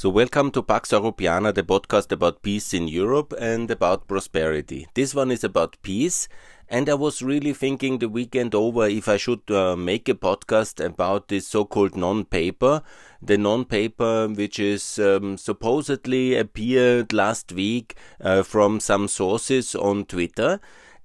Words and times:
So, 0.00 0.08
welcome 0.08 0.50
to 0.52 0.62
Pax 0.62 0.92
Europiana, 0.92 1.52
the 1.54 1.62
podcast 1.62 2.10
about 2.10 2.40
peace 2.40 2.72
in 2.72 2.88
Europe 2.88 3.34
and 3.38 3.70
about 3.70 4.08
prosperity. 4.08 4.88
This 4.94 5.14
one 5.14 5.30
is 5.30 5.44
about 5.44 5.76
peace, 5.82 6.26
and 6.70 6.88
I 6.88 6.94
was 6.94 7.20
really 7.20 7.52
thinking 7.52 7.98
the 7.98 8.08
weekend 8.08 8.54
over 8.54 8.86
if 8.86 9.08
I 9.08 9.18
should 9.18 9.42
uh, 9.50 9.76
make 9.76 10.08
a 10.08 10.14
podcast 10.14 10.82
about 10.82 11.28
this 11.28 11.46
so 11.46 11.66
called 11.66 11.96
non 11.96 12.24
paper. 12.24 12.80
The 13.20 13.36
non 13.36 13.66
paper, 13.66 14.26
which 14.28 14.58
is 14.58 14.98
um, 14.98 15.36
supposedly 15.36 16.34
appeared 16.34 17.12
last 17.12 17.52
week 17.52 17.94
uh, 18.22 18.42
from 18.42 18.80
some 18.80 19.06
sources 19.06 19.74
on 19.74 20.06
Twitter 20.06 20.60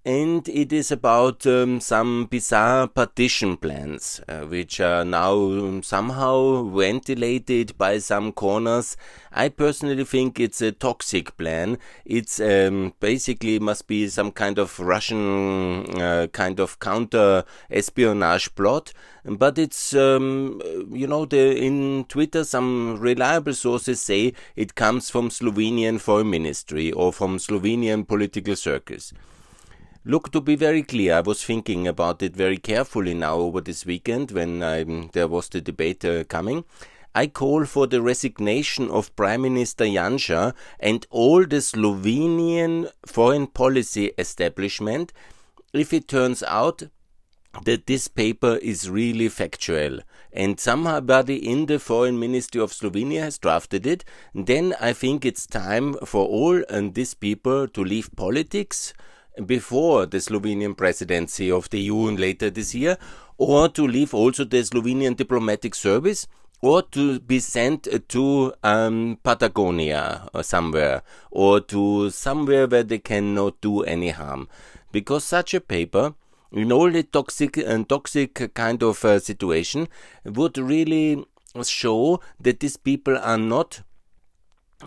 and 0.05 0.47
it 0.49 0.71
is 0.71 0.91
about 0.91 1.47
um, 1.47 1.79
some 1.79 2.25
bizarre 2.25 2.87
partition 2.87 3.57
plans, 3.57 4.21
uh, 4.29 4.41
which 4.41 4.79
are 4.79 5.03
now 5.03 5.33
um, 5.33 5.81
somehow 5.81 6.61
ventilated 6.61 7.75
by 7.75 7.97
some 7.97 8.31
corners. 8.31 8.95
I 9.31 9.49
personally 9.49 10.03
think 10.03 10.39
it's 10.39 10.61
a 10.61 10.71
toxic 10.71 11.35
plan. 11.37 11.79
It's 12.05 12.39
um, 12.39 12.93
basically 12.99 13.57
must 13.57 13.87
be 13.87 14.07
some 14.07 14.31
kind 14.31 14.59
of 14.59 14.79
Russian 14.79 15.99
uh, 15.99 16.27
kind 16.31 16.59
of 16.59 16.79
counter 16.79 17.43
espionage 17.71 18.53
plot. 18.53 18.93
But 19.25 19.57
it's 19.57 19.95
um, 19.95 20.61
you 20.91 21.07
know 21.07 21.25
the 21.25 21.57
in 21.57 22.05
Twitter 22.05 22.43
some 22.43 22.99
reliable 22.99 23.55
sources 23.55 24.01
say 24.01 24.33
it 24.55 24.75
comes 24.75 25.09
from 25.09 25.29
Slovenian 25.29 25.99
foreign 25.99 26.29
ministry 26.29 26.91
or 26.91 27.11
from 27.11 27.39
Slovenian 27.39 28.07
political 28.07 28.55
circles. 28.55 29.11
Look, 30.07 30.31
to 30.33 30.39
be 30.39 30.55
very 30.55 30.83
clear, 30.83 31.15
I 31.15 31.21
was 31.21 31.43
thinking 31.43 31.87
about 31.87 32.21
it 32.21 32.35
very 32.35 32.57
carefully 32.57 33.15
now 33.15 33.37
over 33.37 33.59
this 33.59 33.87
weekend 33.87 34.29
when 34.29 34.61
um, 34.61 35.09
there 35.13 35.27
was 35.27 35.49
the 35.49 35.61
debate 35.61 36.05
uh, 36.05 36.23
coming. 36.25 36.63
I 37.15 37.25
call 37.25 37.65
for 37.65 37.87
the 37.87 38.03
resignation 38.03 38.91
of 38.91 39.15
Prime 39.15 39.41
Minister 39.41 39.85
Janša 39.85 40.53
and 40.79 41.07
all 41.09 41.43
the 41.47 41.55
Slovenian 41.55 42.91
foreign 43.03 43.47
policy 43.47 44.11
establishment 44.19 45.11
if 45.73 45.91
it 45.91 46.07
turns 46.07 46.43
out 46.43 46.83
that 47.63 47.87
this 47.87 48.07
paper 48.07 48.57
is 48.57 48.87
really 48.87 49.27
factual. 49.27 50.01
And 50.31 50.59
somebody 50.59 51.49
in 51.49 51.65
the 51.65 51.79
foreign 51.79 52.19
ministry 52.19 52.61
of 52.61 52.73
Slovenia 52.73 53.21
has 53.21 53.39
drafted 53.39 53.87
it, 53.87 54.05
then 54.35 54.75
I 54.79 54.93
think 54.93 55.25
it's 55.25 55.47
time 55.47 55.95
for 56.05 56.27
all 56.27 56.63
and 56.69 56.93
these 56.93 57.15
people 57.15 57.67
to 57.69 57.83
leave 57.83 58.15
politics 58.15 58.93
before 59.45 60.05
the 60.05 60.17
Slovenian 60.17 60.75
presidency 60.77 61.51
of 61.51 61.69
the 61.69 61.79
EU 61.79 62.11
later 62.11 62.49
this 62.49 62.75
year, 62.75 62.97
or 63.37 63.69
to 63.69 63.87
leave 63.87 64.13
also 64.13 64.43
the 64.43 64.57
Slovenian 64.57 65.15
diplomatic 65.15 65.75
service, 65.75 66.27
or 66.61 66.81
to 66.81 67.19
be 67.19 67.39
sent 67.39 67.87
to 68.09 68.53
um, 68.63 69.19
Patagonia 69.23 70.27
or 70.33 70.43
somewhere, 70.43 71.03
or 71.31 71.59
to 71.59 72.09
somewhere 72.09 72.67
where 72.67 72.83
they 72.83 72.99
cannot 72.99 73.59
do 73.61 73.83
any 73.83 74.09
harm. 74.09 74.47
Because 74.91 75.23
such 75.23 75.53
a 75.53 75.61
paper, 75.61 76.15
in 76.51 76.71
all 76.71 76.89
the 76.89 77.03
toxic 77.03 77.57
and 77.57 77.87
toxic 77.89 78.53
kind 78.53 78.81
of 78.81 79.03
uh, 79.03 79.19
situation, 79.19 79.87
would 80.23 80.57
really 80.57 81.25
show 81.63 82.21
that 82.39 82.61
these 82.61 82.77
people 82.77 83.17
are 83.17 83.37
not 83.37 83.81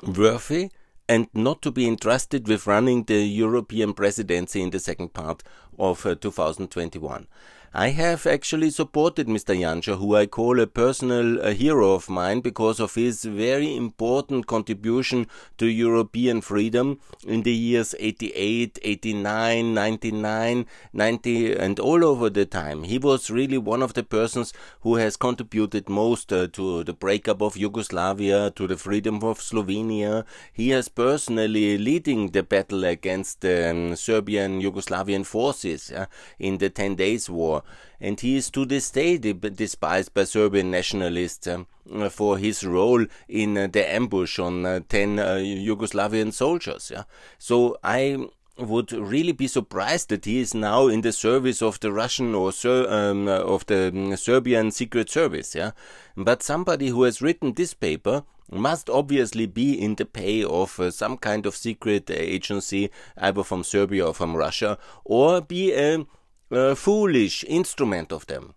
worthy 0.03 0.71
and 1.09 1.29
not 1.33 1.63
to 1.63 1.71
be 1.71 1.89
entrusted 1.89 2.47
with 2.47 2.67
running 2.67 3.05
the 3.05 3.25
European 3.25 3.95
presidency 3.95 4.63
in 4.63 4.71
the 4.71 4.79
second 4.79 5.15
part 5.15 5.43
of 5.79 6.05
uh, 6.05 6.15
2021. 6.15 7.27
I 7.75 7.89
have 7.91 8.27
actually 8.27 8.71
supported 8.71 9.27
Mr. 9.27 9.55
Janša, 9.55 9.99
who 9.99 10.17
I 10.17 10.25
call 10.25 10.59
a 10.59 10.67
personal 10.67 11.51
hero 11.51 11.93
of 11.93 12.09
mine 12.09 12.41
because 12.41 12.81
of 12.81 12.95
his 12.95 13.25
very 13.25 13.77
important 13.77 14.47
contribution 14.47 15.27
to 15.59 15.67
European 15.67 16.41
freedom 16.41 16.99
in 17.27 17.43
the 17.43 17.53
years 17.53 17.95
88, 17.99 18.79
89, 18.81 19.75
99, 19.75 20.67
90, 20.95 21.57
and 21.57 21.79
all 21.79 22.05
over 22.05 22.31
the 22.31 22.47
time. 22.47 22.85
He 22.85 22.99
was 22.99 23.31
really 23.31 23.59
one 23.59 23.83
of 23.83 23.93
the 23.93 24.03
persons 24.03 24.55
who 24.81 24.95
has 24.97 25.19
contributed 25.19 25.91
most 25.91 26.33
uh, 26.33 26.47
to 26.55 26.85
the 26.85 26.95
breakup 26.95 27.43
of 27.43 27.59
Yugoslavia, 27.59 28.51
to 28.53 28.67
the 28.67 28.79
freedom 28.79 29.17
of 29.23 29.41
Slovenia. 29.41 30.25
He 30.55 30.71
has 30.71 30.89
personally 30.89 31.77
leading 31.77 32.31
the 32.31 32.43
battle 32.43 32.85
against 32.85 33.43
the 33.43 33.71
um, 33.71 33.95
Serbian 33.95 34.63
Yugoslavian 34.63 35.27
forces 35.27 35.93
uh, 35.93 36.07
in 36.39 36.57
the 36.57 36.71
Ten 36.71 36.95
Days 36.95 37.29
War 37.29 37.59
and 38.01 38.21
he 38.21 38.37
is 38.37 38.51
to 38.51 38.65
this 38.65 38.91
day 38.91 39.19
despised 39.19 40.15
by 40.15 40.25
Serbian 40.25 40.71
nationalists 40.71 41.47
um, 41.47 41.67
for 42.11 42.39
his 42.39 42.65
role 42.65 43.05
in 43.29 43.59
uh, 43.59 43.67
the 43.67 43.93
ambush 43.93 44.39
on 44.39 44.65
uh, 44.65 44.81
10 44.89 45.19
uh, 45.19 45.25
Yugoslavian 45.37 46.33
soldiers. 46.33 46.91
Yeah? 46.95 47.05
So 47.39 47.77
I 47.83 48.29
would 48.59 48.93
really 48.93 49.33
be 49.33 49.47
surprised 49.47 50.09
that 50.09 50.25
he 50.25 50.39
is 50.41 50.55
now 50.55 50.89
in 50.89 51.01
the 51.03 51.13
service 51.13 51.63
of 51.63 51.79
the 51.81 51.93
Russian 51.93 52.35
or 52.35 52.53
Ser 52.53 52.87
um, 52.89 53.29
of 53.29 53.65
the 53.67 53.89
um, 53.89 54.17
Serbian 54.17 54.71
secret 54.71 55.09
service. 55.11 55.55
Yeah, 55.55 55.73
but 56.17 56.43
somebody 56.43 56.89
who 56.89 57.05
has 57.05 57.23
written 57.23 57.53
this 57.53 57.75
paper 57.75 58.25
must 58.51 58.89
obviously 58.89 59.47
be 59.47 59.81
in 59.81 59.95
the 59.95 60.07
pay 60.07 60.43
of 60.43 60.81
uh, 60.81 60.91
some 60.91 61.19
kind 61.19 61.47
of 61.47 61.55
secret 61.55 62.11
agency, 62.11 62.91
either 63.17 63.45
from 63.45 63.63
Serbia 63.63 64.07
or 64.07 64.15
from 64.15 64.37
Russia, 64.37 64.79
or 65.05 65.41
be 65.41 65.73
a 65.73 66.05
uh, 66.51 66.75
foolish 66.75 67.45
instrument 67.45 68.13
of 68.13 68.27
them. 68.27 68.55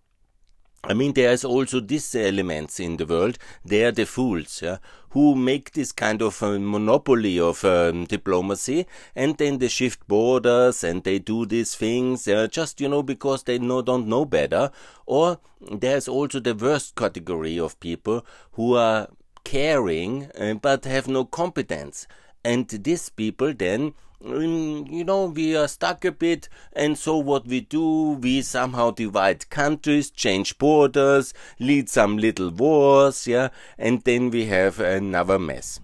I 0.84 0.94
mean, 0.94 1.12
there's 1.12 1.44
also 1.44 1.78
these 1.78 2.12
elements 2.16 2.80
in 2.80 2.96
the 2.96 3.06
world. 3.06 3.38
They 3.64 3.84
are 3.84 3.92
the 3.92 4.04
fools, 4.04 4.62
yeah, 4.62 4.78
who 5.10 5.36
make 5.36 5.70
this 5.72 5.92
kind 5.92 6.20
of 6.20 6.42
uh, 6.42 6.58
monopoly 6.58 7.38
of 7.38 7.64
um, 7.64 8.04
diplomacy, 8.06 8.86
and 9.14 9.38
then 9.38 9.58
they 9.58 9.68
shift 9.68 10.08
borders 10.08 10.82
and 10.82 11.04
they 11.04 11.20
do 11.20 11.46
these 11.46 11.76
things 11.76 12.26
uh, 12.26 12.48
just 12.48 12.80
you 12.80 12.88
know 12.88 13.04
because 13.04 13.44
they 13.44 13.60
know, 13.60 13.80
don't 13.80 14.08
know 14.08 14.24
better. 14.24 14.72
Or 15.06 15.38
there's 15.60 16.08
also 16.08 16.40
the 16.40 16.56
worst 16.56 16.96
category 16.96 17.60
of 17.60 17.78
people 17.78 18.26
who 18.52 18.74
are 18.74 19.08
caring 19.44 20.32
uh, 20.36 20.54
but 20.54 20.84
have 20.84 21.06
no 21.06 21.24
competence, 21.24 22.08
and 22.44 22.68
these 22.68 23.08
people 23.08 23.54
then 23.54 23.94
you 24.24 25.04
know, 25.04 25.26
we 25.26 25.56
are 25.56 25.68
stuck 25.68 26.04
a 26.04 26.12
bit, 26.12 26.48
and 26.72 26.96
so 26.96 27.16
what 27.16 27.46
we 27.46 27.60
do, 27.60 28.12
we 28.12 28.42
somehow 28.42 28.90
divide 28.90 29.50
countries, 29.50 30.10
change 30.10 30.58
borders, 30.58 31.34
lead 31.58 31.88
some 31.88 32.18
little 32.18 32.50
wars, 32.50 33.26
yeah, 33.26 33.48
and 33.78 34.02
then 34.02 34.30
we 34.30 34.46
have 34.46 34.78
another 34.80 35.38
mess. 35.38 35.80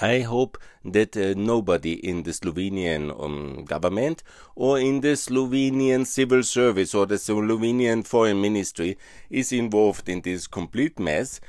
I 0.00 0.20
hope 0.20 0.58
that 0.84 1.16
uh, 1.16 1.34
nobody 1.36 1.92
in 1.92 2.24
the 2.24 2.32
Slovenian 2.32 3.10
um, 3.22 3.64
government 3.64 4.22
or 4.56 4.78
in 4.78 5.00
the 5.00 5.12
Slovenian 5.16 6.06
civil 6.06 6.42
service 6.42 6.94
or 6.94 7.06
the 7.06 7.14
Slovenian 7.14 8.04
foreign 8.04 8.40
ministry 8.40 8.98
is 9.30 9.52
involved 9.52 10.08
in 10.08 10.22
this 10.22 10.46
complete 10.46 10.98
mess, 10.98 11.40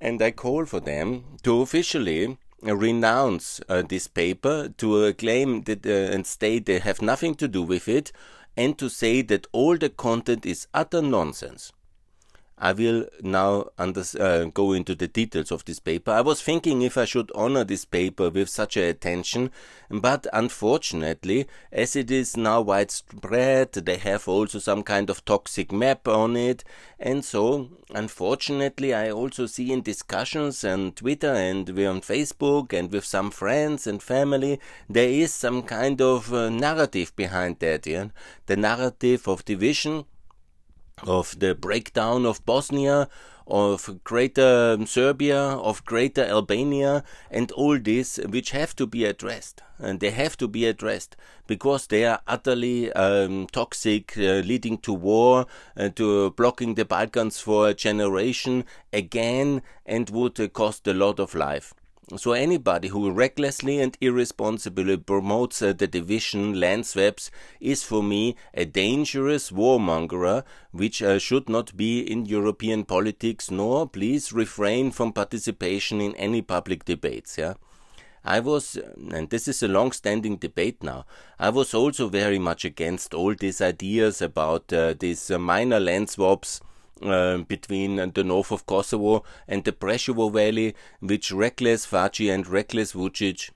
and 0.00 0.20
I 0.20 0.32
call 0.32 0.66
for 0.66 0.80
them 0.80 1.24
to 1.44 1.62
officially 1.62 2.36
renounce 2.64 3.60
uh, 3.68 3.82
this 3.82 4.08
paper, 4.08 4.70
to 4.78 5.04
uh, 5.04 5.12
claim 5.12 5.62
that 5.62 5.84
uh, 5.84 6.12
and 6.14 6.26
state 6.26 6.66
they 6.66 6.78
have 6.78 7.02
nothing 7.02 7.34
to 7.36 7.46
do 7.46 7.62
with 7.62 7.88
it, 7.88 8.10
and 8.56 8.78
to 8.78 8.88
say 8.88 9.20
that 9.22 9.46
all 9.52 9.76
the 9.76 9.90
content 9.90 10.46
is 10.46 10.66
utter 10.72 11.02
nonsense. 11.02 11.72
I 12.64 12.72
will 12.72 13.04
now 13.20 13.66
uh, 13.76 14.44
go 14.44 14.72
into 14.72 14.94
the 14.94 15.06
details 15.06 15.52
of 15.52 15.66
this 15.66 15.80
paper. 15.80 16.12
I 16.12 16.22
was 16.22 16.40
thinking 16.40 16.80
if 16.80 16.96
I 16.96 17.04
should 17.04 17.30
honor 17.34 17.62
this 17.62 17.84
paper 17.84 18.30
with 18.30 18.48
such 18.48 18.78
a 18.78 18.88
attention, 18.88 19.50
but 19.90 20.26
unfortunately, 20.32 21.46
as 21.70 21.94
it 21.94 22.10
is 22.10 22.38
now 22.38 22.62
widespread, 22.62 23.72
they 23.72 23.98
have 23.98 24.26
also 24.26 24.58
some 24.60 24.82
kind 24.82 25.10
of 25.10 25.26
toxic 25.26 25.72
map 25.72 26.08
on 26.08 26.36
it, 26.36 26.64
and 26.98 27.22
so, 27.22 27.68
unfortunately, 27.94 28.94
I 28.94 29.10
also 29.10 29.44
see 29.44 29.70
in 29.70 29.82
discussions 29.82 30.64
on 30.64 30.92
Twitter 30.92 31.34
and 31.34 31.68
on 31.68 32.00
Facebook 32.00 32.72
and 32.72 32.90
with 32.90 33.04
some 33.04 33.30
friends 33.30 33.86
and 33.86 34.02
family, 34.02 34.58
there 34.88 35.10
is 35.10 35.34
some 35.34 35.64
kind 35.64 36.00
of 36.00 36.32
uh, 36.32 36.48
narrative 36.48 37.14
behind 37.14 37.58
that, 37.58 37.86
yeah? 37.86 38.06
The 38.46 38.56
narrative 38.56 39.28
of 39.28 39.44
division 39.44 40.06
of 41.02 41.38
the 41.38 41.54
breakdown 41.54 42.24
of 42.24 42.44
Bosnia, 42.46 43.08
of 43.46 44.02
greater 44.04 44.78
Serbia, 44.86 45.40
of 45.40 45.84
greater 45.84 46.24
Albania, 46.24 47.04
and 47.30 47.52
all 47.52 47.78
this 47.78 48.18
which 48.28 48.52
have 48.52 48.74
to 48.76 48.86
be 48.86 49.04
addressed. 49.04 49.62
And 49.78 50.00
they 50.00 50.10
have 50.10 50.36
to 50.38 50.48
be 50.48 50.66
addressed 50.66 51.16
because 51.46 51.88
they 51.88 52.06
are 52.06 52.20
utterly 52.26 52.92
um, 52.92 53.46
toxic, 53.48 54.16
uh, 54.16 54.40
leading 54.40 54.78
to 54.78 54.92
war, 54.92 55.46
uh, 55.76 55.90
to 55.90 56.30
blocking 56.30 56.74
the 56.74 56.84
Balkans 56.84 57.40
for 57.40 57.68
a 57.68 57.74
generation 57.74 58.64
again, 58.92 59.62
and 59.84 60.08
would 60.10 60.40
uh, 60.40 60.48
cost 60.48 60.86
a 60.86 60.94
lot 60.94 61.20
of 61.20 61.34
life. 61.34 61.74
So 62.16 62.32
anybody 62.32 62.88
who 62.88 63.10
recklessly 63.10 63.80
and 63.80 63.96
irresponsibly 63.98 64.98
promotes 64.98 65.62
uh, 65.62 65.72
the 65.72 65.86
division, 65.86 66.60
land 66.60 66.86
swaps, 66.86 67.30
is 67.60 67.82
for 67.82 68.02
me 68.02 68.36
a 68.52 68.66
dangerous 68.66 69.50
warmonger, 69.50 70.44
which 70.70 71.02
uh, 71.02 71.18
should 71.18 71.48
not 71.48 71.74
be 71.76 72.00
in 72.00 72.26
European 72.26 72.84
politics, 72.84 73.50
nor 73.50 73.88
please 73.88 74.34
refrain 74.34 74.90
from 74.90 75.14
participation 75.14 76.02
in 76.02 76.14
any 76.16 76.42
public 76.42 76.84
debates. 76.84 77.38
Yeah. 77.38 77.54
I 78.22 78.40
was, 78.40 78.76
and 78.96 79.30
this 79.30 79.48
is 79.48 79.62
a 79.62 79.68
long 79.68 79.92
standing 79.92 80.36
debate 80.36 80.82
now, 80.82 81.06
I 81.38 81.48
was 81.48 81.72
also 81.72 82.08
very 82.08 82.38
much 82.38 82.66
against 82.66 83.14
all 83.14 83.34
these 83.34 83.62
ideas 83.62 84.20
about 84.20 84.70
uh, 84.72 84.94
these 84.98 85.30
uh, 85.30 85.38
minor 85.38 85.80
land 85.80 86.10
swaps. 86.10 86.60
Uh, 87.04 87.36
between 87.36 87.96
the 88.14 88.24
north 88.24 88.50
of 88.50 88.64
Kosovo 88.64 89.24
and 89.46 89.62
the 89.64 89.72
Preševo 89.72 90.32
Valley, 90.32 90.74
which 91.00 91.30
reckless 91.30 91.88
Thaçi 91.88 92.32
and 92.32 92.46
reckless 92.46 92.94
Vucic 92.94 93.50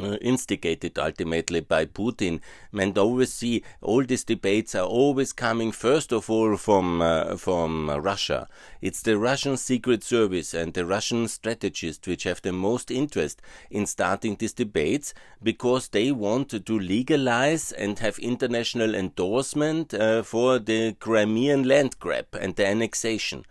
uh, 0.00 0.16
instigated 0.20 0.98
ultimately 0.98 1.60
by 1.60 1.86
Putin. 1.86 2.40
And 2.72 2.98
see 3.28 3.62
all 3.80 4.04
these 4.04 4.24
debates 4.24 4.74
are 4.74 4.86
always 4.86 5.32
coming 5.32 5.72
first 5.72 6.12
of 6.12 6.30
all 6.30 6.56
from 6.56 7.00
uh, 7.00 7.36
from 7.36 7.90
Russia. 7.90 8.48
It's 8.80 9.02
the 9.02 9.18
Russian 9.18 9.56
secret 9.56 10.02
service 10.02 10.54
and 10.54 10.74
the 10.74 10.84
Russian 10.84 11.28
strategists 11.28 12.06
which 12.06 12.24
have 12.24 12.42
the 12.42 12.52
most 12.52 12.90
interest 12.90 13.40
in 13.70 13.86
starting 13.86 14.36
these 14.36 14.52
debates 14.52 15.14
because 15.42 15.88
they 15.88 16.12
want 16.12 16.48
to 16.50 16.78
legalize 16.78 17.72
and 17.72 17.98
have 17.98 18.18
international 18.18 18.94
endorsement 18.94 19.94
uh, 19.94 20.22
for 20.22 20.58
the 20.58 20.94
Crimean 20.94 21.64
land 21.64 21.98
grab 21.98 22.26
and 22.40 22.56
the 22.56 22.66
annexation 22.66 23.44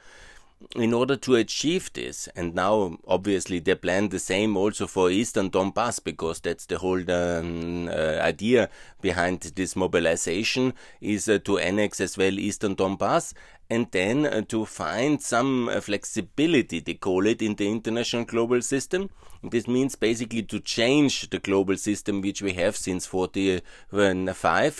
in 0.76 0.94
order 0.94 1.16
to 1.16 1.36
achieve 1.36 1.92
this, 1.94 2.28
and 2.36 2.56
now 2.56 2.98
obviously 3.08 3.60
they 3.60 3.76
plan 3.76 4.10
the 4.10 4.20
same 4.20 4.58
also 4.58 4.88
for 4.88 5.10
Eastern 5.12 5.50
Donbass 5.50 6.04
because 6.04 6.40
that's 6.40 6.66
the 6.66 6.78
whole 6.78 7.00
um, 7.12 7.88
uh, 7.88 8.20
idea 8.22 8.70
behind 9.02 9.42
this 9.42 9.76
mobilization 9.76 10.74
is 11.02 11.30
uh, 11.30 11.40
to 11.46 11.58
annex 11.58 12.00
as 12.02 12.18
well 12.18 12.40
Eastern 12.40 12.76
Donbass 12.76 13.34
and 13.74 13.88
then 13.90 14.28
uh, 14.28 14.42
to 14.50 14.66
find 14.66 15.20
some 15.20 15.68
uh, 15.68 15.82
flexibility, 15.82 16.80
they 16.80 16.94
call 16.94 17.26
it, 17.26 17.42
in 17.42 17.56
the 17.56 17.68
international 17.68 18.24
global 18.24 18.62
system. 18.62 19.10
This 19.42 19.68
means 19.68 19.96
basically 19.96 20.44
to 20.44 20.60
change 20.60 21.28
the 21.32 21.40
global 21.40 21.76
system 21.78 22.22
which 22.22 22.44
we 22.44 22.54
have 22.54 22.76
since 22.76 23.08
45, 23.08 23.64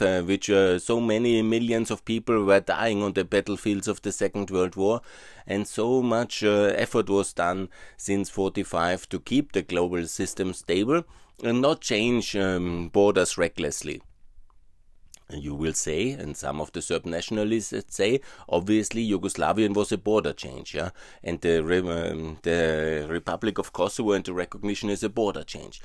uh, 0.02 0.22
which 0.22 0.48
uh, 0.52 0.78
so 0.78 1.02
many 1.02 1.42
millions 1.42 1.90
of 1.90 2.06
people 2.06 2.46
were 2.46 2.60
dying 2.60 3.02
on 3.02 3.14
the 3.14 3.26
battlefields 3.26 3.88
of 3.88 4.04
the 4.04 4.12
Second 4.12 4.52
World 4.52 4.76
War, 4.76 5.02
and 5.48 5.68
so 5.68 6.04
much 6.04 6.44
uh, 6.44 6.72
effort 6.76 7.10
was 7.10 7.34
done 7.34 7.70
since 7.98 8.30
45 8.30 9.10
to 9.10 9.20
keep 9.20 9.54
the 9.54 9.64
global 9.64 10.06
system 10.06 10.54
stable 10.54 11.04
and 11.44 11.62
not 11.62 11.82
change 11.82 12.36
um, 12.36 12.90
borders 12.90 13.40
recklessly 13.40 14.04
you 15.36 15.56
will 15.56 15.74
say, 15.74 16.12
and 16.12 16.36
some 16.36 16.62
of 16.62 16.72
the 16.72 16.82
Serb 16.82 17.06
nationalists 17.06 17.74
say, 17.90 18.22
obviously 18.50 19.08
Yugoslavian 19.08 19.74
was 19.74 19.92
a 19.92 19.98
border 19.98 20.34
change, 20.34 20.76
yeah, 20.76 20.90
and 21.24 21.42
the 21.42 21.60
um, 21.60 22.38
the 22.44 23.06
Republic 23.10 23.58
of 23.58 23.74
Kosovo 23.74 24.12
and 24.12 24.26
the 24.26 24.34
recognition 24.34 24.90
is 24.90 25.04
a 25.04 25.10
border 25.10 25.44
change 25.44 25.82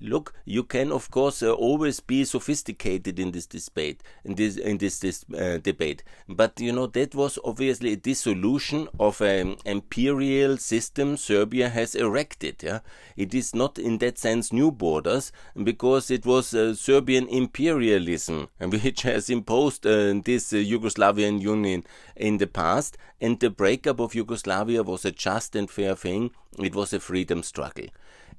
look, 0.00 0.34
you 0.44 0.62
can 0.62 0.92
of 0.92 1.10
course 1.10 1.42
uh, 1.42 1.52
always 1.52 2.00
be 2.00 2.24
sophisticated 2.24 3.18
in 3.18 3.30
this 3.30 3.46
debate, 3.46 4.02
in 4.24 4.34
this 4.34 4.56
in 4.56 4.78
this, 4.78 4.98
this 4.98 5.24
uh, 5.36 5.58
debate, 5.58 6.02
but 6.28 6.60
you 6.60 6.72
know 6.72 6.86
that 6.86 7.14
was 7.14 7.38
obviously 7.44 7.92
a 7.92 7.96
dissolution 7.96 8.88
of 9.00 9.20
an 9.20 9.56
imperial 9.64 10.56
system 10.56 11.16
Serbia 11.16 11.68
has 11.68 11.94
erected. 11.94 12.62
Yeah, 12.62 12.80
it 13.16 13.34
is 13.34 13.54
not 13.54 13.78
in 13.78 13.98
that 13.98 14.18
sense 14.18 14.52
new 14.52 14.70
borders 14.70 15.32
because 15.62 16.10
it 16.10 16.26
was 16.26 16.54
uh, 16.54 16.74
Serbian 16.74 17.28
imperialism 17.28 18.48
which 18.60 19.02
has 19.02 19.30
imposed 19.30 19.86
uh, 19.86 20.14
this 20.24 20.52
uh, 20.52 20.56
Yugoslavian 20.56 21.40
Union 21.40 21.84
in 22.16 22.38
the 22.38 22.46
past, 22.46 22.96
and 23.20 23.40
the 23.40 23.50
breakup 23.50 24.00
of 24.00 24.14
Yugoslavia 24.14 24.82
was 24.82 25.04
a 25.04 25.10
just 25.10 25.56
and 25.56 25.70
fair 25.70 25.94
thing. 25.94 26.30
It 26.58 26.74
was 26.74 26.92
a 26.92 27.00
freedom 27.00 27.42
struggle 27.42 27.86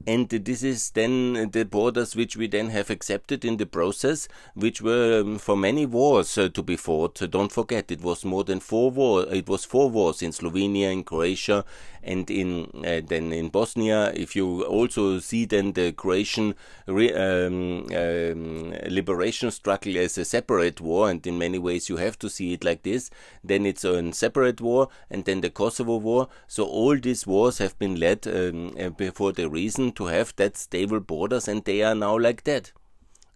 and 0.06 0.30
this 0.30 0.64
is 0.64 0.92
then 0.92 1.50
the 1.52 1.66
borders 1.66 2.16
which 2.16 2.38
we 2.38 2.48
then 2.48 2.70
have 2.70 2.90
accepted 2.90 3.44
in 3.44 3.58
the 3.58 3.66
process, 3.66 4.28
which 4.54 4.82
were 4.82 5.22
um, 5.22 5.38
for 5.38 5.58
many 5.58 5.86
wars 5.86 6.38
uh, 6.38 6.50
to 6.50 6.64
be 6.64 6.76
fought. 6.76 7.20
don't 7.30 7.52
forget, 7.52 7.92
it 7.92 8.02
was 8.02 8.24
more 8.24 8.44
than 8.44 8.60
four 8.60 8.92
wars. 8.92 9.28
It 9.32 9.50
was 9.50 9.66
four 9.66 9.90
wars 9.90 10.22
in 10.22 10.32
Slovenia, 10.32 10.92
in 10.92 11.04
Croatia, 11.04 11.66
and 12.08 12.30
in 12.32 12.72
uh, 12.86 13.02
then 13.06 13.34
in 13.34 13.50
Bosnia. 13.50 14.12
If 14.16 14.36
you 14.36 14.64
also 14.64 15.20
see 15.20 15.46
then 15.46 15.74
the 15.74 15.92
Croatian 15.92 16.56
re, 16.88 17.14
um, 17.14 17.88
um, 17.94 18.72
liberation 18.88 19.52
struggle 19.52 19.98
as 19.98 20.18
a 20.18 20.26
separate 20.26 20.82
war, 20.82 21.10
and 21.10 21.26
in 21.28 21.38
many 21.38 21.60
ways 21.60 21.90
you 21.90 21.98
have 21.98 22.18
to 22.20 22.30
see 22.30 22.54
it 22.54 22.64
like 22.64 22.84
this. 22.84 23.10
Then 23.44 23.66
it's 23.66 23.84
a 23.84 24.14
separate 24.14 24.62
war, 24.62 24.90
and 25.10 25.26
then 25.26 25.42
the 25.42 25.50
Kosovo 25.50 25.98
war. 25.98 26.30
So 26.48 26.66
all 26.66 26.98
these 26.98 27.28
wars 27.28 27.58
have 27.58 27.78
been 27.78 28.00
led 28.00 28.28
um, 28.28 28.76
uh, 28.80 28.90
the 29.32 29.50
reason 29.50 29.92
to 29.94 30.06
have 30.06 30.36
that 30.38 30.58
stable 30.58 31.00
borders, 31.00 31.48
and 31.48 31.64
they 31.66 31.84
are 31.84 31.96
now 31.96 32.18
like 32.18 32.44
that. 32.46 32.72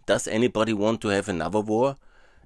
Does 0.05 0.27
anybody 0.27 0.73
want 0.73 1.01
to 1.01 1.09
have 1.09 1.29
another 1.29 1.61
war? 1.61 1.97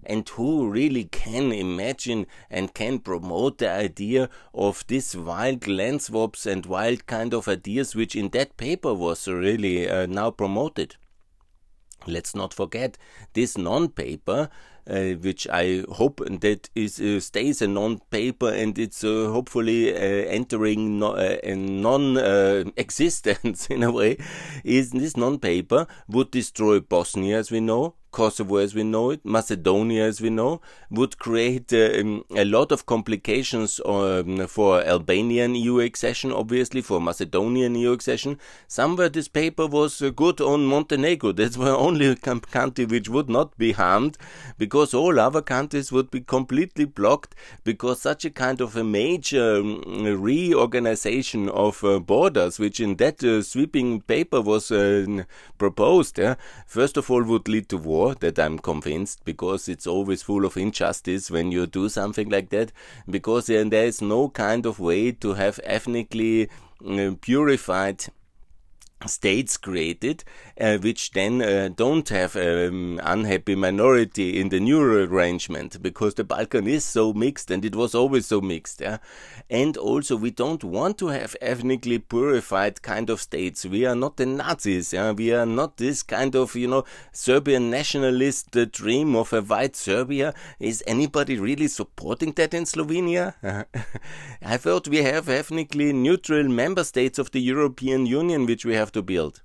And 0.06 0.28
who 0.30 0.70
really 0.70 1.06
can 1.06 1.52
imagine 1.52 2.28
and 2.50 2.74
can 2.74 3.00
promote 3.00 3.58
the 3.58 3.70
idea 3.70 4.30
of 4.54 4.86
these 4.88 5.16
wild 5.16 5.68
land 5.68 6.02
swaps 6.02 6.46
and 6.46 6.66
wild 6.66 7.06
kind 7.08 7.34
of 7.34 7.48
ideas 7.48 7.96
which 7.96 8.16
in 8.16 8.30
that 8.30 8.58
paper 8.58 8.94
was 8.94 9.28
really 9.28 9.90
uh, 9.90 10.06
now 10.06 10.32
promoted. 10.32 10.96
Let's 12.08 12.36
not 12.36 12.54
forget 12.54 12.98
this 13.34 13.58
non-paper 13.58 14.50
uh, 14.88 15.14
which 15.14 15.48
I 15.50 15.84
hope 15.90 16.22
that 16.26 16.70
is 16.76 17.00
uh, 17.00 17.20
stays 17.20 17.62
a 17.62 17.68
non-paper 17.68 18.52
and 18.52 18.78
it's 18.78 19.04
uh, 19.04 19.30
hopefully 19.32 19.94
uh, 19.94 19.98
entering 19.98 21.00
no, 21.00 21.14
uh, 21.14 21.38
a 21.44 21.56
non-existence 21.56 23.68
in 23.70 23.84
a 23.84 23.92
way. 23.92 24.18
Is 24.64 24.92
this 24.92 25.18
non-paper 25.18 25.88
would 26.08 26.32
destroy 26.32 26.80
Bosnia 26.80 27.40
as 27.40 27.52
we 27.52 27.62
know, 27.62 27.96
Kosovo 28.16 28.56
as 28.56 28.74
we 28.74 28.84
know 28.84 29.10
it, 29.10 29.26
Macedonia 29.26 30.06
as 30.06 30.22
we 30.22 30.30
know, 30.30 30.62
would 30.90 31.20
create 31.20 31.74
uh, 31.74 32.00
um, 32.00 32.24
a 32.34 32.46
lot 32.46 32.72
of 32.72 32.86
complications 32.86 33.82
um, 33.86 34.48
for 34.48 34.82
Albanian 34.82 35.54
EU 35.54 35.82
accession, 35.82 36.32
obviously, 36.32 36.82
for 36.82 37.02
Macedonian 37.02 37.76
EU 37.76 37.92
accession. 37.92 38.40
Somewhere 38.70 39.10
this 39.10 39.28
paper 39.28 39.68
was 39.68 40.02
uh, 40.02 40.12
good 40.12 40.40
on 40.40 40.66
Montenegro. 40.66 41.32
That's 41.34 41.58
the 41.58 41.76
only 41.76 42.16
country 42.16 42.86
which 42.86 43.10
would 43.10 43.30
not 43.30 43.58
be 43.58 43.74
harmed, 43.74 44.18
because 44.58 44.94
all 44.94 45.20
other 45.20 45.42
countries 45.42 45.92
would 45.92 46.10
be 46.10 46.22
completely 46.22 46.86
blocked, 46.86 47.36
because 47.66 48.02
such 48.02 48.24
a 48.24 48.30
kind 48.30 48.62
of 48.62 48.78
a 48.78 48.84
major 48.86 49.58
um, 49.58 49.82
reorganization 50.22 51.50
of 51.50 51.84
uh, 51.84 52.00
borders, 52.00 52.60
which 52.60 52.80
in 52.80 52.96
that 52.96 53.22
uh, 53.26 53.42
sweeping 53.42 54.00
paper 54.00 54.40
was 54.40 54.72
uh, 54.72 55.06
proposed, 55.58 56.18
yeah, 56.18 56.36
first 56.66 56.96
of 56.96 57.12
all 57.12 57.22
would 57.22 57.50
lead 57.50 57.68
to 57.68 57.78
war 57.78 58.05
that 58.14 58.38
I'm 58.38 58.60
convinced 58.60 59.26
because 59.26 59.68
it's 59.68 59.88
always 59.88 60.22
full 60.22 60.46
of 60.46 60.58
injustice 60.58 61.32
when 61.32 61.52
you 61.52 61.66
do 61.66 61.90
something 61.90 62.30
like 62.30 62.50
that 62.50 62.72
because 63.10 63.48
there 63.48 63.86
is 63.86 64.02
no 64.02 64.30
kind 64.30 64.66
of 64.66 64.80
way 64.80 65.12
to 65.14 65.34
have 65.34 65.60
ethnically 65.64 66.50
uh, 66.88 67.12
purified 67.22 68.06
states 69.08 69.58
created, 69.58 70.24
uh, 70.60 70.78
which 70.78 71.12
then 71.12 71.42
uh, 71.42 71.70
don't 71.76 72.10
have 72.10 72.36
an 72.36 72.68
um, 72.68 73.02
unhappy 73.04 73.56
minority 73.56 74.40
in 74.40 74.50
the 74.50 74.60
new 74.60 74.82
arrangement 74.82 75.82
because 75.82 76.16
the 76.16 76.24
Balkan 76.24 76.68
is 76.68 76.86
so 76.86 77.14
mixed 77.14 77.52
and 77.52 77.64
it 77.66 77.76
was 77.76 77.94
always 77.96 78.26
so 78.26 78.42
mixed. 78.42 78.82
Yeah? 78.82 78.98
And 79.50 79.78
also, 79.78 80.16
we 80.16 80.32
don't 80.32 80.64
want 80.64 80.98
to 81.00 81.08
have 81.08 81.36
ethnically 81.42 82.00
purified 82.00 82.82
kind 82.82 83.10
of 83.10 83.22
states. 83.22 83.66
We 83.66 83.86
are 83.86 83.96
not 83.96 84.18
the 84.18 84.26
Nazis. 84.26 84.94
Yeah? 84.94 85.12
We 85.12 85.34
are 85.34 85.46
not 85.46 85.78
this 85.78 86.04
kind 86.04 86.36
of, 86.36 86.56
you 86.56 86.68
know, 86.68 86.86
Serbian 87.12 87.70
nationalist 87.70 88.52
dream 88.72 89.16
of 89.16 89.34
a 89.34 89.42
white 89.42 89.76
Serbia. 89.76 90.34
Is 90.60 90.84
anybody 90.88 91.38
really 91.38 91.68
supporting 91.68 92.32
that 92.34 92.54
in 92.54 92.64
Slovenia? 92.64 93.36
I 94.42 94.58
thought 94.58 94.88
we 94.88 95.04
have 95.04 95.30
ethnically 95.30 95.94
neutral 95.94 96.48
member 96.48 96.84
states 96.84 97.20
of 97.20 97.32
the 97.32 97.42
European 97.42 98.06
Union, 98.06 98.46
which 98.46 98.66
we 98.66 98.74
have 98.76 98.92
to 98.96 99.02
build. 99.02 99.42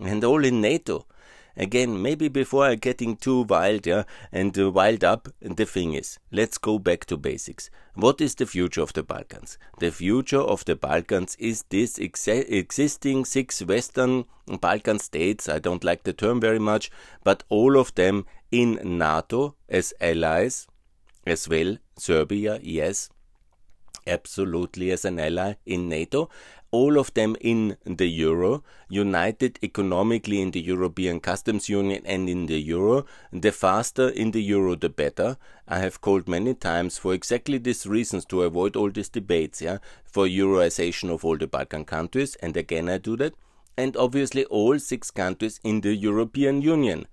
And 0.00 0.24
all 0.24 0.44
in 0.44 0.60
NATO. 0.60 1.06
Again, 1.54 2.00
maybe 2.00 2.28
before 2.28 2.64
I 2.64 2.76
getting 2.76 3.16
too 3.16 3.42
wild, 3.42 3.86
yeah, 3.86 4.04
and 4.32 4.58
uh, 4.58 4.70
wild 4.70 5.04
up, 5.04 5.28
the 5.40 5.66
thing 5.66 5.92
is, 5.92 6.18
let's 6.30 6.56
go 6.56 6.78
back 6.78 7.04
to 7.06 7.18
basics. 7.18 7.68
What 7.94 8.22
is 8.22 8.34
the 8.36 8.46
future 8.46 8.80
of 8.80 8.94
the 8.94 9.02
Balkans? 9.02 9.58
The 9.78 9.90
future 9.90 10.40
of 10.40 10.64
the 10.64 10.76
Balkans 10.76 11.36
is 11.38 11.64
this 11.68 11.98
ex 12.00 12.26
existing 12.26 13.26
six 13.26 13.60
Western 13.60 14.24
Balkan 14.62 14.98
states. 14.98 15.46
I 15.46 15.58
don't 15.58 15.84
like 15.84 16.04
the 16.04 16.14
term 16.14 16.40
very 16.40 16.58
much, 16.58 16.90
but 17.22 17.44
all 17.50 17.76
of 17.76 17.94
them 17.96 18.24
in 18.50 18.80
NATO 18.82 19.54
as 19.68 19.92
allies, 20.00 20.66
as 21.26 21.50
well 21.50 21.76
Serbia, 21.98 22.60
yes, 22.62 23.10
absolutely 24.06 24.90
as 24.90 25.04
an 25.04 25.20
ally 25.20 25.54
in 25.66 25.88
NATO, 25.90 26.30
all 26.72 26.98
of 26.98 27.12
them 27.12 27.36
in 27.40 27.76
the 27.84 28.08
euro, 28.08 28.64
united 28.88 29.58
economically 29.62 30.40
in 30.40 30.50
the 30.50 30.60
European 30.60 31.20
Customs 31.20 31.68
Union 31.68 32.02
and 32.04 32.28
in 32.28 32.46
the 32.46 32.60
euro. 32.60 33.04
The 33.30 33.52
faster 33.52 34.08
in 34.08 34.30
the 34.30 34.42
euro, 34.42 34.74
the 34.74 34.88
better. 34.88 35.36
I 35.68 35.78
have 35.78 36.00
called 36.00 36.26
many 36.26 36.54
times 36.54 36.98
for 36.98 37.12
exactly 37.12 37.58
these 37.58 37.86
reasons 37.86 38.24
to 38.26 38.42
avoid 38.42 38.74
all 38.74 38.90
these 38.90 39.10
debates, 39.10 39.60
yeah, 39.60 39.78
for 40.04 40.26
euroization 40.26 41.10
of 41.10 41.24
all 41.24 41.36
the 41.36 41.46
Balkan 41.46 41.84
countries, 41.84 42.36
and 42.36 42.56
again 42.56 42.88
I 42.88 42.98
do 42.98 43.16
that, 43.18 43.34
and 43.76 43.96
obviously 43.96 44.46
all 44.46 44.78
six 44.78 45.10
countries 45.10 45.60
in 45.62 45.82
the 45.82 45.94
European 45.94 46.62
Union 46.62 47.06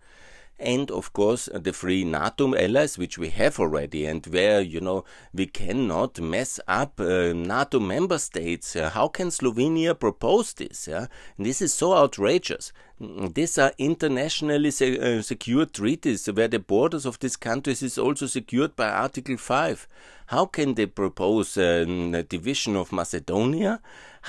and 0.59 0.91
of 0.91 1.13
course 1.13 1.49
the 1.53 1.73
free 1.73 2.03
NATO 2.03 2.55
allies, 2.55 2.97
which 2.97 3.17
we 3.17 3.29
have 3.29 3.59
already, 3.59 4.05
and 4.05 4.25
where 4.27 4.61
you 4.61 4.81
know 4.81 5.05
we 5.33 5.45
cannot 5.45 6.19
mess 6.19 6.59
up 6.67 6.99
uh, 6.99 7.33
NATO 7.33 7.79
member 7.79 8.17
states. 8.17 8.75
Uh, 8.75 8.89
how 8.89 9.07
can 9.07 9.27
Slovenia 9.29 9.97
propose 9.97 10.53
this? 10.53 10.87
Yeah? 10.87 11.07
this 11.37 11.61
is 11.61 11.73
so 11.73 11.93
outrageous. 11.93 12.71
These 12.99 13.57
are 13.57 13.71
internationally 13.77 14.71
se- 14.71 14.99
uh, 14.99 15.21
secured 15.21 15.73
treaties 15.73 16.27
where 16.27 16.49
the 16.49 16.59
borders 16.59 17.05
of 17.05 17.17
these 17.19 17.37
countries 17.37 17.81
is 17.81 17.97
also 17.97 18.25
secured 18.25 18.75
by 18.75 18.89
Article 18.89 19.37
5. 19.37 19.87
How 20.27 20.45
can 20.45 20.73
they 20.73 20.85
propose 20.85 21.57
um, 21.57 22.13
a 22.13 22.23
division 22.23 22.75
of 22.75 22.91
Macedonia? 22.91 23.79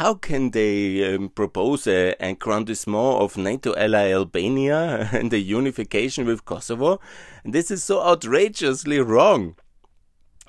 How 0.00 0.14
can 0.14 0.52
they 0.52 1.14
um, 1.14 1.28
propose 1.28 1.86
an 1.86 2.14
agrandissement 2.20 3.20
of 3.20 3.36
NATO 3.36 3.74
ally 3.76 4.12
Albania 4.12 5.10
and 5.12 5.30
a 5.30 5.38
unification 5.38 6.24
with 6.24 6.46
Kosovo? 6.46 7.00
This 7.44 7.70
is 7.70 7.84
so 7.84 8.00
outrageously 8.00 9.00
wrong. 9.00 9.56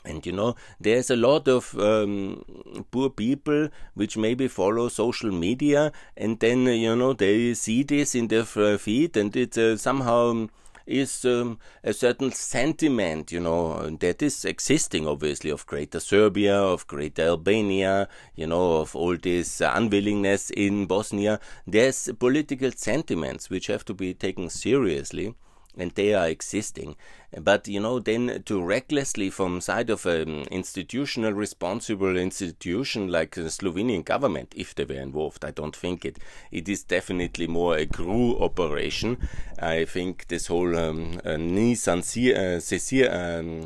And 0.05 0.25
you 0.25 0.31
know, 0.31 0.55
there's 0.79 1.09
a 1.09 1.17
lot 1.17 1.49
of 1.49 1.77
um, 1.77 2.45
poor 2.91 3.09
people 3.09 3.67
which 3.93 4.15
maybe 4.15 4.47
follow 4.47 4.87
social 4.87 5.33
media, 5.33 5.91
and 6.15 6.39
then 6.39 6.65
you 6.65 6.95
know 6.95 7.11
they 7.11 7.53
see 7.53 7.83
this 7.83 8.15
in 8.15 8.29
their 8.29 8.45
feed, 8.45 9.17
and 9.17 9.35
it 9.35 9.57
uh, 9.57 9.75
somehow 9.75 10.47
is 10.85 11.25
um, 11.25 11.59
a 11.83 11.93
certain 11.93 12.31
sentiment, 12.31 13.31
you 13.31 13.39
know, 13.39 13.89
that 13.89 14.21
is 14.21 14.45
existing, 14.45 15.07
obviously, 15.07 15.49
of 15.49 15.65
Greater 15.65 15.99
Serbia, 15.99 16.55
of 16.55 16.87
Greater 16.87 17.23
Albania, 17.23 18.07
you 18.35 18.47
know, 18.47 18.81
of 18.81 18.95
all 18.95 19.17
this 19.17 19.61
unwillingness 19.61 20.49
in 20.51 20.85
Bosnia. 20.85 21.39
There's 21.65 22.09
political 22.19 22.71
sentiments 22.71 23.49
which 23.49 23.67
have 23.67 23.85
to 23.85 23.93
be 23.93 24.13
taken 24.13 24.49
seriously 24.49 25.35
and 25.77 25.91
they 25.91 26.13
are 26.13 26.27
existing. 26.27 26.95
But 27.39 27.67
you 27.69 27.79
know, 27.79 27.99
then 27.99 28.43
to 28.45 28.61
recklessly 28.61 29.29
from 29.29 29.61
side 29.61 29.89
of 29.89 30.05
an 30.05 30.41
institutional 30.51 31.31
responsible 31.31 32.17
institution 32.17 33.07
like 33.07 33.35
the 33.35 33.49
Slovenian 33.49 34.03
government, 34.03 34.53
if 34.55 34.75
they 34.75 34.83
were 34.83 34.95
involved, 34.95 35.45
I 35.45 35.51
don't 35.51 35.75
think 35.75 36.03
it. 36.03 36.19
It 36.51 36.67
is 36.67 36.83
definitely 36.83 37.47
more 37.47 37.77
a 37.77 37.85
GRU 37.85 38.37
operation. 38.37 39.17
I 39.57 39.85
think 39.85 40.27
this 40.27 40.47
whole 40.47 40.75
um, 40.75 41.21
uh, 41.23 41.37
ni 41.37 41.71
um, 41.71 41.77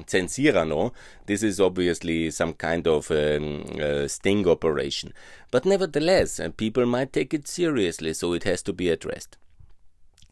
censirano, 0.05 0.91
this 1.25 1.41
is 1.41 1.59
obviously 1.59 2.29
some 2.29 2.53
kind 2.53 2.85
of 2.87 3.09
um, 3.09 3.65
uh, 3.81 4.07
sting 4.07 4.47
operation. 4.47 5.11
But 5.49 5.65
nevertheless, 5.65 6.39
uh, 6.39 6.49
people 6.49 6.85
might 6.85 7.11
take 7.13 7.33
it 7.33 7.47
seriously, 7.47 8.13
so 8.13 8.33
it 8.33 8.43
has 8.43 8.61
to 8.63 8.73
be 8.73 8.89
addressed. 8.89 9.37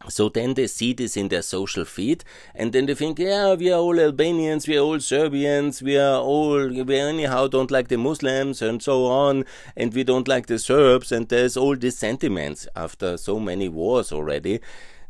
So 0.08 0.28
then 0.28 0.54
they 0.54 0.66
see 0.66 0.92
this 0.92 1.16
in 1.16 1.28
their 1.28 1.42
social 1.42 1.84
feed, 1.84 2.24
and 2.54 2.72
then 2.72 2.86
they 2.86 2.94
think, 2.94 3.18
yeah, 3.18 3.54
we 3.54 3.72
are 3.72 3.78
all 3.78 3.98
Albanians, 3.98 4.68
we 4.68 4.76
are 4.76 4.82
all 4.82 5.00
Serbians, 5.00 5.82
we 5.82 5.96
are 5.96 6.20
all, 6.20 6.68
we 6.68 6.96
anyhow 6.96 7.46
don't 7.46 7.70
like 7.70 7.88
the 7.88 7.96
Muslims, 7.96 8.60
and 8.60 8.82
so 8.82 9.06
on, 9.06 9.44
and 9.76 9.94
we 9.94 10.04
don't 10.04 10.28
like 10.28 10.46
the 10.46 10.58
Serbs, 10.58 11.10
and 11.10 11.28
there's 11.28 11.56
all 11.56 11.76
these 11.76 11.98
sentiments 11.98 12.68
after 12.76 13.16
so 13.16 13.40
many 13.40 13.68
wars 13.68 14.12
already. 14.12 14.60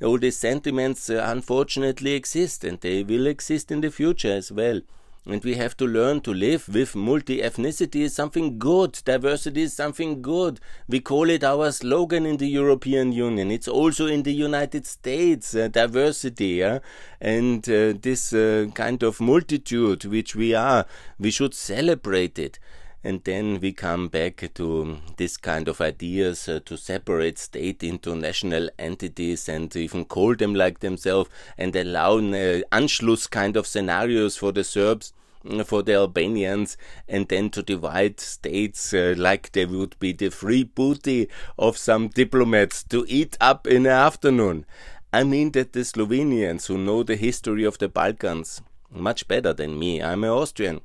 All 0.02 0.18
these 0.18 0.36
sentiments 0.36 1.10
uh, 1.10 1.24
unfortunately 1.26 2.14
exist, 2.14 2.64
and 2.64 2.80
they 2.80 3.02
will 3.02 3.26
exist 3.26 3.70
in 3.70 3.80
the 3.80 3.90
future 3.90 4.32
as 4.32 4.52
well 4.52 4.80
and 5.26 5.42
we 5.42 5.54
have 5.54 5.76
to 5.78 5.86
learn 5.86 6.20
to 6.20 6.34
live 6.34 6.68
with 6.68 6.94
multi 6.94 7.38
ethnicity 7.38 8.02
is 8.02 8.14
something 8.14 8.58
good. 8.58 9.00
Diversity 9.04 9.62
is 9.62 9.72
something 9.72 10.20
good. 10.20 10.60
We 10.86 11.00
call 11.00 11.30
it 11.30 11.42
our 11.42 11.72
slogan 11.72 12.26
in 12.26 12.36
the 12.36 12.48
European 12.48 13.12
Union. 13.12 13.50
It's 13.50 13.68
also 13.68 14.06
in 14.06 14.22
the 14.22 14.34
United 14.34 14.86
States, 14.86 15.54
uh, 15.54 15.68
diversity, 15.68 16.56
yeah? 16.56 16.80
and 17.20 17.66
uh, 17.68 17.94
this 18.00 18.34
uh, 18.34 18.66
kind 18.74 19.02
of 19.02 19.20
multitude 19.20 20.04
which 20.04 20.36
we 20.36 20.54
are, 20.54 20.84
we 21.18 21.30
should 21.30 21.54
celebrate 21.54 22.38
it. 22.38 22.58
And 23.06 23.22
then 23.24 23.60
we 23.60 23.74
come 23.74 24.08
back 24.08 24.50
to 24.54 24.96
this 25.18 25.36
kind 25.36 25.68
of 25.68 25.82
ideas 25.82 26.48
uh, 26.48 26.60
to 26.64 26.78
separate 26.78 27.38
state 27.38 27.82
into 27.82 28.16
national 28.16 28.70
entities 28.78 29.46
and 29.46 29.76
even 29.76 30.06
call 30.06 30.34
them 30.34 30.54
like 30.54 30.80
themselves 30.80 31.28
and 31.58 31.76
allow 31.76 32.16
uh, 32.16 32.62
Anschluss 32.72 33.28
kind 33.30 33.58
of 33.58 33.66
scenarios 33.66 34.38
for 34.38 34.52
the 34.52 34.64
Serbs 34.64 35.12
mm, 35.44 35.66
for 35.66 35.82
the 35.82 35.92
Albanians 35.92 36.78
and 37.06 37.28
then 37.28 37.50
to 37.50 37.62
divide 37.62 38.20
states 38.20 38.94
uh, 38.94 39.14
like 39.18 39.52
they 39.52 39.66
would 39.66 39.98
be 39.98 40.12
the 40.12 40.30
free 40.30 40.64
booty 40.64 41.28
of 41.58 41.76
some 41.76 42.08
diplomats 42.08 42.82
to 42.84 43.04
eat 43.06 43.36
up 43.38 43.66
in 43.66 43.82
the 43.82 43.90
afternoon. 43.90 44.64
I 45.12 45.24
mean 45.24 45.52
that 45.52 45.74
the 45.74 45.80
Slovenians 45.80 46.68
who 46.68 46.78
know 46.78 47.02
the 47.02 47.16
history 47.16 47.64
of 47.64 47.76
the 47.76 47.88
Balkans 47.90 48.62
much 48.90 49.28
better 49.28 49.52
than 49.52 49.78
me, 49.78 50.02
I'm 50.02 50.24
an 50.24 50.30
Austrian, 50.30 50.80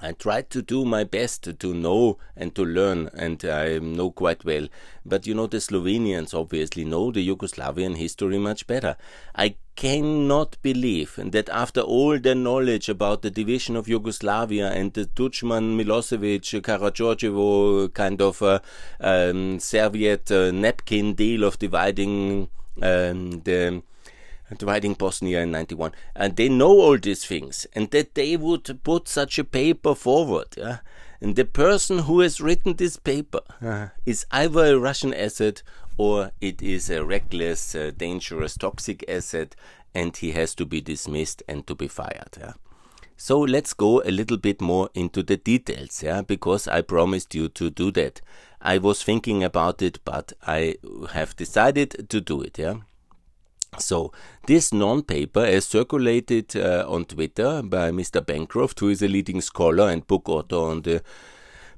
I 0.00 0.12
tried 0.12 0.50
to 0.50 0.62
do 0.62 0.84
my 0.84 1.04
best 1.04 1.58
to 1.58 1.74
know 1.74 2.18
and 2.36 2.54
to 2.54 2.64
learn, 2.64 3.10
and 3.14 3.44
I 3.44 3.78
know 3.78 4.10
quite 4.10 4.44
well. 4.44 4.68
But 5.04 5.26
you 5.26 5.34
know, 5.34 5.46
the 5.46 5.58
Slovenians 5.58 6.34
obviously 6.34 6.84
know 6.84 7.10
the 7.10 7.26
Yugoslavian 7.26 7.96
history 7.96 8.38
much 8.38 8.66
better. 8.66 8.96
I 9.34 9.56
cannot 9.76 10.56
believe 10.62 11.18
that 11.18 11.48
after 11.48 11.80
all 11.80 12.18
their 12.18 12.34
knowledge 12.34 12.88
about 12.88 13.22
the 13.22 13.30
division 13.30 13.76
of 13.76 13.88
Yugoslavia 13.88 14.70
and 14.70 14.92
the 14.92 15.06
Tudjman 15.06 15.76
Milosevic 15.76 16.62
Karadjordjevo 16.62 17.92
kind 17.92 18.22
of 18.22 18.40
uh, 18.42 18.60
um, 19.00 19.58
Soviet 19.58 20.30
uh, 20.30 20.50
napkin 20.52 21.14
deal 21.14 21.44
of 21.44 21.58
dividing 21.58 22.48
um, 22.82 23.40
the 23.42 23.82
dividing 24.54 24.94
Bosnia 24.94 25.42
in 25.42 25.50
91. 25.50 25.92
And 26.14 26.36
they 26.36 26.48
know 26.48 26.70
all 26.70 26.98
these 26.98 27.24
things 27.24 27.66
and 27.74 27.90
that 27.90 28.14
they 28.14 28.36
would 28.36 28.82
put 28.82 29.08
such 29.08 29.38
a 29.38 29.44
paper 29.44 29.94
forward. 29.94 30.48
Yeah? 30.56 30.78
And 31.20 31.36
the 31.36 31.44
person 31.44 32.00
who 32.00 32.20
has 32.20 32.40
written 32.40 32.74
this 32.74 32.96
paper 32.96 33.40
uh, 33.62 33.88
is 34.04 34.26
either 34.30 34.74
a 34.74 34.78
Russian 34.78 35.14
asset 35.14 35.62
or 35.96 36.32
it 36.40 36.60
is 36.60 36.90
a 36.90 37.04
reckless, 37.04 37.74
uh, 37.74 37.92
dangerous, 37.96 38.56
toxic 38.56 39.04
asset 39.08 39.54
and 39.94 40.16
he 40.16 40.32
has 40.32 40.54
to 40.56 40.66
be 40.66 40.80
dismissed 40.80 41.42
and 41.48 41.66
to 41.66 41.74
be 41.74 41.88
fired. 41.88 42.36
Yeah? 42.38 42.54
So 43.16 43.40
let's 43.40 43.72
go 43.72 44.02
a 44.04 44.10
little 44.10 44.36
bit 44.36 44.60
more 44.60 44.90
into 44.92 45.22
the 45.22 45.36
details, 45.36 46.02
yeah, 46.02 46.22
because 46.22 46.66
I 46.66 46.82
promised 46.82 47.34
you 47.34 47.48
to 47.48 47.70
do 47.70 47.92
that. 47.92 48.20
I 48.60 48.78
was 48.78 49.04
thinking 49.04 49.44
about 49.44 49.82
it, 49.82 50.00
but 50.04 50.32
I 50.46 50.76
have 51.12 51.36
decided 51.36 52.08
to 52.08 52.20
do 52.20 52.42
it, 52.42 52.58
yeah. 52.58 52.78
So, 53.78 54.12
this 54.46 54.72
non 54.72 55.02
paper 55.02 55.44
is 55.44 55.66
circulated 55.66 56.56
uh, 56.56 56.84
on 56.88 57.04
Twitter 57.04 57.62
by 57.62 57.90
Mr. 57.90 58.24
Bancroft, 58.24 58.80
who 58.80 58.88
is 58.88 59.02
a 59.02 59.08
leading 59.08 59.40
scholar 59.40 59.88
and 59.88 60.06
book 60.06 60.28
author 60.28 60.56
on 60.56 60.82
the 60.82 61.02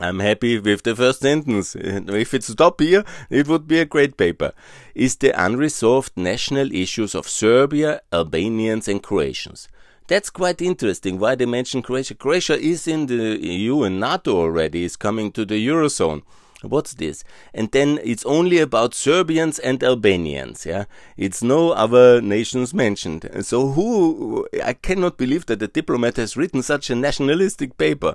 I'm 0.00 0.20
happy 0.20 0.60
with 0.60 0.84
the 0.84 0.94
first 0.94 1.20
sentence. 1.20 1.74
If 2.24 2.32
it 2.34 2.44
stop 2.44 2.80
here, 2.80 3.04
it 3.30 3.48
would 3.48 3.66
be 3.66 3.80
a 3.80 3.84
great 3.84 4.16
paper. 4.16 4.52
Is 4.94 5.16
the 5.16 5.30
unresolved 5.30 6.12
national 6.16 6.72
issues 6.72 7.14
of 7.14 7.28
Serbia, 7.28 8.00
Albanians 8.12 8.86
and 8.86 9.02
Croatians. 9.02 9.68
That's 10.06 10.30
quite 10.30 10.62
interesting 10.62 11.18
why 11.18 11.34
they 11.34 11.46
mention 11.46 11.82
Croatia. 11.82 12.14
Croatia 12.14 12.58
is 12.58 12.86
in 12.86 13.06
the 13.06 13.38
EU 13.44 13.82
and 13.82 14.00
NATO 14.00 14.36
already, 14.36 14.84
is 14.84 14.96
coming 14.96 15.32
to 15.32 15.44
the 15.44 15.66
Eurozone. 15.66 16.22
What's 16.62 16.94
this? 16.94 17.24
And 17.52 17.70
then 17.72 18.00
it's 18.02 18.24
only 18.24 18.58
about 18.58 18.94
Serbians 18.94 19.58
and 19.58 19.82
Albanians. 19.84 20.64
Yeah, 20.64 20.86
it's 21.16 21.42
no 21.42 21.70
other 21.72 22.20
nations 22.20 22.72
mentioned. 22.72 23.28
So 23.42 23.68
who? 23.68 24.48
I 24.64 24.72
cannot 24.72 25.18
believe 25.18 25.46
that 25.46 25.62
a 25.62 25.68
diplomat 25.68 26.16
has 26.16 26.36
written 26.36 26.62
such 26.62 26.88
a 26.88 26.96
nationalistic 26.96 27.76
paper 27.76 28.14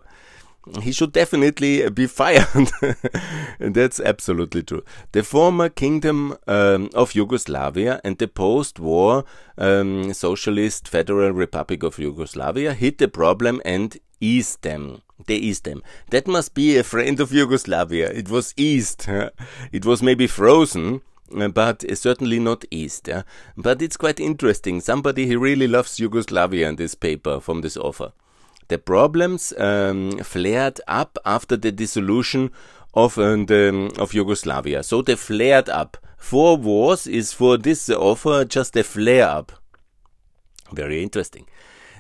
he 0.82 0.92
should 0.92 1.12
definitely 1.12 1.90
be 1.90 2.08
fired. 2.08 2.72
That's 3.60 4.00
absolutely 4.00 4.64
true. 4.64 4.84
The 5.12 5.24
former 5.24 5.70
kingdom 5.70 6.38
um, 6.48 6.90
of 6.94 7.16
Yugoslavia 7.16 8.00
and 8.04 8.18
the 8.18 8.28
post 8.28 8.80
war 8.80 9.26
um, 9.58 10.14
Socialist 10.14 10.88
Federal 10.88 11.32
Republic 11.32 11.84
of 11.84 12.00
Yugoslavia 12.00 12.74
hit 12.74 12.98
the 12.98 13.08
problem 13.08 13.62
and 13.66 13.98
eased 14.20 14.62
them. 14.62 15.02
They 15.26 15.36
eased 15.36 15.66
them. 15.66 15.84
That 16.10 16.28
must 16.28 16.54
be 16.54 16.78
a 16.78 16.84
friend 16.84 17.20
of 17.20 17.32
Yugoslavia. 17.32 18.10
It 18.10 18.30
was 18.30 18.54
eased. 18.58 19.08
it 19.72 19.86
was 19.86 20.02
maybe 20.02 20.28
frozen 20.28 21.02
but 21.54 21.84
certainly 21.98 22.40
not 22.40 22.66
east. 22.70 23.10
But 23.58 23.82
it's 23.82 23.98
quite 23.98 24.20
interesting. 24.20 24.82
Somebody 24.82 25.26
he 25.26 25.36
really 25.36 25.68
loves 25.68 26.00
Yugoslavia 26.00 26.70
in 26.70 26.76
this 26.76 26.96
paper 26.96 27.40
from 27.40 27.62
this 27.62 27.78
author. 27.78 28.12
The 28.68 28.78
problems 28.78 29.54
um, 29.58 30.18
flared 30.20 30.80
up 30.88 31.18
after 31.26 31.58
the 31.58 31.72
dissolution 31.72 32.52
of, 32.94 33.18
uh, 33.18 33.36
the, 33.36 33.94
of 34.00 34.14
Yugoslavia. 34.14 34.84
So 34.84 35.02
they 35.02 35.16
flared 35.16 35.70
up. 35.70 35.98
Four 36.18 36.58
wars 36.58 37.06
is 37.06 37.34
for 37.34 37.58
this 37.58 37.90
offer 37.90 38.46
just 38.46 38.78
a 38.78 38.84
flare 38.84 39.28
up. 39.28 39.52
Very 40.72 41.04
interesting. 41.04 41.48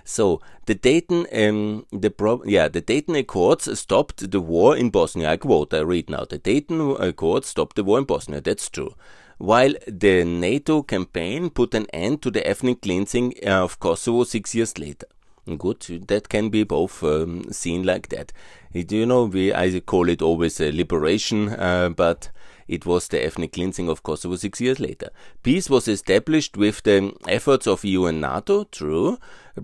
So 0.05 0.41
the 0.65 0.75
Dayton, 0.75 1.27
um, 1.33 1.85
the 1.91 2.09
pro- 2.09 2.43
yeah, 2.45 2.67
the 2.67 2.81
Dayton 2.81 3.15
Accords 3.15 3.79
stopped 3.79 4.31
the 4.31 4.41
war 4.41 4.75
in 4.75 4.89
Bosnia. 4.89 5.31
I 5.31 5.37
quote, 5.37 5.73
I 5.73 5.79
read 5.79 6.09
now: 6.09 6.25
the 6.25 6.37
Dayton 6.37 6.95
Accords 6.99 7.47
stopped 7.47 7.75
the 7.75 7.83
war 7.83 7.99
in 7.99 8.05
Bosnia. 8.05 8.41
That's 8.41 8.69
true. 8.69 8.95
While 9.37 9.73
the 9.87 10.23
NATO 10.23 10.83
campaign 10.83 11.49
put 11.49 11.73
an 11.73 11.87
end 11.93 12.21
to 12.21 12.31
the 12.31 12.45
ethnic 12.47 12.81
cleansing 12.81 13.33
of 13.45 13.79
Kosovo 13.79 14.23
six 14.23 14.55
years 14.55 14.77
later. 14.77 15.07
Good, 15.45 16.07
that 16.07 16.29
can 16.29 16.49
be 16.49 16.63
both 16.63 17.03
um, 17.03 17.51
seen 17.51 17.83
like 17.83 18.07
that. 18.09 18.31
You 18.73 19.05
know, 19.05 19.25
we 19.25 19.53
I 19.53 19.81
call 19.81 20.07
it 20.07 20.21
always 20.21 20.61
a 20.61 20.71
liberation, 20.71 21.49
uh, 21.49 21.89
but 21.89 22.31
it 22.67 22.85
was 22.85 23.09
the 23.09 23.23
ethnic 23.25 23.51
cleansing 23.53 23.89
of 23.89 24.03
Kosovo 24.03 24.37
six 24.37 24.61
years 24.61 24.79
later. 24.79 25.09
Peace 25.43 25.69
was 25.69 25.87
established 25.87 26.55
with 26.55 26.81
the 26.83 27.13
efforts 27.27 27.67
of 27.67 27.83
EU 27.83 28.05
and 28.05 28.21
NATO, 28.21 28.63
true. 28.65 29.17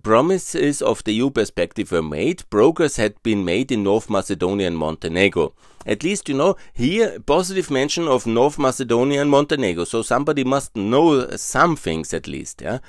Promises 0.03 0.81
of 0.81 1.03
the 1.05 1.13
EU 1.13 1.29
perspective 1.29 1.91
were 1.91 2.03
made. 2.03 2.47
Progress 2.49 2.97
had 2.97 3.21
been 3.23 3.45
made 3.45 3.71
in 3.71 3.83
North 3.83 4.09
Macedonia 4.09 4.67
and 4.67 4.77
Montenegro. 4.77 5.53
At 5.85 6.03
least, 6.03 6.27
you 6.27 6.35
know, 6.35 6.57
here, 6.73 7.19
positive 7.21 7.71
mention 7.71 8.07
of 8.07 8.27
North 8.27 8.59
Macedonia 8.59 9.21
and 9.21 9.31
Montenegro. 9.31 9.85
So 9.85 10.01
somebody 10.01 10.43
must 10.43 10.75
know 10.75 11.29
some 11.37 11.77
things 11.77 12.13
at 12.13 12.27
least, 12.27 12.61
yeah. 12.61 12.79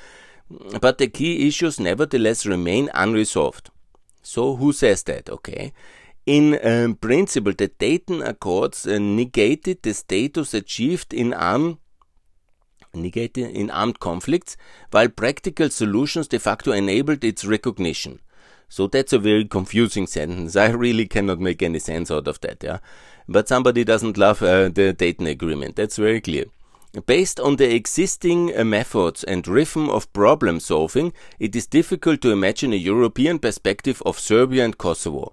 But 0.80 0.98
the 0.98 1.08
key 1.08 1.46
issues 1.46 1.78
nevertheless 1.78 2.44
remain 2.44 2.90
unresolved. 2.92 3.70
So 4.22 4.56
who 4.56 4.72
says 4.72 5.04
that? 5.04 5.30
Okay. 5.30 5.72
In 6.26 6.58
um, 6.64 6.96
principle, 6.96 7.52
the 7.52 7.68
Dayton 7.68 8.22
Accords 8.22 8.86
uh, 8.86 8.98
negated 8.98 9.82
the 9.82 9.94
status 9.94 10.54
achieved 10.54 11.14
in 11.14 11.32
armed 11.32 11.78
negated 12.92 13.50
in 13.50 13.70
armed 13.70 14.00
conflicts, 14.00 14.56
while 14.90 15.08
practical 15.08 15.70
solutions 15.70 16.26
de 16.26 16.38
facto 16.38 16.72
enabled 16.72 17.22
its 17.22 17.44
recognition. 17.44 18.20
So 18.68 18.86
that's 18.86 19.12
a 19.12 19.18
very 19.18 19.44
confusing 19.44 20.06
sentence. 20.06 20.56
I 20.66 20.70
really 20.70 21.06
cannot 21.06 21.38
make 21.38 21.62
any 21.62 21.78
sense 21.78 22.10
out 22.10 22.28
of 22.28 22.40
that, 22.40 22.62
yeah. 22.62 22.78
But 23.28 23.48
somebody 23.48 23.84
doesn't 23.84 24.18
love 24.18 24.42
uh, 24.42 24.68
the 24.68 24.92
Dayton 24.92 25.26
Agreement. 25.28 25.76
That's 25.76 25.96
very 25.96 26.20
clear. 26.20 26.46
Based 27.06 27.38
on 27.38 27.56
the 27.56 27.72
existing 27.72 28.56
uh, 28.56 28.64
methods 28.64 29.22
and 29.22 29.46
rhythm 29.46 29.88
of 29.88 30.12
problem 30.12 30.58
solving, 30.58 31.12
it 31.38 31.54
is 31.54 31.68
difficult 31.68 32.20
to 32.22 32.32
imagine 32.32 32.72
a 32.72 32.76
European 32.76 33.38
perspective 33.38 34.02
of 34.04 34.18
Serbia 34.18 34.64
and 34.64 34.76
Kosovo. 34.76 35.32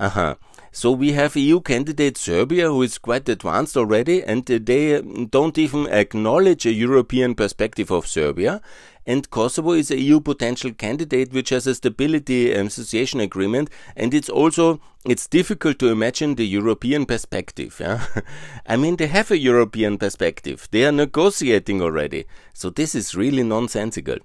Uh-huh. 0.00 0.36
So 0.76 0.90
we 0.90 1.12
have 1.12 1.36
EU 1.36 1.60
candidate 1.60 2.18
Serbia 2.18 2.66
who 2.66 2.82
is 2.82 2.98
quite 2.98 3.28
advanced 3.28 3.76
already 3.76 4.24
and 4.24 4.44
they 4.44 5.00
don't 5.30 5.56
even 5.56 5.86
acknowledge 5.86 6.66
a 6.66 6.72
European 6.72 7.36
perspective 7.36 7.92
of 7.92 8.08
Serbia 8.08 8.60
and 9.06 9.30
Kosovo 9.30 9.70
is 9.70 9.92
a 9.92 10.00
EU 10.00 10.18
potential 10.18 10.72
candidate 10.72 11.32
which 11.32 11.50
has 11.50 11.68
a 11.68 11.76
stability 11.76 12.50
association 12.50 13.20
agreement 13.20 13.70
and 13.94 14.12
it's 14.12 14.28
also 14.28 14.80
it's 15.04 15.28
difficult 15.28 15.78
to 15.78 15.90
imagine 15.90 16.34
the 16.34 16.46
European 16.46 17.06
perspective. 17.06 17.76
Yeah? 17.78 18.04
I 18.66 18.76
mean 18.76 18.96
they 18.96 19.06
have 19.06 19.30
a 19.30 19.38
European 19.38 19.96
perspective. 19.96 20.66
They 20.72 20.84
are 20.84 20.92
negotiating 20.92 21.82
already. 21.82 22.24
So 22.52 22.70
this 22.70 22.96
is 22.96 23.14
really 23.14 23.44
nonsensical. 23.44 24.16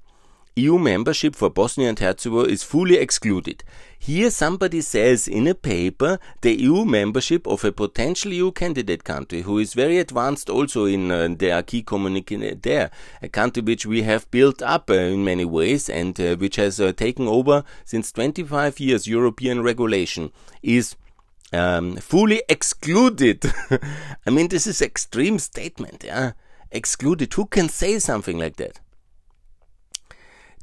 EU 0.59 0.77
membership 0.77 1.35
for 1.35 1.49
Bosnia 1.49 1.89
and 1.89 1.99
Herzegovina 1.99 2.51
is 2.51 2.63
fully 2.63 2.97
excluded. 2.97 3.63
Here 3.97 4.29
somebody 4.31 4.81
says 4.81 5.27
in 5.27 5.47
a 5.47 5.55
paper 5.55 6.19
the 6.41 6.53
EU 6.61 6.85
membership 6.85 7.47
of 7.47 7.63
a 7.63 7.71
potential 7.71 8.31
EU 8.31 8.51
candidate 8.51 9.03
country 9.03 9.41
who 9.41 9.57
is 9.57 9.73
very 9.73 9.97
advanced 9.99 10.49
also 10.49 10.85
in 10.85 11.11
uh, 11.11 11.27
the 11.37 11.51
acquis 11.51 11.83
communautaire 11.83 12.61
there, 12.61 12.91
a 13.21 13.29
country 13.29 13.61
which 13.61 13.85
we 13.85 14.03
have 14.03 14.29
built 14.31 14.61
up 14.61 14.89
uh, 14.89 14.93
in 14.93 15.23
many 15.23 15.45
ways 15.45 15.89
and 15.89 16.19
uh, 16.19 16.35
which 16.35 16.55
has 16.55 16.79
uh, 16.79 16.91
taken 16.93 17.27
over 17.27 17.63
since 17.85 18.11
25 18.11 18.79
years 18.79 19.07
European 19.07 19.61
regulation 19.61 20.31
is 20.63 20.95
um, 21.53 21.95
fully 21.97 22.41
excluded. 22.47 23.51
I 24.25 24.29
mean, 24.29 24.49
this 24.49 24.67
is 24.67 24.81
extreme 24.81 25.39
statement. 25.39 26.03
Yeah, 26.05 26.33
excluded. 26.71 27.33
Who 27.33 27.45
can 27.45 27.69
say 27.69 27.99
something 27.99 28.37
like 28.37 28.57
that? 28.57 28.79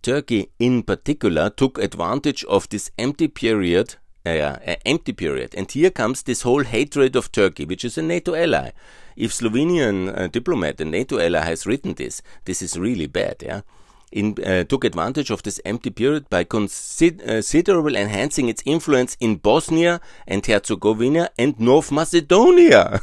Turkey 0.07 0.51
in 0.61 0.85
particular 0.85 1.51
took 1.51 1.79
advantage 1.79 2.45
of 2.45 2.69
this 2.69 2.92
empty 2.97 3.27
period 3.27 3.97
uh, 4.25 4.31
uh, 4.31 4.77
empty 4.85 5.12
period. 5.12 5.53
And 5.57 5.69
here 5.69 5.90
comes 5.90 6.23
this 6.23 6.42
whole 6.42 6.62
hatred 6.62 7.16
of 7.16 7.33
Turkey, 7.33 7.64
which 7.64 7.85
is 7.85 7.99
a 7.99 8.03
NATO 8.03 8.37
ally. 8.37 8.71
If 9.16 9.33
Slovenian 9.33 10.16
uh, 10.16 10.29
diplomat, 10.29 10.81
a 10.81 10.85
NATO 10.85 11.19
ally, 11.19 11.40
has 11.45 11.66
written 11.66 11.95
this, 11.95 12.23
this 12.45 12.62
is 12.62 12.79
really 12.79 13.09
bad. 13.09 13.42
Yeah, 13.42 13.62
in, 14.12 14.37
uh, 14.45 14.62
took 14.62 14.85
advantage 14.85 15.31
of 15.31 15.42
this 15.42 15.61
empty 15.64 15.90
period 15.90 16.31
by 16.31 16.45
considerable 16.45 17.97
enhancing 17.97 18.49
its 18.49 18.62
influence 18.64 19.16
in 19.19 19.37
Bosnia 19.37 20.01
and 20.29 20.47
Herzegovina 20.47 21.31
and 21.37 21.59
North 21.59 21.90
Macedonia. 21.90 23.01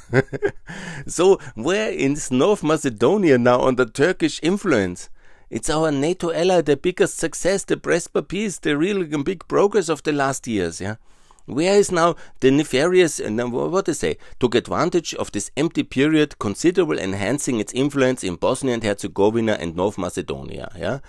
so 1.08 1.38
where 1.56 1.92
is 1.92 2.32
North 2.32 2.64
Macedonia 2.64 3.38
now 3.38 3.62
under 3.62 3.86
Turkish 3.86 4.40
influence? 4.42 5.10
It's 5.50 5.70
our 5.70 5.92
NATO 5.92 6.32
ally, 6.32 6.62
the 6.62 6.78
biggest 6.78 7.18
success, 7.18 7.64
the 7.64 7.78
Prespa 7.78 8.28
peace, 8.28 8.60
the 8.60 8.78
real 8.78 9.06
big 9.24 9.48
progress 9.48 9.90
of 9.90 10.04
the 10.04 10.12
last 10.12 10.48
years. 10.48 10.82
Yeah, 10.82 10.96
where 11.46 11.76
is 11.76 11.92
now 11.92 12.16
the 12.40 12.52
nefarious? 12.52 13.20
Uh, 13.20 13.30
what 13.48 13.86
they 13.86 13.94
say 13.94 14.18
took 14.40 14.56
advantage 14.56 15.14
of 15.16 15.32
this 15.32 15.52
empty 15.56 15.84
period, 15.84 16.40
considerable 16.40 16.98
enhancing 16.98 17.60
its 17.60 17.74
influence 17.74 18.24
in 18.24 18.36
Bosnia 18.36 18.74
and 18.74 18.84
Herzegovina 18.84 19.54
and 19.60 19.76
North 19.76 19.98
Macedonia. 19.98 20.72
Yeah, 20.76 21.00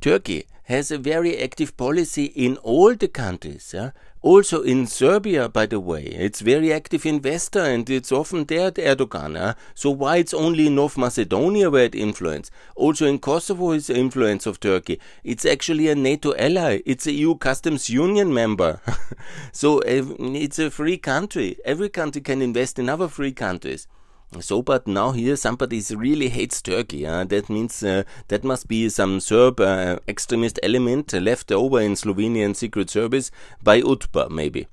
Turkey 0.00 0.46
has 0.64 0.90
a 0.90 0.98
very 0.98 1.36
active 1.42 1.76
policy 1.76 2.26
in 2.26 2.56
all 2.58 2.94
the 2.94 3.08
countries. 3.08 3.72
Yeah? 3.74 3.90
Also 4.22 4.60
in 4.62 4.86
Serbia, 4.86 5.48
by 5.48 5.64
the 5.64 5.80
way, 5.80 6.02
it's 6.02 6.42
very 6.42 6.70
active 6.70 7.06
investor 7.06 7.60
and 7.60 7.88
it's 7.88 8.12
often 8.12 8.44
there 8.44 8.66
at 8.66 8.74
Erdogan. 8.74 9.34
Yeah? 9.34 9.54
So 9.74 9.90
why 9.90 10.18
it's 10.18 10.34
only 10.34 10.66
in 10.66 10.74
North 10.74 10.98
Macedonia 10.98 11.70
where 11.70 11.84
it 11.84 11.94
influence? 11.94 12.50
Also 12.74 13.06
in 13.06 13.18
Kosovo 13.18 13.72
is 13.72 13.88
influence 13.88 14.44
of 14.44 14.60
Turkey. 14.60 15.00
It's 15.24 15.46
actually 15.46 15.88
a 15.88 15.94
NATO 15.94 16.34
ally. 16.34 16.80
It's 16.84 17.06
a 17.06 17.12
EU 17.12 17.34
customs 17.36 17.88
union 17.88 18.34
member. 18.34 18.82
so 19.52 19.78
eh, 19.80 20.02
it's 20.18 20.58
a 20.58 20.70
free 20.70 20.98
country. 20.98 21.56
Every 21.64 21.88
country 21.88 22.20
can 22.20 22.42
invest 22.42 22.78
in 22.78 22.90
other 22.90 23.08
free 23.08 23.32
countries. 23.32 23.88
So, 24.38 24.62
but 24.62 24.86
now 24.86 25.10
here 25.10 25.34
somebody 25.34 25.82
really 25.90 26.28
hates 26.28 26.62
Turkey. 26.62 27.04
Uh, 27.04 27.24
that 27.24 27.50
means 27.50 27.82
uh, 27.82 28.04
that 28.28 28.44
must 28.44 28.68
be 28.68 28.88
some 28.88 29.18
Serb 29.18 29.58
uh, 29.58 29.98
extremist 30.06 30.60
element 30.62 31.12
left 31.12 31.50
over 31.50 31.80
in 31.80 31.94
Slovenian 31.94 32.54
secret 32.54 32.90
service 32.90 33.32
by 33.60 33.82
UDBA, 33.82 34.30
maybe. 34.30 34.68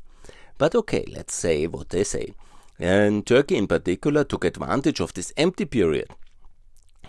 But 0.59 0.75
okay, 0.75 1.05
let's 1.11 1.33
say 1.33 1.65
what 1.65 1.89
they 1.89 2.03
say. 2.03 2.33
And 2.79 3.25
Turkey 3.25 3.57
in 3.57 3.65
particular 3.65 4.23
took 4.23 4.45
advantage 4.45 4.99
of 4.99 5.13
this 5.13 5.33
empty 5.37 5.65
period. 5.65 6.09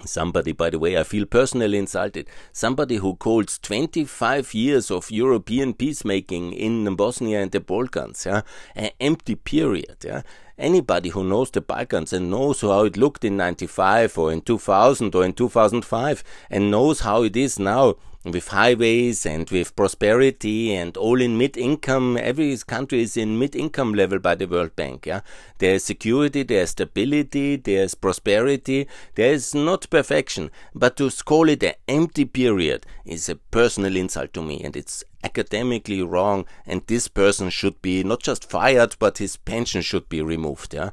Somebody, 0.04 0.52
by 0.52 0.70
the 0.70 0.78
way, 0.78 0.98
I 0.98 1.02
feel 1.04 1.26
personally 1.26 1.78
insulted. 1.78 2.28
Somebody 2.52 2.96
who 2.96 3.16
calls 3.16 3.58
25 3.58 4.54
years 4.54 4.90
of 4.90 5.10
European 5.10 5.74
peacemaking 5.74 6.52
in 6.52 6.94
Bosnia 6.96 7.40
and 7.40 7.52
the 7.52 7.60
Balkans, 7.60 8.24
yeah, 8.26 8.42
an 8.74 8.90
empty 9.00 9.34
period, 9.34 9.96
yeah 10.04 10.22
Anybody 10.58 11.10
who 11.10 11.22
knows 11.22 11.52
the 11.52 11.60
Balkans 11.60 12.12
and 12.12 12.32
knows 12.32 12.62
how 12.62 12.84
it 12.84 12.96
looked 12.96 13.24
in 13.24 13.36
95 13.36 14.18
or 14.18 14.32
in 14.32 14.40
2000 14.40 15.14
or 15.14 15.24
in 15.24 15.32
2005 15.32 16.24
and 16.50 16.70
knows 16.70 17.00
how 17.00 17.22
it 17.22 17.36
is 17.36 17.60
now 17.60 17.94
with 18.32 18.48
highways 18.48 19.24
and 19.26 19.48
with 19.50 19.74
prosperity 19.76 20.74
and 20.74 20.96
all 20.96 21.20
in 21.20 21.38
mid-income. 21.38 22.16
Every 22.16 22.56
country 22.58 23.02
is 23.02 23.16
in 23.16 23.38
mid-income 23.38 23.94
level 23.94 24.18
by 24.18 24.34
the 24.34 24.46
World 24.46 24.74
Bank. 24.76 25.06
Yeah, 25.06 25.20
there 25.58 25.74
is 25.74 25.84
security, 25.84 26.42
there 26.42 26.62
is 26.62 26.70
stability, 26.70 27.56
there 27.56 27.84
is 27.84 27.94
prosperity. 27.94 28.88
There 29.14 29.32
is 29.32 29.54
not 29.54 29.90
perfection, 29.90 30.50
but 30.74 30.96
to 30.96 31.10
call 31.24 31.48
it 31.48 31.62
an 31.62 31.74
empty 31.86 32.24
period 32.24 32.86
is 33.04 33.28
a 33.28 33.36
personal 33.36 33.96
insult 33.96 34.32
to 34.34 34.42
me, 34.42 34.60
and 34.62 34.76
it's 34.76 35.04
academically 35.24 36.02
wrong. 36.02 36.44
And 36.66 36.82
this 36.86 37.08
person 37.08 37.50
should 37.50 37.80
be 37.82 38.04
not 38.04 38.22
just 38.22 38.48
fired, 38.48 38.96
but 38.98 39.18
his 39.18 39.36
pension 39.36 39.82
should 39.82 40.08
be 40.08 40.22
removed. 40.22 40.74
Yeah. 40.74 40.90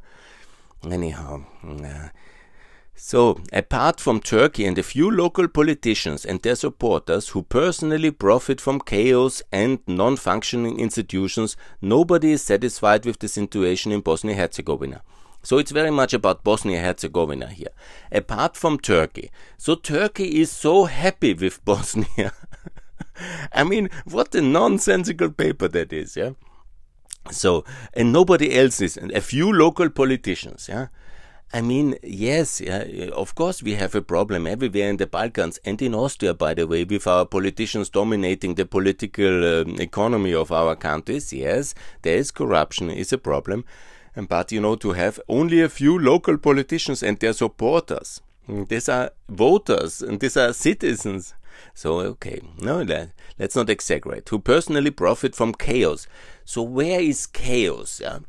Anyhow. 0.83 1.45
Uh, 1.63 2.09
so, 2.97 3.41
apart 3.51 3.99
from 3.99 4.21
Turkey 4.21 4.65
and 4.65 4.77
a 4.77 4.84
few 4.84 5.12
local 5.12 5.49
politicians 5.49 6.25
and 6.25 6.41
their 6.41 6.55
supporters 6.55 7.29
who 7.29 7.43
personally 7.43 8.10
profit 8.10 8.62
from 8.62 8.79
chaos 8.79 9.43
and 9.51 9.79
non 9.86 10.15
functioning 10.15 10.79
institutions, 10.79 11.58
nobody 11.81 12.31
is 12.31 12.41
satisfied 12.41 13.05
with 13.05 13.19
the 13.19 13.27
situation 13.27 13.91
in 13.91 13.99
Bosnia 13.99 14.36
Herzegovina. 14.36 15.01
So 15.43 15.58
it's 15.58 15.71
very 15.71 15.91
much 15.91 16.13
about 16.13 16.45
Bosnia 16.45 16.79
Herzegovina 16.79 17.47
here. 17.47 17.73
Apart 18.13 18.55
from 18.55 18.79
Turkey. 18.79 19.29
So 19.58 19.75
Turkey 19.75 20.39
is 20.39 20.49
so 20.49 20.86
happy 20.86 21.34
with 21.34 21.63
Bosnia. 21.65 22.31
I 23.51 23.65
mean, 23.65 23.89
what 24.05 24.34
a 24.34 24.41
nonsensical 24.41 25.31
paper 25.31 25.67
that 25.67 25.91
is, 25.91 26.15
yeah? 26.15 26.31
So, 27.29 27.65
and 27.93 28.13
nobody 28.13 28.58
else 28.58 28.79
is, 28.79 28.95
and 28.95 29.12
a 29.12 29.21
few 29.21 29.51
local 29.51 29.89
politicians, 29.89 30.67
yeah? 30.69 30.88
I 31.53 31.62
mean, 31.62 31.95
yes, 32.03 32.60
yeah, 32.60 32.84
of 33.13 33.36
course 33.36 33.63
we 33.63 33.75
have 33.75 33.95
a 33.95 34.01
problem 34.01 34.45
everywhere 34.45 34.89
in 34.89 34.97
the 34.97 35.08
Balkans 35.08 35.60
and 35.63 35.81
in 35.81 35.95
Austria, 35.95 36.34
by 36.34 36.53
the 36.53 36.67
way, 36.67 36.84
with 36.84 37.08
our 37.08 37.25
politicians 37.25 37.89
dominating 37.89 38.55
the 38.55 38.65
political 38.65 39.62
um, 39.62 39.75
economy 39.79 40.34
of 40.34 40.51
our 40.51 40.75
countries. 40.75 41.31
Yes, 41.31 41.73
there 42.01 42.17
is 42.17 42.31
corruption, 42.31 42.89
is 42.89 43.13
a 43.13 43.17
problem. 43.17 43.63
But, 44.15 44.51
you 44.51 44.62
know, 44.62 44.75
to 44.77 44.93
have 44.93 45.19
only 45.27 45.62
a 45.62 45.69
few 45.69 45.99
local 45.99 46.38
politicians 46.38 47.03
and 47.03 47.19
their 47.19 47.34
supporters, 47.34 48.21
mm, 48.49 48.67
these 48.67 48.89
are 48.89 49.12
voters 49.29 50.01
and 50.01 50.19
these 50.19 50.38
are 50.38 50.53
citizens. 50.53 51.34
So, 51.73 51.99
okay, 51.99 52.41
no, 52.58 52.81
let, 52.81 53.12
let's 53.38 53.55
not 53.55 53.69
exaggerate. 53.69 54.27
Who 54.29 54.39
personally 54.39 54.91
profit 54.91 55.36
from 55.36 55.53
chaos. 55.53 56.08
So, 56.43 56.62
where 56.62 56.99
is 56.99 57.27
chaos? 57.27 58.01
Yeah? 58.01 58.19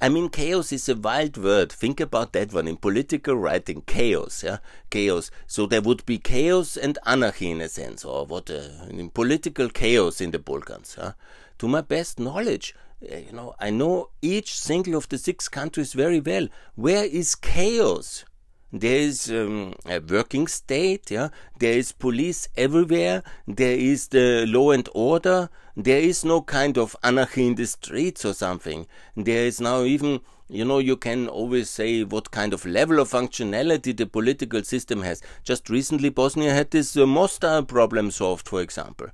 I 0.00 0.08
mean, 0.08 0.28
chaos 0.28 0.70
is 0.72 0.88
a 0.88 0.94
wild 0.94 1.36
word. 1.36 1.72
Think 1.72 1.98
about 1.98 2.32
that 2.32 2.52
one 2.52 2.68
in 2.68 2.76
political 2.76 3.34
writing. 3.34 3.82
Chaos, 3.84 4.44
yeah, 4.44 4.58
chaos. 4.90 5.32
So 5.48 5.66
there 5.66 5.82
would 5.82 6.06
be 6.06 6.18
chaos 6.18 6.76
and 6.76 6.98
anarchy 7.04 7.50
in 7.50 7.60
a 7.60 7.68
sense, 7.68 8.04
or 8.04 8.24
what? 8.24 8.48
Uh, 8.48 8.86
in 8.90 9.10
political 9.10 9.68
chaos 9.68 10.20
in 10.20 10.30
the 10.30 10.38
Balkans. 10.38 10.94
Yeah? 10.96 11.12
To 11.58 11.66
my 11.66 11.80
best 11.80 12.20
knowledge, 12.20 12.76
uh, 13.10 13.16
you 13.16 13.32
know, 13.32 13.56
I 13.58 13.70
know 13.70 14.10
each 14.22 14.54
single 14.58 14.94
of 14.94 15.08
the 15.08 15.18
six 15.18 15.48
countries 15.48 15.94
very 15.94 16.20
well. 16.20 16.46
Where 16.76 17.04
is 17.04 17.34
chaos? 17.34 18.24
There 18.72 18.98
is 18.98 19.30
um, 19.30 19.74
a 19.86 19.98
working 19.98 20.46
state, 20.46 21.10
yeah. 21.10 21.30
There 21.58 21.72
is 21.72 21.92
police 21.92 22.48
everywhere. 22.54 23.22
There 23.46 23.78
is 23.78 24.08
the 24.08 24.44
law 24.46 24.72
and 24.72 24.86
order. 24.94 25.48
There 25.74 26.00
is 26.00 26.22
no 26.22 26.42
kind 26.42 26.76
of 26.76 26.94
anarchy 27.02 27.46
in 27.46 27.54
the 27.54 27.66
streets 27.66 28.26
or 28.26 28.34
something. 28.34 28.86
There 29.16 29.46
is 29.46 29.58
now 29.58 29.84
even, 29.84 30.20
you 30.50 30.66
know, 30.66 30.80
you 30.80 30.98
can 30.98 31.28
always 31.28 31.70
say 31.70 32.04
what 32.04 32.30
kind 32.30 32.52
of 32.52 32.66
level 32.66 33.00
of 33.00 33.08
functionality 33.08 33.96
the 33.96 34.06
political 34.06 34.62
system 34.62 35.00
has. 35.00 35.22
Just 35.44 35.70
recently, 35.70 36.10
Bosnia 36.10 36.52
had 36.52 36.70
this 36.70 36.94
uh, 36.94 37.06
Mostar 37.06 37.62
problem 37.62 38.10
solved, 38.10 38.46
for 38.46 38.60
example. 38.60 39.06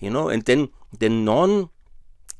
You 0.00 0.08
know, 0.08 0.30
and 0.30 0.46
then 0.46 0.70
the 0.98 1.10
non 1.10 1.68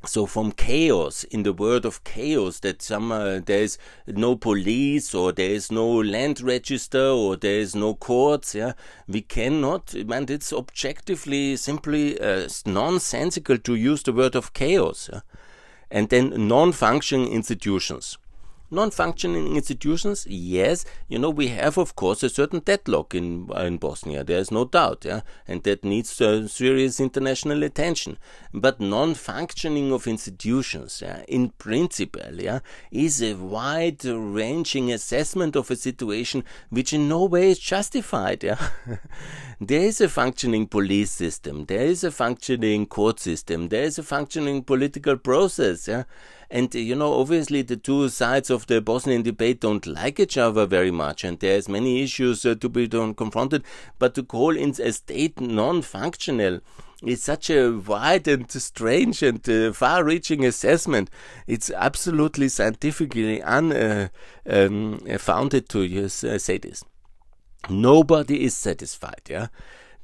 so 0.06 0.26
from 0.26 0.52
chaos 0.52 1.24
in 1.24 1.42
the 1.42 1.52
world 1.52 1.84
of 1.84 2.04
chaos 2.04 2.60
that 2.60 2.82
some 2.82 3.10
uh, 3.12 3.40
there 3.40 3.62
is 3.62 3.78
no 4.06 4.36
police 4.36 5.14
or 5.14 5.32
there 5.32 5.50
is 5.50 5.70
no 5.70 5.86
land 5.86 6.40
register 6.40 7.08
or 7.08 7.36
there 7.36 7.58
is 7.58 7.74
no 7.74 7.94
courts 7.94 8.54
yeah 8.54 8.72
we 9.06 9.20
cannot 9.20 9.94
and 9.94 10.30
it's 10.30 10.52
objectively 10.52 11.56
simply 11.56 12.18
uh, 12.20 12.48
nonsensical 12.66 13.58
to 13.58 13.74
use 13.74 14.02
the 14.02 14.12
word 14.12 14.34
of 14.34 14.52
chaos 14.52 15.08
yeah? 15.12 15.20
and 15.90 16.08
then 16.08 16.48
non-functioning 16.48 17.28
institutions 17.28 18.18
non-functioning 18.74 19.56
institutions, 19.56 20.26
yes, 20.28 20.84
you 21.08 21.18
know, 21.18 21.30
we 21.30 21.48
have, 21.48 21.78
of 21.78 21.96
course, 21.96 22.22
a 22.22 22.28
certain 22.28 22.60
deadlock 22.60 23.14
in, 23.14 23.48
in 23.56 23.78
Bosnia. 23.78 24.24
There 24.24 24.38
is 24.38 24.50
no 24.50 24.64
doubt, 24.64 25.04
yeah, 25.04 25.22
and 25.46 25.62
that 25.62 25.84
needs 25.84 26.20
uh, 26.20 26.46
serious 26.48 27.00
international 27.00 27.62
attention. 27.62 28.18
But 28.52 28.80
non-functioning 28.80 29.92
of 29.92 30.06
institutions, 30.06 31.00
yeah, 31.02 31.22
in 31.28 31.50
principle, 31.50 32.34
yeah, 32.34 32.60
is 32.90 33.22
a 33.22 33.34
wide-ranging 33.34 34.92
assessment 34.92 35.56
of 35.56 35.70
a 35.70 35.76
situation 35.76 36.44
which 36.70 36.92
in 36.92 37.08
no 37.08 37.24
way 37.24 37.50
is 37.50 37.58
justified, 37.58 38.44
yeah. 38.44 38.68
there 39.60 39.82
is 39.82 40.00
a 40.00 40.08
functioning 40.08 40.66
police 40.66 41.10
system, 41.10 41.66
there 41.66 41.86
is 41.86 42.04
a 42.04 42.10
functioning 42.10 42.86
court 42.86 43.20
system, 43.20 43.68
there 43.68 43.84
is 43.84 43.98
a 43.98 44.02
functioning 44.02 44.62
political 44.62 45.16
process, 45.16 45.88
yeah 45.88 46.04
and 46.54 46.72
you 46.72 46.94
know, 46.94 47.14
obviously, 47.14 47.62
the 47.62 47.76
two 47.76 48.08
sides 48.08 48.48
of 48.48 48.68
the 48.68 48.80
Bosnian 48.80 49.22
debate 49.22 49.60
don't 49.60 49.84
like 49.88 50.20
each 50.20 50.38
other 50.38 50.66
very 50.66 50.92
much, 50.92 51.24
and 51.24 51.40
there's 51.40 51.68
many 51.68 52.00
issues 52.00 52.46
uh, 52.46 52.54
to 52.60 52.68
be 52.68 52.86
confronted. 52.86 53.64
But 53.98 54.14
to 54.14 54.22
call 54.22 54.56
in 54.56 54.70
a 54.80 54.92
state 54.92 55.40
non-functional 55.40 56.60
is 57.04 57.24
such 57.24 57.50
a 57.50 57.72
wide 57.72 58.28
and 58.28 58.48
strange 58.52 59.20
and 59.24 59.48
uh, 59.48 59.72
far-reaching 59.72 60.44
assessment. 60.44 61.10
It's 61.48 61.72
absolutely 61.72 62.48
scientifically 62.48 63.40
unfounded 63.40 64.14
uh, 64.46 64.68
um, 64.68 65.00
to 65.88 66.04
uh, 66.04 66.38
say 66.38 66.58
this. 66.58 66.84
Nobody 67.68 68.44
is 68.44 68.56
satisfied. 68.56 69.22
Yeah 69.28 69.48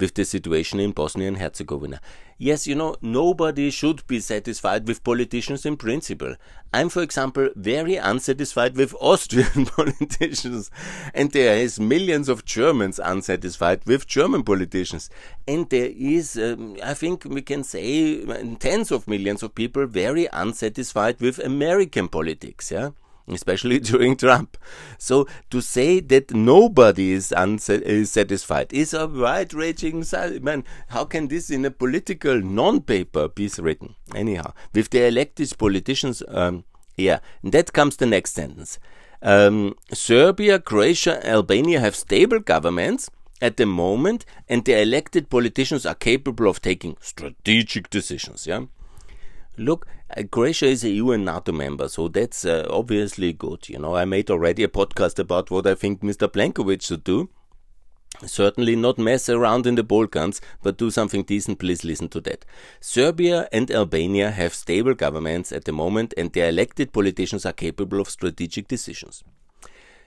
with 0.00 0.14
the 0.14 0.24
situation 0.24 0.80
in 0.80 0.92
Bosnia 0.92 1.28
and 1.28 1.38
Herzegovina. 1.38 2.00
Yes, 2.42 2.66
you 2.66 2.74
know, 2.74 2.96
nobody 3.02 3.68
should 3.68 4.06
be 4.06 4.18
satisfied 4.18 4.88
with 4.88 5.04
politicians 5.04 5.66
in 5.66 5.76
principle. 5.76 6.36
I'm, 6.72 6.88
for 6.88 7.02
example, 7.02 7.50
very 7.54 7.96
unsatisfied 7.96 8.78
with 8.78 8.94
Austrian 8.98 9.66
politicians, 9.76 10.70
and 11.12 11.32
there 11.32 11.58
is 11.58 11.78
millions 11.78 12.30
of 12.30 12.46
Germans 12.46 12.98
unsatisfied 12.98 13.82
with 13.84 14.06
German 14.06 14.42
politicians, 14.42 15.10
and 15.46 15.68
there 15.68 15.90
is, 15.94 16.38
um, 16.38 16.78
I 16.82 16.94
think, 16.94 17.26
we 17.26 17.42
can 17.42 17.62
say, 17.62 18.24
tens 18.56 18.90
of 18.90 19.06
millions 19.06 19.42
of 19.42 19.54
people 19.54 19.84
very 19.84 20.26
unsatisfied 20.32 21.20
with 21.20 21.40
American 21.40 22.08
politics. 22.08 22.70
Yeah 22.70 22.92
especially 23.34 23.78
during 23.90 24.16
Trump. 24.16 24.56
So 24.98 25.26
to 25.50 25.60
say 25.60 26.00
that 26.00 26.32
nobody 26.32 27.12
is, 27.12 27.32
is 27.36 28.10
satisfied 28.10 28.72
is 28.72 28.94
a 28.94 29.06
wide-ranging 29.06 30.04
man. 30.42 30.64
How 30.88 31.04
can 31.04 31.28
this 31.28 31.50
in 31.50 31.64
a 31.64 31.70
political 31.70 32.40
non-paper 32.40 33.28
be 33.28 33.50
written? 33.58 33.94
Anyhow, 34.14 34.52
with 34.72 34.90
the 34.90 35.06
elected 35.06 35.56
politicians, 35.58 36.22
um, 36.28 36.64
yeah, 36.96 37.20
that 37.44 37.72
comes 37.72 37.96
the 37.96 38.06
next 38.06 38.34
sentence. 38.34 38.78
Um, 39.22 39.74
Serbia, 39.92 40.58
Croatia, 40.58 41.26
Albania 41.26 41.80
have 41.80 41.94
stable 41.94 42.40
governments 42.40 43.10
at 43.40 43.56
the 43.56 43.66
moment, 43.66 44.24
and 44.48 44.64
the 44.64 44.80
elected 44.80 45.30
politicians 45.30 45.86
are 45.86 45.94
capable 45.94 46.48
of 46.48 46.60
taking 46.60 46.96
strategic 47.00 47.90
decisions. 47.90 48.46
Yeah. 48.46 48.66
Look, 49.56 49.86
uh, 50.16 50.22
Croatia 50.30 50.66
is 50.66 50.84
a 50.84 50.90
EU 50.90 51.12
and 51.12 51.24
NATO 51.24 51.52
member, 51.52 51.88
so 51.88 52.08
that's 52.08 52.44
uh, 52.44 52.66
obviously 52.70 53.32
good. 53.32 53.68
You 53.68 53.78
know, 53.78 53.96
I 53.96 54.04
made 54.04 54.30
already 54.30 54.62
a 54.62 54.68
podcast 54.68 55.18
about 55.18 55.50
what 55.50 55.66
I 55.66 55.74
think 55.74 56.00
Mr. 56.02 56.28
Plenković 56.28 56.82
should 56.82 57.04
do. 57.04 57.28
Certainly 58.26 58.76
not 58.76 58.98
mess 58.98 59.28
around 59.28 59.66
in 59.66 59.76
the 59.76 59.82
Balkans, 59.82 60.40
but 60.62 60.76
do 60.76 60.90
something 60.90 61.22
decent. 61.22 61.58
Please 61.58 61.84
listen 61.84 62.08
to 62.08 62.20
that. 62.22 62.44
Serbia 62.80 63.48
and 63.52 63.70
Albania 63.70 64.30
have 64.30 64.52
stable 64.52 64.94
governments 64.94 65.52
at 65.52 65.64
the 65.64 65.72
moment, 65.72 66.12
and 66.16 66.32
their 66.32 66.48
elected 66.48 66.92
politicians 66.92 67.46
are 67.46 67.52
capable 67.52 68.00
of 68.00 68.10
strategic 68.10 68.68
decisions. 68.68 69.22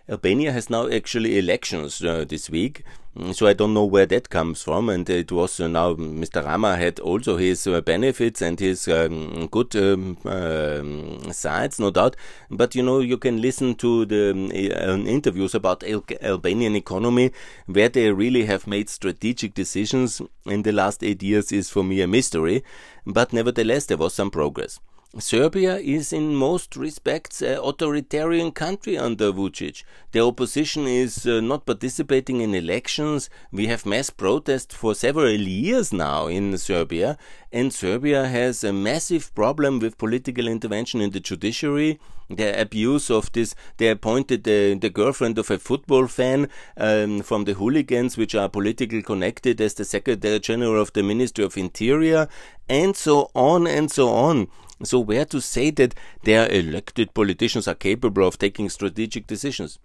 Albania 0.09 0.51
has 0.51 0.69
now 0.69 0.89
actually 0.89 1.39
elections 1.39 2.03
uh, 2.03 2.25
this 2.27 2.49
week, 2.49 2.83
mm, 3.17 3.33
so 3.33 3.47
I 3.47 3.53
don't 3.53 3.73
know 3.73 3.85
where 3.85 4.05
that 4.07 4.29
comes 4.29 4.61
from. 4.61 4.89
And 4.89 5.09
it 5.09 5.31
was 5.31 5.61
uh, 5.61 5.69
now 5.69 5.93
Mr. 5.93 6.43
Rama 6.43 6.75
had 6.75 6.99
also 6.99 7.37
his 7.37 7.65
uh, 7.65 7.79
benefits 7.79 8.41
and 8.41 8.59
his 8.59 8.89
um, 8.89 9.47
good 9.47 9.73
um, 9.77 10.17
um, 10.25 11.31
sides, 11.31 11.79
no 11.79 11.89
doubt. 11.89 12.17
But 12.51 12.75
you 12.75 12.83
know, 12.83 12.99
you 12.99 13.17
can 13.17 13.41
listen 13.41 13.75
to 13.75 14.03
the 14.05 14.31
um, 14.75 15.07
interviews 15.07 15.55
about 15.55 15.85
Al 15.85 16.03
Albanian 16.21 16.75
economy, 16.75 17.31
where 17.67 17.87
they 17.87 18.11
really 18.11 18.43
have 18.43 18.67
made 18.67 18.89
strategic 18.89 19.53
decisions 19.53 20.21
in 20.45 20.63
the 20.63 20.73
last 20.73 21.01
eight 21.01 21.23
years, 21.23 21.53
is 21.53 21.69
for 21.69 21.81
me 21.81 22.01
a 22.01 22.07
mystery. 22.07 22.61
But 23.05 23.31
nevertheless, 23.31 23.85
there 23.85 23.97
was 23.97 24.13
some 24.13 24.31
progress. 24.31 24.81
Serbia 25.19 25.78
is 25.78 26.12
in 26.12 26.34
most 26.34 26.76
respects 26.76 27.43
an 27.43 27.60
authoritarian 27.63 28.52
country 28.52 28.97
under 28.97 29.32
Vucic. 29.32 29.84
The 30.12 30.26
opposition 30.26 30.88
is 30.88 31.28
uh, 31.28 31.39
not 31.39 31.67
participating 31.67 32.41
in 32.41 32.56
elections. 32.56 33.30
We 33.52 33.67
have 33.67 33.86
mass 33.86 34.10
protests 34.10 34.73
for 34.73 34.95
several 34.95 35.30
years 35.30 35.93
now 35.93 36.26
in 36.26 36.58
Serbia, 36.58 37.19
and 37.52 37.71
Serbia 37.71 38.26
has 38.26 38.63
a 38.63 38.73
massive 38.73 39.36
problem 39.36 39.78
with 39.78 39.99
political 39.99 40.47
intervention 40.47 40.99
in 40.99 41.12
the 41.12 41.19
judiciary. 41.19 41.99
The 42.28 42.60
abuse 42.60 43.12
of 43.12 43.32
this, 43.34 43.54
they 43.78 43.89
appointed 43.89 44.45
the, 44.45 44.73
the 44.73 44.89
girlfriend 44.89 45.38
of 45.38 45.52
a 45.52 45.60
football 45.60 46.08
fan 46.08 46.49
um, 46.76 47.21
from 47.21 47.43
the 47.43 47.54
hooligans, 47.54 48.17
which 48.17 48.34
are 48.34 48.49
politically 48.49 49.04
connected, 49.04 49.62
as 49.62 49.76
the 49.76 49.86
Secretary 49.86 50.39
General 50.39 50.82
of 50.82 50.93
the 50.93 51.04
Ministry 51.04 51.45
of 51.45 51.56
Interior, 51.56 52.28
and 52.67 52.95
so 52.95 53.30
on 53.36 53.67
and 53.67 53.91
so 53.91 54.10
on. 54.10 54.47
So, 54.81 54.99
where 54.99 55.25
to 55.25 55.39
say 55.39 55.69
that 55.71 55.93
their 56.23 56.49
elected 56.49 57.13
politicians 57.13 57.67
are 57.67 57.75
capable 57.75 58.27
of 58.27 58.38
taking 58.38 58.69
strategic 58.69 59.27
decisions? 59.27 59.79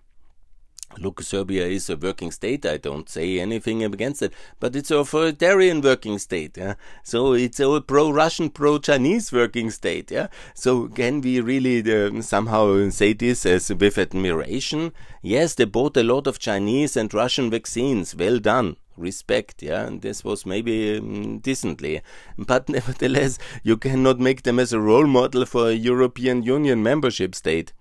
Look, 0.97 1.23
Serbia 1.23 1.67
is 1.67 1.91
a 1.91 1.97
working 1.97 2.33
state. 2.33 2.65
I 2.65 2.79
don't 2.79 3.09
say 3.09 3.39
anything 3.39 3.85
against 3.85 4.23
it, 4.23 4.33
but 4.59 4.75
it's 4.75 4.91
a 4.91 4.97
authoritarian 4.97 5.83
working 5.83 6.19
state. 6.19 6.57
Yeah? 6.57 6.75
So 7.05 7.35
it's 7.35 7.61
a 7.61 7.81
pro-Russian, 7.81 8.51
pro-Chinese 8.51 9.31
working 9.31 9.71
state. 9.71 10.11
Yeah. 10.11 10.29
So 10.55 10.89
can 10.89 11.21
we 11.21 11.41
really 11.41 11.81
uh, 11.93 12.23
somehow 12.23 12.89
say 12.89 13.13
this 13.13 13.45
as 13.45 13.69
with 13.69 13.99
admiration? 13.99 14.93
Yes, 15.23 15.55
they 15.55 15.67
bought 15.67 15.97
a 15.97 16.03
lot 16.03 16.27
of 16.27 16.39
Chinese 16.39 16.97
and 16.97 17.13
Russian 17.13 17.51
vaccines. 17.51 18.17
Well 18.17 18.39
done 18.39 18.77
respect, 18.99 19.63
yeah, 19.63 19.87
and 19.87 20.03
this 20.03 20.25
was 20.25 20.45
maybe 20.45 20.99
um, 20.99 21.39
decently, 21.39 22.03
but 22.37 22.69
nevertheless, 22.77 23.39
you 23.63 23.77
cannot 23.77 24.19
make 24.19 24.43
them 24.43 24.59
as 24.59 24.73
a 24.73 24.81
role 24.81 25.07
model 25.07 25.47
for 25.47 25.69
a 25.69 25.75
European 25.75 26.43
Union 26.43 26.83
membership 26.83 27.35
state. 27.35 27.73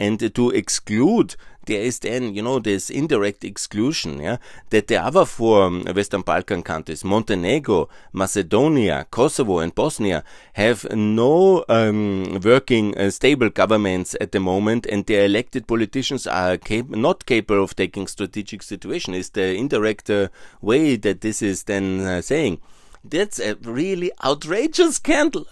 And 0.00 0.32
to 0.34 0.50
exclude 0.50 1.34
there 1.68 1.82
is 1.82 1.98
then, 2.00 2.34
you 2.34 2.42
know, 2.42 2.58
this 2.58 2.90
indirect 2.90 3.44
exclusion, 3.44 4.20
yeah, 4.20 4.38
that 4.70 4.88
the 4.88 4.96
other 4.96 5.24
four 5.24 5.70
Western 5.70 6.22
Balkan 6.22 6.62
countries, 6.62 7.04
Montenegro, 7.04 7.88
Macedonia, 8.12 9.06
Kosovo, 9.10 9.58
and 9.60 9.74
Bosnia, 9.74 10.24
have 10.54 10.90
no 10.90 11.64
um, 11.68 12.40
working 12.42 12.96
uh, 12.98 13.10
stable 13.10 13.50
governments 13.50 14.16
at 14.20 14.32
the 14.32 14.40
moment, 14.40 14.86
and 14.86 15.06
their 15.06 15.26
elected 15.26 15.68
politicians 15.68 16.26
are 16.26 16.56
cap- 16.56 16.88
not 16.88 17.26
capable 17.26 17.62
of 17.62 17.76
taking 17.76 18.06
strategic 18.06 18.62
situation. 18.62 19.14
Is 19.14 19.30
the 19.30 19.54
indirect 19.54 20.10
uh, 20.10 20.28
way 20.60 20.96
that 20.96 21.20
this 21.20 21.42
is 21.42 21.64
then 21.64 22.00
uh, 22.00 22.22
saying. 22.22 22.60
That's 23.04 23.38
a 23.38 23.54
really 23.62 24.10
outrageous 24.24 24.96
scandal. 24.96 25.46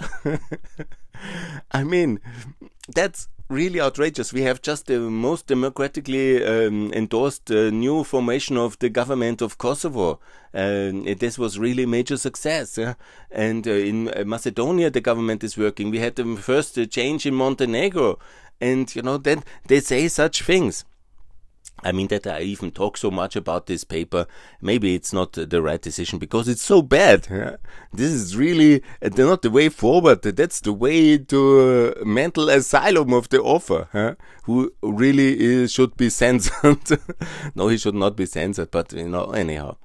I 1.72 1.84
mean, 1.84 2.20
that's 2.88 3.28
really 3.48 3.80
outrageous. 3.80 4.32
We 4.32 4.42
have 4.42 4.60
just 4.62 4.86
the 4.86 4.98
most 4.98 5.46
democratically 5.46 6.44
um, 6.44 6.92
endorsed 6.92 7.50
uh, 7.50 7.70
new 7.70 8.04
formation 8.04 8.56
of 8.56 8.78
the 8.78 8.88
government 8.88 9.42
of 9.42 9.58
Kosovo. 9.58 10.20
Uh, 10.52 10.92
this 11.18 11.38
was 11.38 11.58
really 11.58 11.84
a 11.84 11.86
major 11.86 12.16
success. 12.16 12.78
Yeah? 12.78 12.94
And 13.30 13.66
uh, 13.66 13.72
in 13.72 14.08
uh, 14.08 14.24
Macedonia, 14.24 14.90
the 14.90 15.00
government 15.00 15.44
is 15.44 15.56
working. 15.56 15.90
We 15.90 15.98
had 15.98 16.16
the 16.16 16.36
first 16.36 16.78
uh, 16.78 16.86
change 16.86 17.26
in 17.26 17.34
Montenegro. 17.34 18.18
And, 18.60 18.94
you 18.96 19.02
know, 19.02 19.18
then 19.18 19.44
they 19.66 19.80
say 19.80 20.08
such 20.08 20.42
things. 20.42 20.84
I 21.82 21.92
mean, 21.92 22.06
that 22.08 22.26
I 22.26 22.40
even 22.40 22.70
talk 22.70 22.96
so 22.96 23.10
much 23.10 23.36
about 23.36 23.66
this 23.66 23.84
paper, 23.84 24.26
maybe 24.60 24.94
it's 24.94 25.12
not 25.12 25.32
the 25.32 25.62
right 25.62 25.80
decision 25.80 26.18
because 26.18 26.48
it's 26.48 26.62
so 26.62 26.82
bad. 26.82 27.28
This 27.92 28.12
is 28.12 28.36
really 28.36 28.82
uh, 29.02 29.08
not 29.16 29.42
the 29.42 29.50
way 29.50 29.68
forward. 29.68 30.22
That's 30.22 30.60
the 30.60 30.72
way 30.72 31.18
to 31.18 31.94
uh, 32.00 32.04
mental 32.04 32.48
asylum 32.50 33.12
of 33.12 33.28
the 33.28 33.40
author, 33.40 34.16
who 34.44 34.72
really 34.82 35.38
is, 35.38 35.72
should 35.72 35.96
be 35.96 36.10
censored. 36.22 37.00
no, 37.54 37.68
he 37.68 37.78
should 37.78 37.94
not 37.94 38.16
be 38.16 38.26
censored, 38.26 38.70
but 38.70 38.92
you 38.92 39.08
know, 39.08 39.30
anyhow. 39.30 39.76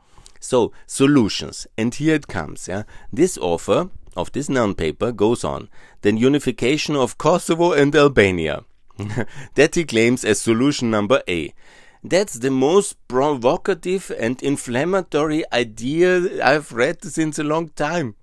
So, 0.42 0.74
solutions. 0.88 1.68
And 1.78 1.94
here 1.94 2.16
it 2.16 2.28
comes. 2.28 2.68
Yeah? 2.68 2.84
This 3.14 3.38
author 3.38 3.90
of 4.18 4.32
this 4.32 4.50
non 4.50 4.76
paper 4.76 5.12
goes 5.12 5.44
on. 5.44 5.70
Then 6.02 6.18
unification 6.18 6.96
of 6.96 7.18
Kosovo 7.18 7.74
and 7.74 7.96
Albania. 7.96 8.66
that 9.56 9.76
he 9.76 9.84
claims 9.84 10.26
as 10.26 10.42
solution 10.42 10.92
number 10.92 11.22
A. 11.28 11.54
That's 12.04 12.34
the 12.34 12.50
most 12.50 12.96
provocative 13.08 14.12
and 14.20 14.42
inflammatory 14.42 15.44
idea 15.54 16.44
I've 16.44 16.72
read 16.72 17.04
since 17.04 17.38
a 17.38 17.44
long 17.44 17.70
time. 17.70 18.16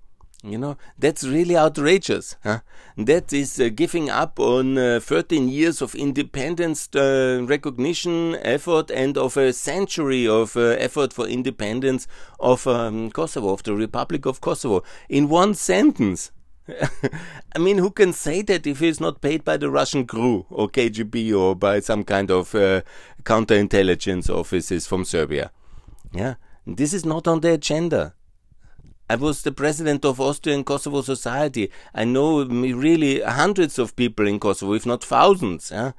You 0.43 0.57
know, 0.57 0.77
that's 0.97 1.25
really 1.25 1.57
outrageous. 1.57 2.37
Huh? 2.43 2.59
That 2.97 3.33
is 3.33 3.59
uh, 3.59 3.69
giving 3.75 4.09
up 4.09 4.39
on 4.39 4.77
uh, 4.77 4.99
13 5.01 5.49
years 5.49 5.81
of 5.81 5.95
independence 5.95 6.87
uh, 6.95 7.45
recognition 7.45 8.37
effort 8.41 8.89
and 8.89 9.17
of 9.17 9.35
a 9.35 9.51
century 9.51 10.25
of 10.27 10.55
uh, 10.55 10.61
effort 10.79 11.11
for 11.11 11.27
independence 11.27 12.07
of 12.39 12.67
um, 12.67 13.11
Kosovo, 13.11 13.49
of 13.49 13.63
the 13.63 13.75
Republic 13.75 14.25
of 14.25 14.39
Kosovo, 14.39 14.83
in 15.09 15.27
one 15.27 15.55
sentence. 15.55 16.31
I 17.55 17.59
mean, 17.59 17.77
who 17.77 17.91
can 17.91 18.13
say 18.13 18.41
that 18.43 18.67
if 18.67 18.79
he's 18.79 18.99
not 18.99 19.21
paid 19.21 19.43
by 19.43 19.57
the 19.57 19.69
Russian 19.69 20.05
GRU 20.05 20.45
or 20.49 20.69
KGB 20.69 21.37
or 21.37 21.55
by 21.55 21.79
some 21.79 22.03
kind 22.03 22.29
of 22.31 22.53
uh, 22.55 22.81
counterintelligence 23.23 24.29
offices 24.29 24.87
from 24.87 25.05
Serbia? 25.05 25.51
Yeah, 26.11 26.35
this 26.65 26.93
is 26.93 27.05
not 27.05 27.27
on 27.27 27.41
the 27.41 27.53
agenda. 27.53 28.13
I 29.09 29.15
was 29.15 29.41
the 29.41 29.51
president 29.51 30.05
of 30.05 30.21
Austrian 30.21 30.63
Kosovo 30.63 31.01
Society. 31.01 31.71
I 31.95 32.05
know 32.05 32.45
really 32.45 33.21
hundreds 33.21 33.79
of 33.79 33.95
people 33.95 34.27
in 34.27 34.39
Kosovo, 34.39 34.73
if 34.73 34.85
not 34.85 35.03
thousands. 35.03 35.71
Yeah? 35.71 35.93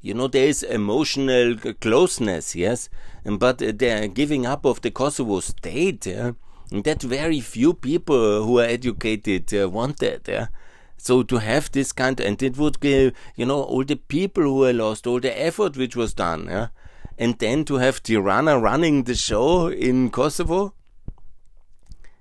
You 0.00 0.14
know, 0.14 0.26
there 0.26 0.48
is 0.48 0.64
emotional 0.64 1.56
closeness, 1.80 2.56
yes, 2.56 2.88
but 3.24 3.58
the 3.58 4.10
giving 4.12 4.46
up 4.46 4.64
of 4.64 4.80
the 4.80 4.90
Kosovo 4.90 5.40
state, 5.40 6.06
yeah? 6.06 6.32
That 6.70 7.02
very 7.02 7.40
few 7.40 7.74
people 7.74 8.44
who 8.44 8.58
are 8.58 8.64
educated 8.64 9.52
uh, 9.54 9.68
want 9.68 9.98
that. 9.98 10.26
Yeah? 10.28 10.48
So 10.96 11.22
to 11.22 11.36
have 11.38 11.70
this 11.72 11.92
kind, 11.92 12.20
and 12.20 12.42
it 12.42 12.56
would 12.56 12.80
give, 12.80 13.12
you 13.36 13.46
know, 13.46 13.62
all 13.62 13.84
the 13.84 13.96
people 13.96 14.42
who 14.42 14.64
are 14.64 14.72
lost, 14.72 15.06
all 15.06 15.20
the 15.20 15.40
effort 15.40 15.76
which 15.76 15.94
was 15.94 16.14
done, 16.14 16.46
yeah? 16.46 16.68
and 17.18 17.38
then 17.38 17.64
to 17.64 17.76
have 17.76 18.02
Tirana 18.02 18.58
running 18.58 19.04
the 19.04 19.14
show 19.14 19.68
in 19.68 20.10
Kosovo. 20.10 20.74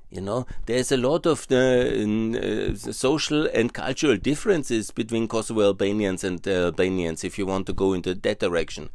You 0.10 0.22
know, 0.22 0.46
there's 0.66 0.92
a 0.92 0.98
lot 0.98 1.26
of 1.26 1.46
the 1.48 2.72
uh, 2.78 2.92
social 2.92 3.48
and 3.48 3.74
cultural 3.74 4.16
differences 4.16 4.92
between 4.92 5.28
Kosovo 5.28 5.62
Albanians 5.62 6.24
and 6.24 6.48
uh, 6.48 6.68
Albanians 6.68 7.24
if 7.24 7.38
you 7.38 7.46
want 7.46 7.66
to 7.68 7.74
go 7.74 7.92
into 7.94 8.14
that 8.16 8.40
direction. 8.40 8.90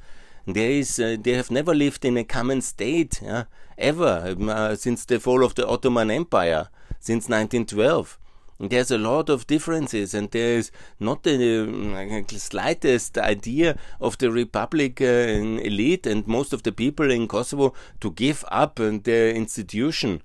There 0.46 0.70
is, 0.70 0.98
uh, 0.98 1.16
they 1.20 1.32
have 1.32 1.50
never 1.50 1.74
lived 1.74 2.04
in 2.04 2.16
a 2.16 2.24
common 2.24 2.60
state, 2.60 3.20
yeah, 3.22 3.44
ever, 3.78 4.34
um, 4.38 4.48
uh, 4.48 4.76
since 4.76 5.04
the 5.04 5.20
fall 5.20 5.44
of 5.44 5.54
the 5.54 5.66
Ottoman 5.66 6.10
Empire, 6.10 6.68
since 6.98 7.28
1912. 7.28 8.18
There's 8.58 8.90
a 8.90 8.98
lot 8.98 9.30
of 9.30 9.46
differences, 9.46 10.12
and 10.12 10.30
there 10.30 10.58
is 10.58 10.70
not 10.98 11.22
the 11.22 12.24
uh, 12.26 12.36
slightest 12.36 13.16
idea 13.16 13.78
of 14.00 14.18
the 14.18 14.30
Republic 14.30 15.00
uh, 15.00 15.04
elite 15.04 16.06
and 16.06 16.26
most 16.26 16.52
of 16.52 16.62
the 16.62 16.72
people 16.72 17.10
in 17.10 17.26
Kosovo 17.26 17.72
to 18.00 18.10
give 18.10 18.44
up 18.50 18.76
their 18.76 19.30
institution 19.30 20.22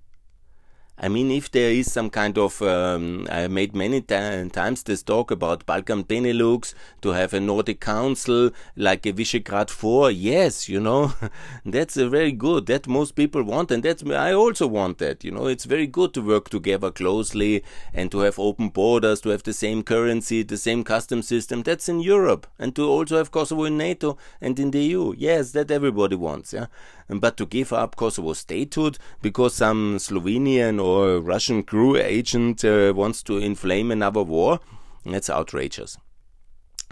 I 0.97 1.09
mean, 1.09 1.29
if 1.29 1.51
there 1.51 1.71
is 1.71 1.91
some 1.91 2.09
kind 2.09 2.37
of, 2.37 2.61
um, 2.61 3.27
I 3.29 3.49
made 3.49 3.75
many 3.75 4.01
times 4.01 4.83
this 4.83 5.03
talk 5.03 5.29
about 5.29 5.65
Balkan 5.65 6.05
Benelux 6.05 6.73
to 7.01 7.09
have 7.09 7.33
a 7.33 7.39
Nordic 7.41 7.81
Council 7.81 8.51
like 8.77 9.05
a 9.05 9.11
Visegrad 9.11 9.69
4. 9.69 10.11
Yes, 10.11 10.69
you 10.69 10.79
know, 10.79 11.13
that's 11.65 11.97
a 11.97 12.07
very 12.07 12.31
good. 12.31 12.67
That 12.67 12.87
most 12.87 13.15
people 13.15 13.43
want, 13.43 13.71
and 13.71 13.83
that's 13.83 14.03
I 14.05 14.33
also 14.33 14.67
want 14.67 14.99
that. 14.99 15.25
You 15.25 15.31
know, 15.31 15.47
it's 15.47 15.65
very 15.65 15.85
good 15.85 16.13
to 16.13 16.21
work 16.21 16.47
together 16.47 16.91
closely 16.91 17.61
and 17.93 18.09
to 18.11 18.19
have 18.19 18.39
open 18.39 18.69
borders, 18.69 19.19
to 19.21 19.29
have 19.29 19.43
the 19.43 19.53
same 19.53 19.83
currency, 19.83 20.43
the 20.43 20.57
same 20.57 20.85
custom 20.85 21.21
system. 21.21 21.63
That's 21.63 21.89
in 21.89 21.99
Europe, 21.99 22.47
and 22.57 22.73
to 22.77 22.87
also 22.87 23.17
have 23.17 23.31
Kosovo 23.31 23.65
in 23.65 23.77
NATO 23.77 24.17
and 24.39 24.57
in 24.57 24.71
the 24.71 24.81
EU. 24.81 25.13
Yes, 25.17 25.51
that 25.51 25.71
everybody 25.71 26.15
wants. 26.15 26.53
Yeah, 26.53 26.67
but 27.07 27.37
to 27.37 27.45
give 27.45 27.71
up 27.71 27.95
Kosovo 27.95 28.33
statehood 28.33 28.97
because 29.21 29.55
some 29.55 29.97
Slovenian 29.97 30.83
or 30.83 31.19
Russian 31.19 31.61
GRU 31.61 31.97
agent 31.97 32.65
uh, 32.65 32.93
wants 32.95 33.21
to 33.23 33.37
inflame 33.37 33.91
another 33.91 34.23
war, 34.23 34.59
that's 35.05 35.29
outrageous. 35.29 35.97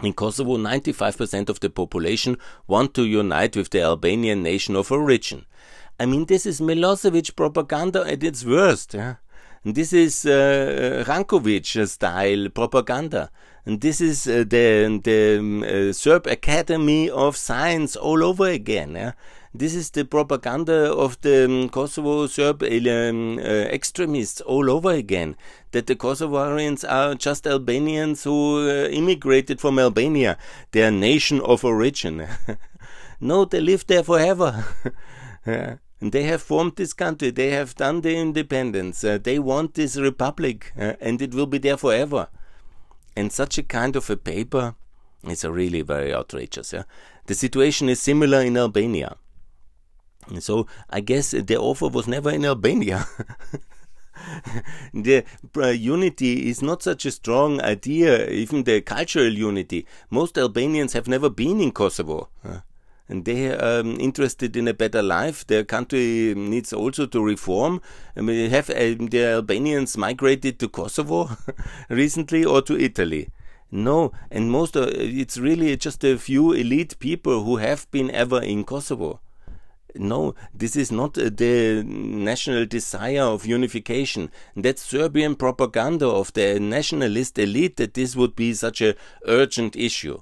In 0.01 0.13
Kosovo, 0.13 0.57
95% 0.57 1.49
of 1.49 1.59
the 1.59 1.69
population 1.69 2.37
want 2.67 2.93
to 2.95 3.05
unite 3.05 3.55
with 3.55 3.69
the 3.69 3.81
Albanian 3.81 4.43
nation 4.43 4.75
of 4.75 4.91
origin. 4.91 5.45
I 5.99 6.05
mean, 6.05 6.25
this 6.25 6.45
is 6.45 6.59
Milosevic 6.59 7.35
propaganda 7.35 8.03
at 8.07 8.23
its 8.23 8.43
worst. 8.43 8.95
Yeah? 8.95 9.15
This 9.63 9.93
is 9.93 10.25
uh, 10.25 11.03
Rankovic 11.07 11.87
style 11.87 12.49
propaganda. 12.49 13.31
And 13.65 13.79
this 13.79 14.01
is 14.01 14.27
uh, 14.27 14.43
the 14.45 14.99
the 15.01 15.37
um, 15.39 15.63
uh, 15.63 15.93
Serb 15.93 16.27
Academy 16.27 17.09
of 17.09 17.37
Science 17.37 17.95
all 17.95 18.23
over 18.23 18.47
again. 18.47 18.95
Yeah? 18.95 19.13
This 19.55 19.75
is 19.75 19.91
the 19.91 20.03
propaganda 20.03 20.91
of 20.91 21.21
the 21.21 21.45
um, 21.45 21.69
Kosovo 21.69 22.25
Serb 22.25 22.63
um, 22.63 23.37
uh, 23.37 23.41
extremists 23.69 24.41
all 24.41 24.67
over 24.67 24.89
again. 24.89 25.35
That 25.73 25.85
the 25.85 25.95
Kosovarians 25.95 26.83
are 26.89 27.13
just 27.13 27.45
Albanians 27.45 28.23
who 28.23 28.67
uh, 28.67 28.87
immigrated 28.87 29.61
from 29.61 29.77
Albania, 29.77 30.39
their 30.71 30.89
nation 30.89 31.39
of 31.41 31.63
origin. 31.63 32.27
no, 33.21 33.45
they 33.45 33.61
lived 33.61 33.89
there 33.89 34.01
forever. 34.01 34.65
yeah. 35.45 35.75
And 36.01 36.11
they 36.11 36.23
have 36.23 36.41
formed 36.41 36.75
this 36.75 36.93
country. 36.93 37.29
They 37.29 37.51
have 37.51 37.75
done 37.75 38.01
the 38.01 38.17
independence. 38.17 39.03
Uh, 39.03 39.19
they 39.21 39.37
want 39.37 39.75
this 39.75 39.97
republic, 39.97 40.73
uh, 40.79 40.93
and 40.99 41.21
it 41.21 41.35
will 41.35 41.45
be 41.45 41.59
there 41.59 41.77
forever. 41.77 42.27
And 43.15 43.31
such 43.31 43.59
a 43.59 43.63
kind 43.63 43.95
of 43.95 44.09
a 44.09 44.17
paper 44.17 44.73
is 45.29 45.45
really 45.45 45.83
very 45.83 46.11
outrageous. 46.11 46.73
Yeah? 46.73 46.83
The 47.27 47.35
situation 47.35 47.87
is 47.87 48.01
similar 48.01 48.41
in 48.41 48.57
Albania. 48.57 49.17
So 50.39 50.67
I 50.89 51.01
guess 51.01 51.31
the 51.31 51.57
offer 51.57 51.87
was 51.87 52.07
never 52.07 52.29
in 52.29 52.45
Albania. 52.45 53.05
the 54.93 55.23
uh, 55.57 55.67
unity 55.67 56.49
is 56.49 56.61
not 56.61 56.83
such 56.83 57.05
a 57.05 57.11
strong 57.11 57.61
idea, 57.61 58.29
even 58.29 58.63
the 58.63 58.81
cultural 58.81 59.31
unity. 59.31 59.85
Most 60.09 60.37
Albanians 60.37 60.93
have 60.93 61.07
never 61.07 61.29
been 61.29 61.59
in 61.61 61.71
Kosovo. 61.71 62.29
Uh, 62.43 62.59
and 63.09 63.25
they 63.25 63.51
are 63.51 63.79
um, 63.79 63.97
interested 63.99 64.55
in 64.55 64.67
a 64.67 64.73
better 64.73 65.01
life. 65.01 65.45
Their 65.45 65.63
country 65.63 66.33
needs 66.35 66.71
also 66.71 67.05
to 67.07 67.23
reform. 67.23 67.81
I 68.15 68.21
mean, 68.21 68.49
have 68.49 68.69
uh, 68.69 68.95
the 68.97 69.33
Albanians 69.35 69.97
migrated 69.97 70.57
to 70.59 70.69
Kosovo 70.69 71.29
recently 71.89 72.45
or 72.45 72.61
to 72.61 72.79
Italy? 72.79 73.29
No, 73.71 74.11
and 74.29 74.51
most 74.51 74.77
uh, 74.77 74.87
it's 74.91 75.37
really 75.37 75.75
just 75.77 76.03
a 76.03 76.17
few 76.17 76.53
elite 76.53 76.97
people 76.99 77.43
who 77.43 77.57
have 77.57 77.89
been 77.91 78.11
ever 78.11 78.41
in 78.41 78.63
Kosovo. 78.63 79.19
No, 79.95 80.35
this 80.53 80.75
is 80.75 80.91
not 80.91 81.17
uh, 81.17 81.29
the 81.29 81.83
national 81.85 82.65
desire 82.65 83.21
of 83.21 83.45
unification. 83.45 84.31
That's 84.55 84.81
Serbian 84.81 85.35
propaganda 85.35 86.07
of 86.07 86.33
the 86.33 86.59
nationalist 86.59 87.37
elite 87.37 87.77
that 87.77 87.93
this 87.93 88.15
would 88.15 88.35
be 88.35 88.53
such 88.53 88.81
a 88.81 88.95
urgent 89.25 89.75
issue 89.75 90.19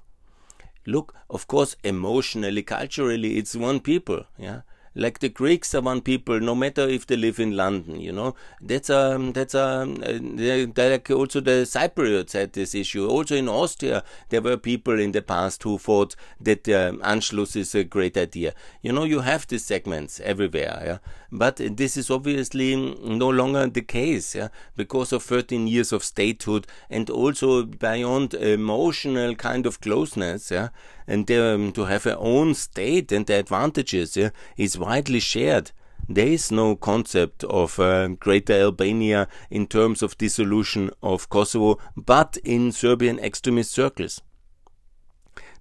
look, 0.86 1.14
of 1.30 1.48
course, 1.48 1.76
emotionally, 1.84 2.64
culturally, 2.64 3.38
it's 3.38 3.56
one 3.56 3.80
people. 3.80 4.26
Yeah, 4.38 4.62
like 4.96 5.20
the 5.20 5.30
Greeks 5.30 5.74
are 5.74 5.82
one 5.82 6.02
people, 6.02 6.40
no 6.40 6.54
matter 6.56 6.88
if 6.88 7.08
they 7.08 7.16
live 7.16 7.40
in 7.40 7.56
London. 7.56 8.00
You 8.00 8.12
know, 8.12 8.36
that's 8.62 8.90
a 8.90 9.18
that's 9.34 9.56
um, 9.56 9.96
like 9.96 11.10
also 11.10 11.40
the 11.40 11.66
Cypriots 11.66 12.34
had 12.34 12.54
this 12.54 12.76
issue. 12.76 13.08
Also 13.08 13.36
in 13.36 13.48
Austria, 13.48 14.04
there 14.30 14.42
were 14.42 14.58
people 14.58 15.00
in 15.00 15.12
the 15.12 15.22
past 15.22 15.64
who 15.64 15.78
thought 15.78 16.16
that 16.40 16.68
um, 16.70 17.00
Anschluss 17.00 17.56
is 17.56 17.74
a 17.76 17.84
great 17.84 18.18
idea. 18.18 18.54
You 18.82 18.92
know, 18.92 19.04
you 19.04 19.22
have 19.22 19.48
these 19.48 19.66
segments 19.66 20.20
everywhere. 20.20 20.82
Yeah, 20.86 20.98
but 21.32 21.58
this 21.58 21.98
is 21.98 22.10
obviously 22.10 22.76
no 22.76 23.30
longer 23.30 23.68
the 23.68 23.82
case. 23.82 24.36
Yeah, 24.36 24.50
because 24.76 25.14
of 25.14 25.24
13 25.24 25.68
years 25.68 25.92
of 25.92 26.04
statehood 26.04 26.68
and 26.90 27.10
also 27.10 27.64
beyond 27.64 28.34
emotional 28.34 29.36
kind 29.36 29.66
of 29.66 29.80
closeness. 29.82 30.52
Yeah 30.52 30.70
and 31.12 31.30
um, 31.32 31.74
to 31.74 31.86
have 31.86 32.06
a 32.06 32.18
own 32.18 32.54
state 32.54 33.12
and 33.12 33.26
the 33.26 33.34
advantages 33.34 34.16
yeah, 34.16 34.30
is 34.56 34.78
widely 34.78 35.20
shared. 35.20 35.72
There 36.08 36.28
is 36.28 36.52
no 36.52 36.78
concept 36.78 37.44
of 37.44 37.80
uh, 37.80 38.08
Greater 38.08 38.54
Albania 38.54 39.28
in 39.50 39.68
terms 39.68 40.02
of 40.02 40.18
dissolution 40.18 40.90
of 41.04 41.30
Kosovo, 41.30 41.80
but 41.98 42.38
in 42.46 42.72
Serbian 42.72 43.20
extremist 43.20 43.72
circles. 43.72 44.22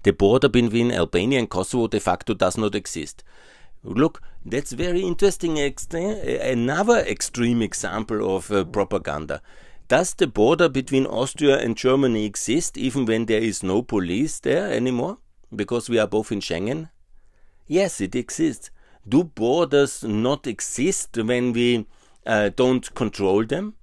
The 0.05 0.13
border 0.13 0.49
between 0.49 0.93
Albania 0.93 1.41
and 1.41 1.51
Kosovo 1.51 1.89
de 1.89 1.99
facto 1.99 2.33
does 2.33 2.57
not 2.57 2.77
exist. 2.77 3.25
Look, 3.83 4.23
that's 4.44 4.72
very 4.72 5.00
interesting. 5.00 5.59
Another 5.59 6.98
extreme 6.98 7.62
example 7.62 8.37
of 8.37 8.50
uh, 8.50 8.64
propaganda. 8.64 9.42
Does 9.88 10.14
the 10.14 10.26
border 10.26 10.68
between 10.68 11.07
Austria 11.07 11.59
and 11.59 11.76
Germany 11.76 12.24
exist 12.24 12.79
even 12.79 13.07
when 13.07 13.26
there 13.26 13.42
is 13.42 13.62
no 13.62 13.83
police 13.83 14.38
there 14.40 14.70
anymore? 14.70 15.18
because 15.55 15.88
we 15.88 15.98
are 15.98 16.07
both 16.07 16.33
in 16.33 16.40
Schengen? 16.40 16.90
Yes, 17.66 18.00
it 18.00 18.14
exists. 18.14 18.70
Do 19.09 19.24
borders 19.24 20.05
not 20.05 20.46
exist 20.46 21.16
when 21.16 21.53
we 21.53 21.87
uh, 22.26 22.50
don't 22.55 22.92
control 22.94 23.44
them? 23.44 23.74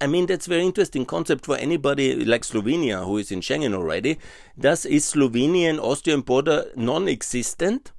I 0.00 0.06
mean, 0.06 0.26
that's 0.26 0.46
very 0.46 0.62
interesting 0.64 1.04
concept 1.04 1.44
for 1.44 1.56
anybody 1.56 2.24
like 2.24 2.42
Slovenia 2.42 3.04
who 3.04 3.18
is 3.18 3.32
in 3.32 3.40
Schengen 3.40 3.74
already. 3.74 4.18
Does 4.58 4.86
is 4.86 5.12
Slovenian 5.12 5.80
Austrian 5.80 6.20
border 6.20 6.66
non-existent? 6.76 7.92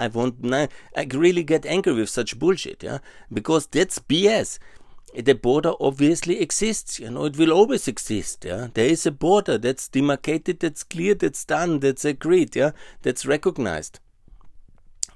I 0.00 0.08
want 0.08 0.36
I 0.44 0.68
really 1.12 1.44
get 1.44 1.64
angry 1.66 1.92
with 1.92 2.08
such 2.08 2.38
bullshit, 2.38 2.82
yeah, 2.82 2.98
because 3.32 3.66
that's 3.66 3.98
BS 3.98 4.58
the 5.14 5.34
border 5.34 5.72
obviously 5.80 6.40
exists. 6.40 6.98
You 6.98 7.10
know, 7.10 7.24
it 7.26 7.36
will 7.36 7.52
always 7.52 7.88
exist. 7.88 8.44
Yeah, 8.44 8.68
there 8.72 8.86
is 8.86 9.06
a 9.06 9.12
border 9.12 9.58
that's 9.58 9.88
demarcated, 9.88 10.60
that's 10.60 10.82
clear, 10.82 11.14
that's 11.14 11.44
done, 11.44 11.80
that's 11.80 12.04
agreed. 12.04 12.56
Yeah, 12.56 12.72
that's 13.02 13.26
recognized. 13.26 14.00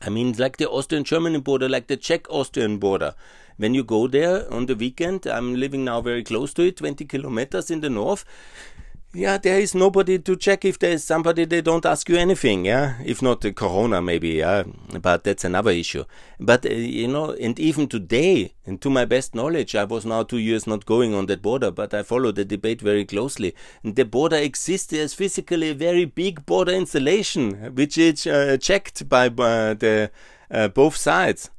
I 0.03 0.11
mean, 0.11 0.35
like 0.39 0.59
the 0.59 0.69
Austrian-German 0.69 1.41
border, 1.41 1.69
like 1.69 1.87
the 1.87 1.97
Czech-Austrian 1.97 2.79
border. 2.79 3.15
When 3.57 3.73
you 3.73 3.83
go 3.83 4.07
there 4.07 4.53
on 4.53 4.67
the 4.67 4.77
weekend, 4.77 5.27
I'm 5.27 5.55
living 5.55 5.87
now 5.87 6.03
very 6.03 6.23
close 6.23 6.53
to 6.55 6.63
it, 6.67 6.77
20 6.77 7.07
kilometers 7.07 7.71
in 7.71 7.81
the 7.81 7.89
north 7.89 8.27
yeah, 9.17 9.39
there 9.39 9.59
is 9.59 9.75
nobody 9.75 10.19
to 10.19 10.37
check 10.37 10.65
if 10.67 10.79
there 10.79 10.93
is 10.93 11.03
somebody 11.03 11.47
they 11.47 11.63
don't 11.63 11.87
ask 11.87 12.07
you 12.09 12.17
anything, 12.17 12.67
yeah. 12.67 12.97
If 13.03 13.23
not 13.23 13.41
the 13.41 13.53
corona, 13.53 14.03
maybe, 14.03 14.29
yeah. 14.29 14.65
But 15.01 15.25
that's 15.25 15.45
another 15.45 15.71
issue. 15.71 16.05
But 16.39 16.67
uh, 16.67 16.71
you 16.71 17.09
know, 17.09 17.31
and 17.31 17.59
even 17.59 17.89
today, 17.89 18.55
and 18.67 18.81
to 18.83 18.91
my 18.91 19.07
best 19.07 19.35
knowledge, 19.35 19.75
I 19.75 19.85
was 19.85 20.05
now 20.05 20.23
two 20.23 20.37
years 20.39 20.67
not 20.67 20.85
going 20.85 21.15
on 21.15 21.27
that 21.27 21.41
border, 21.41 21.71
but 21.71 21.95
I 21.95 22.03
follow 22.03 22.31
the 22.31 22.45
debate 22.45 22.83
very 22.83 23.07
closely. 23.07 23.55
And 23.83 23.97
the 23.97 24.05
border 24.05 24.37
exists 24.37 24.93
as 24.93 25.15
physically 25.15 25.71
a 25.71 25.75
very 25.75 26.05
big 26.05 26.45
border 26.45 26.73
installation, 26.73 27.75
which 27.75 27.97
is 27.97 28.27
uh, 28.27 28.59
checked 28.61 29.09
by 29.09 29.29
uh, 29.29 29.73
the 29.75 30.11
uh, 30.51 30.69
both 30.69 30.97
sides. 30.97 31.51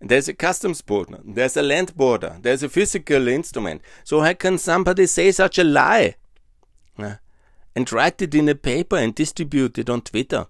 There's 0.00 0.28
a 0.28 0.34
customs 0.34 0.82
border, 0.82 1.20
there's 1.24 1.56
a 1.56 1.62
land 1.62 1.96
border, 1.96 2.36
there's 2.42 2.62
a 2.62 2.68
physical 2.68 3.28
instrument. 3.28 3.82
So 4.04 4.20
how 4.20 4.34
can 4.34 4.58
somebody 4.58 5.06
say 5.06 5.30
such 5.32 5.58
a 5.58 5.64
lie? 5.64 6.16
And 6.98 7.92
write 7.92 8.22
it 8.22 8.34
in 8.34 8.48
a 8.48 8.54
paper 8.54 8.96
and 8.96 9.14
distribute 9.14 9.78
it 9.78 9.90
on 9.90 10.00
Twitter. 10.00 10.46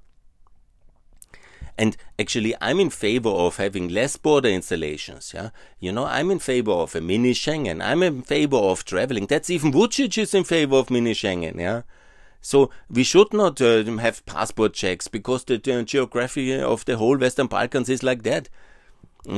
And 1.78 1.96
actually, 2.18 2.54
I'm 2.60 2.80
in 2.80 2.88
favor 2.88 3.28
of 3.28 3.58
having 3.58 3.88
less 3.88 4.16
border 4.16 4.48
installations. 4.48 5.32
Yeah, 5.34 5.50
you 5.78 5.92
know, 5.92 6.06
I'm 6.06 6.30
in 6.30 6.38
favor 6.38 6.70
of 6.70 6.94
a 6.94 7.02
mini 7.02 7.32
Schengen. 7.32 7.84
I'm 7.84 8.02
in 8.02 8.22
favor 8.22 8.56
of 8.56 8.84
traveling. 8.84 9.26
That's 9.26 9.50
even 9.50 9.72
Vucic 9.72 10.16
is 10.16 10.32
in 10.32 10.44
favor 10.44 10.76
of 10.76 10.90
mini 10.90 11.12
Schengen. 11.12 11.60
Yeah. 11.60 11.82
So 12.40 12.70
we 12.88 13.02
should 13.02 13.34
not 13.34 13.60
uh, 13.60 13.84
have 13.98 14.24
passport 14.24 14.72
checks 14.72 15.08
because 15.08 15.44
the 15.44 15.56
uh, 15.56 15.82
geography 15.82 16.58
of 16.58 16.84
the 16.84 16.96
whole 16.96 17.18
Western 17.18 17.48
Balkans 17.48 17.88
is 17.90 18.02
like 18.02 18.22
that. 18.22 18.48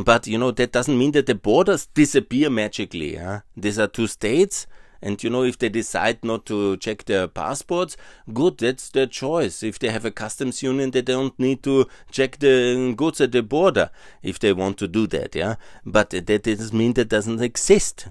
But 0.05 0.27
you 0.27 0.39
know 0.39 0.51
that 0.51 0.73
doesn't 0.73 0.99
mean 0.99 1.13
that 1.13 1.27
the 1.27 1.35
borders 1.35 1.87
disappear 1.87 2.51
magically. 2.51 3.15
Yeah? 3.15 3.41
These 3.57 3.79
are 3.79 3.89
two 3.89 4.07
states 4.07 4.67
and 5.01 5.23
you 5.23 5.31
know, 5.31 5.45
if 5.45 5.59
they 5.59 5.69
decide 5.69 6.25
not 6.25 6.45
to 6.47 6.77
check 6.79 7.05
their 7.05 7.29
passports, 7.29 7.97
good, 8.33 8.59
that's 8.59 8.91
their 8.91 9.07
choice. 9.07 9.63
If 9.63 9.79
they 9.79 9.91
have 9.91 10.05
a 10.05 10.11
customs 10.11 10.63
union, 10.63 10.91
they 10.91 11.03
don't 11.03 11.39
need 11.39 11.63
to 11.63 11.87
check 12.11 12.39
the 12.39 12.75
um, 12.77 12.95
goods 12.97 13.21
at 13.21 13.33
the 13.33 13.43
border 13.43 13.91
if 14.23 14.39
they 14.39 14.53
want 14.53 14.79
to 14.79 14.89
do 14.89 15.07
that, 15.09 15.35
yeah. 15.35 15.55
But 15.85 16.11
that 16.11 16.43
doesn't 16.43 16.73
mean 16.73 16.95
that 16.95 17.09
doesn't 17.09 17.41
exist. 17.41 18.09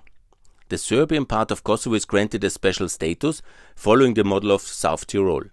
The 0.69 0.77
Serbian 0.77 1.25
part 1.25 1.51
of 1.51 1.63
Kosovo 1.63 1.95
is 1.95 2.05
granted 2.05 2.43
a 2.43 2.49
special 2.49 2.89
status 2.89 3.41
following 3.75 4.13
the 4.13 4.23
model 4.23 4.51
of 4.51 4.61
South 4.61 5.07
Tyrol. 5.07 5.43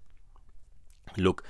Look, 1.16 1.44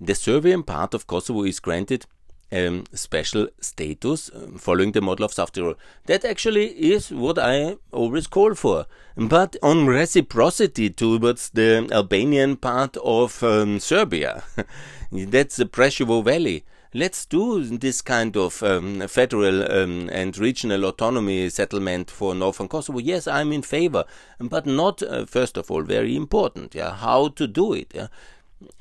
the 0.00 0.14
Serbian 0.14 0.64
part 0.64 0.94
of 0.94 1.06
Kosovo 1.06 1.44
is 1.44 1.60
granted 1.60 2.06
um, 2.52 2.84
special 2.92 3.48
status 3.60 4.30
um, 4.34 4.58
following 4.58 4.92
the 4.92 5.00
model 5.00 5.24
of 5.24 5.34
Tyrol. 5.34 5.74
That 6.06 6.24
actually 6.24 6.66
is 6.68 7.10
what 7.10 7.38
I 7.38 7.76
always 7.92 8.26
call 8.26 8.54
for. 8.54 8.86
But 9.16 9.56
on 9.62 9.86
reciprocity 9.86 10.90
towards 10.90 11.50
the 11.50 11.88
Albanian 11.92 12.56
part 12.56 12.96
of 12.98 13.42
um, 13.42 13.80
Serbia, 13.80 14.44
that's 15.12 15.56
the 15.56 15.66
Preševo 15.66 16.24
Valley. 16.24 16.64
Let's 16.96 17.26
do 17.26 17.60
this 17.60 18.00
kind 18.02 18.36
of 18.36 18.62
um, 18.62 19.00
federal 19.08 19.68
um, 19.68 20.08
and 20.12 20.38
regional 20.38 20.84
autonomy 20.84 21.48
settlement 21.50 22.08
for 22.08 22.36
Northern 22.36 22.68
Kosovo. 22.68 23.00
Yes, 23.00 23.26
I'm 23.26 23.52
in 23.52 23.62
favor, 23.62 24.04
but 24.38 24.64
not, 24.64 25.02
uh, 25.02 25.26
first 25.26 25.56
of 25.56 25.72
all, 25.72 25.82
very 25.82 26.14
important. 26.14 26.72
Yeah, 26.72 26.94
how 26.94 27.28
to 27.30 27.48
do 27.48 27.72
it. 27.72 27.90
Yeah? 27.92 28.06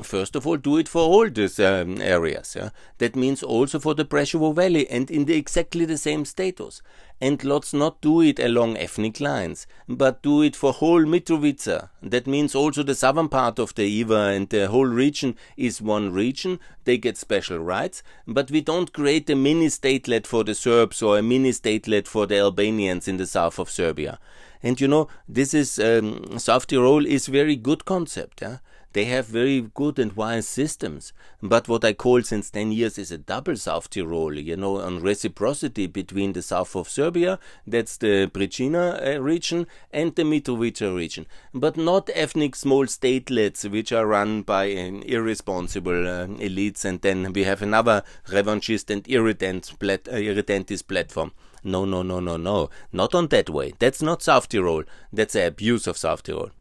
First 0.02 0.36
of 0.36 0.46
all, 0.48 0.58
do 0.58 0.78
it 0.78 0.88
for 0.88 1.02
all 1.02 1.30
these 1.30 1.60
um, 1.60 2.02
areas. 2.02 2.56
Yeah? 2.56 2.70
That 2.98 3.16
means 3.16 3.44
also 3.44 3.80
for 3.80 3.94
the 3.94 4.06
Preševo 4.06 4.54
Valley 4.56 4.90
and 4.90 5.10
in 5.10 5.26
the 5.26 5.36
exactly 5.36 5.86
the 5.86 5.98
same 5.98 6.26
status. 6.26 6.82
And 7.22 7.42
let's 7.44 7.74
not 7.74 8.02
do 8.02 8.22
it 8.22 8.40
along 8.40 8.78
ethnic 8.78 9.22
lines, 9.22 9.66
but 9.88 10.22
do 10.22 10.42
it 10.42 10.56
for 10.56 10.74
whole 10.74 11.04
Mitrovica. 11.04 11.90
That 12.02 12.28
means 12.28 12.54
also 12.54 12.84
the 12.84 12.96
southern 12.96 13.30
part 13.30 13.60
of 13.60 13.74
the 13.76 14.04
Ibar 14.04 14.36
and 14.36 14.50
the 14.50 14.68
whole 14.68 14.86
region 14.86 15.36
is 15.56 15.82
one 15.82 16.12
region. 16.12 16.60
They 16.84 16.98
get 16.98 17.18
special 17.18 17.60
rights, 17.60 18.04
but 18.28 18.52
we 18.52 18.62
don't 18.62 18.92
create 18.92 19.30
a 19.30 19.36
mini 19.36 19.68
statelet 19.68 20.28
for 20.28 20.44
the 20.44 20.56
Serbs 20.56 21.02
or 21.02 21.18
a 21.18 21.24
mini 21.24 21.52
statelet 21.52 22.08
for 22.08 22.26
the 22.26 22.40
Albanians 22.40 23.08
in 23.08 23.18
the 23.18 23.28
south 23.28 23.58
of 23.58 23.70
Serbia. 23.70 24.20
And 24.62 24.80
you 24.80 24.88
know, 24.88 25.08
this 25.28 25.54
is 25.54 25.78
um, 25.78 26.40
South 26.40 26.68
Tyrol 26.68 27.06
is 27.06 27.28
very 27.28 27.56
good 27.56 27.86
concept. 27.86 28.42
Yeah? 28.42 28.58
They 28.94 29.06
have 29.06 29.26
very 29.26 29.62
good 29.74 29.98
and 29.98 30.14
wise 30.14 30.48
systems. 30.48 31.14
But 31.42 31.68
what 31.68 31.84
I 31.84 31.94
call 31.94 32.22
since 32.22 32.52
10 32.52 32.72
years 32.72 33.00
is 33.00 33.12
a 33.12 33.18
double 33.18 33.58
South 33.58 33.90
Tyrol, 33.90 34.36
you 34.36 34.56
know, 34.56 34.80
on 34.80 35.02
reciprocity 35.02 35.88
between 35.88 36.34
the 36.34 36.44
south 36.44 36.76
of 36.76 36.88
Serbia, 36.88 37.40
that's 37.66 37.98
the 37.98 38.30
Pricina 38.32 39.16
uh, 39.16 39.20
region, 39.20 39.66
and 39.92 40.16
the 40.16 40.22
Mitrovica 40.22 40.96
region. 40.96 41.26
But 41.56 41.76
not 41.76 42.12
ethnic 42.14 42.56
small 42.56 42.86
statelets 42.86 43.68
which 43.70 43.92
are 43.92 44.06
run 44.06 44.44
by 44.44 44.66
an 44.66 45.02
irresponsible 45.04 46.08
uh, 46.08 46.28
elites, 46.28 46.86
and 46.86 47.02
then 47.02 47.34
we 47.34 47.46
have 47.46 47.64
another 47.64 48.04
revanchist 48.28 48.92
and 48.92 49.10
irritant 49.10 49.74
plat- 49.80 50.08
uh, 50.08 50.18
irritantist 50.18 50.88
platform. 50.88 51.32
No, 51.64 51.86
no, 51.86 52.04
no, 52.04 52.20
no, 52.20 52.38
no. 52.38 52.70
Not 52.92 53.16
on 53.16 53.28
that 53.30 53.50
way. 53.50 53.74
That's 53.80 54.04
not 54.04 54.22
South 54.22 54.50
Tyrol. 54.50 54.84
That's 55.12 55.34
the 55.34 55.48
abuse 55.48 55.88
of 55.88 55.98
South 55.98 56.22
Tyrol 56.22 56.52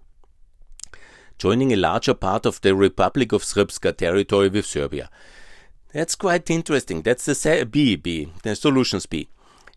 joining 1.43 1.73
a 1.73 1.77
larger 1.77 2.15
part 2.15 2.47
of 2.47 2.61
the 2.61 2.73
Republic 2.73 3.33
of 3.33 3.43
Srpska 3.43 3.97
territory 3.97 4.49
with 4.49 4.65
Serbia. 4.65 5.11
That's 5.93 6.15
quite 6.15 6.49
interesting. 6.49 7.03
That's 7.03 7.25
the 7.25 7.69
B, 7.69 7.97
B, 7.97 8.29
the 8.45 8.55
solutions 8.55 9.07
B. 9.07 9.29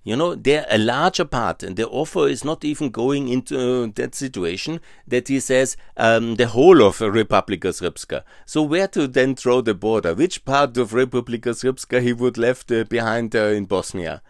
You 0.03 0.15
know, 0.15 0.35
they're 0.35 0.67
a 0.69 0.77
larger 0.77 1.25
part, 1.25 1.63
and 1.63 1.75
the 1.75 1.87
offer 1.87 2.27
is 2.27 2.43
not 2.43 2.63
even 2.63 2.91
going 2.91 3.29
into 3.29 3.87
that 3.93 4.13
situation 4.13 4.79
that 5.07 5.27
he 5.27 5.39
says 5.39 5.75
um, 5.97 6.35
the 6.35 6.45
whole 6.45 6.83
of 6.83 6.99
Republika 6.99 7.71
Srpska. 7.73 8.21
So 8.45 8.61
where 8.61 8.87
to 8.89 9.07
then 9.07 9.35
throw 9.35 9.61
the 9.61 9.73
border? 9.73 10.13
Which 10.13 10.45
part 10.45 10.77
of 10.77 10.91
Republika 10.91 11.55
Srpska 11.55 11.99
he 11.99 12.13
would 12.13 12.37
left 12.37 12.71
uh, 12.71 12.83
behind 12.83 13.35
uh, 13.35 13.45
in 13.45 13.65
Bosnia? 13.65 14.21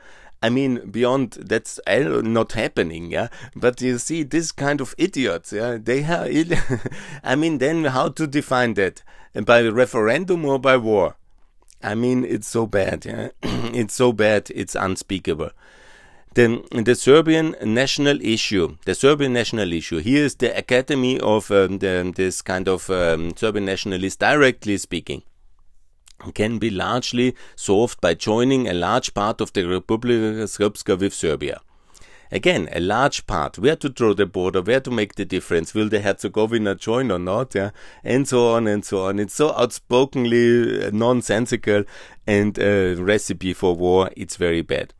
I 0.45 0.49
mean, 0.49 0.91
beyond 0.91 1.31
that's 1.31 1.79
not 1.87 2.51
happening, 2.51 3.09
yeah. 3.09 3.29
But 3.55 3.81
you 3.81 3.97
see, 3.97 4.21
this 4.21 4.51
kind 4.51 4.79
of 4.79 4.93
idiots, 4.95 5.51
yeah, 5.51 5.79
they 5.81 6.03
have. 6.03 6.29
I 7.23 7.35
mean, 7.35 7.57
then 7.57 7.85
how 7.85 8.09
to 8.09 8.27
define 8.27 8.75
that? 8.75 9.01
By 9.33 9.67
referendum 9.67 10.45
or 10.45 10.59
by 10.59 10.77
war? 10.77 11.17
I 11.81 11.95
mean, 11.95 12.23
it's 12.23 12.47
so 12.47 12.67
bad, 12.67 13.05
yeah. 13.05 13.29
it's 13.41 13.95
so 13.95 14.13
bad, 14.13 14.51
it's 14.53 14.75
unspeakable. 14.75 15.49
Then 16.35 16.61
the 16.71 16.93
Serbian 16.93 17.55
national 17.63 18.21
issue, 18.21 18.77
the 18.85 18.93
Serbian 18.93 19.33
national 19.33 19.73
issue. 19.73 19.97
Here 19.97 20.25
is 20.25 20.35
the 20.35 20.55
Academy 20.55 21.19
of 21.21 21.49
um, 21.49 21.79
the, 21.79 22.13
this 22.15 22.43
kind 22.43 22.67
of 22.67 22.87
um, 22.91 23.35
Serbian 23.35 23.65
nationalists 23.65 24.17
directly 24.17 24.77
speaking 24.77 25.23
can 26.33 26.57
be 26.57 26.69
largely 26.69 27.35
solved 27.55 28.01
by 28.01 28.13
joining 28.13 28.67
a 28.67 28.73
large 28.73 29.13
part 29.13 29.41
of 29.41 29.53
the 29.53 29.61
Republika 29.61 30.43
Srpska 30.43 30.99
with 30.99 31.13
Serbia. 31.13 31.61
Again, 32.31 32.67
a 32.71 32.79
large 32.79 33.27
part. 33.27 33.59
Where 33.59 33.75
to 33.75 33.89
draw 33.89 34.13
the 34.13 34.25
border, 34.25 34.61
where 34.61 34.79
to 34.79 34.91
make 34.91 35.15
the 35.15 35.25
difference. 35.25 35.73
Will 35.73 35.89
the 35.89 36.01
Herzegovina 36.01 36.75
join 36.75 37.11
or 37.11 37.19
not? 37.19 37.53
Yeah, 37.53 37.69
and 38.03 38.27
so 38.27 38.49
on 38.49 38.67
and 38.67 38.83
so 38.83 39.05
on. 39.05 39.19
It's 39.19 39.35
so 39.35 39.53
outspokenly 39.53 40.85
uh, 40.85 40.89
nonsensical 40.91 41.83
and 42.25 42.57
a 42.57 42.95
recipe 42.95 43.53
for 43.53 43.75
war. 43.75 44.09
It's 44.15 44.37
very 44.37 44.61
bad 44.61 44.93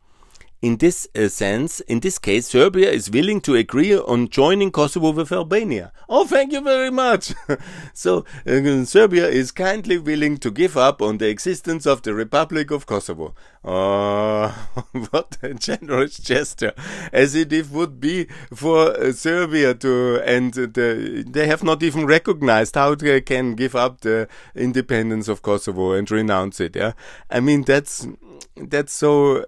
in 0.66 0.78
this 0.78 1.06
uh, 1.14 1.28
sense, 1.28 1.78
in 1.80 2.00
this 2.00 2.18
case, 2.18 2.48
Serbia 2.48 2.90
is 2.90 3.08
willing 3.08 3.40
to 3.42 3.54
agree 3.54 3.96
on 3.96 4.28
joining 4.28 4.72
Kosovo 4.72 5.12
with 5.12 5.30
Albania. 5.30 5.92
Oh, 6.08 6.26
thank 6.26 6.52
you 6.52 6.60
very 6.60 6.90
much. 6.90 7.32
so, 7.94 8.24
uh, 8.44 8.84
Serbia 8.84 9.28
is 9.28 9.52
kindly 9.52 9.96
willing 9.96 10.38
to 10.38 10.50
give 10.50 10.76
up 10.76 11.00
on 11.00 11.18
the 11.18 11.28
existence 11.28 11.86
of 11.86 12.02
the 12.02 12.14
Republic 12.14 12.72
of 12.72 12.84
Kosovo. 12.84 13.32
Oh, 13.64 14.68
what 15.10 15.38
a 15.40 15.54
generous 15.54 16.18
gesture, 16.18 16.72
as 17.12 17.36
it 17.36 17.52
would 17.70 18.00
be 18.00 18.26
for 18.52 18.90
uh, 18.90 19.12
Serbia 19.12 19.72
to, 19.74 20.20
and 20.24 20.52
the, 20.52 21.24
they 21.28 21.46
have 21.46 21.62
not 21.62 21.84
even 21.84 22.06
recognized 22.06 22.74
how 22.74 22.96
they 22.96 23.20
can 23.20 23.54
give 23.54 23.76
up 23.76 24.00
the 24.00 24.26
independence 24.56 25.28
of 25.28 25.42
Kosovo 25.42 25.92
and 25.92 26.10
renounce 26.10 26.58
it. 26.58 26.74
Yeah, 26.74 26.92
I 27.30 27.38
mean 27.38 27.62
that's 27.62 28.08
that's 28.56 28.92
so 28.92 29.44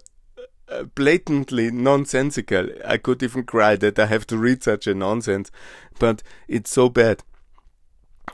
blatantly 0.94 1.70
nonsensical. 1.70 2.68
I 2.84 2.98
could 2.98 3.22
even 3.22 3.44
cry 3.44 3.76
that 3.76 3.98
I 3.98 4.06
have 4.06 4.26
to 4.28 4.38
read 4.38 4.62
such 4.62 4.86
a 4.86 4.94
nonsense, 4.94 5.50
but 5.98 6.22
it's 6.46 6.70
so 6.70 6.88
bad. 6.88 7.22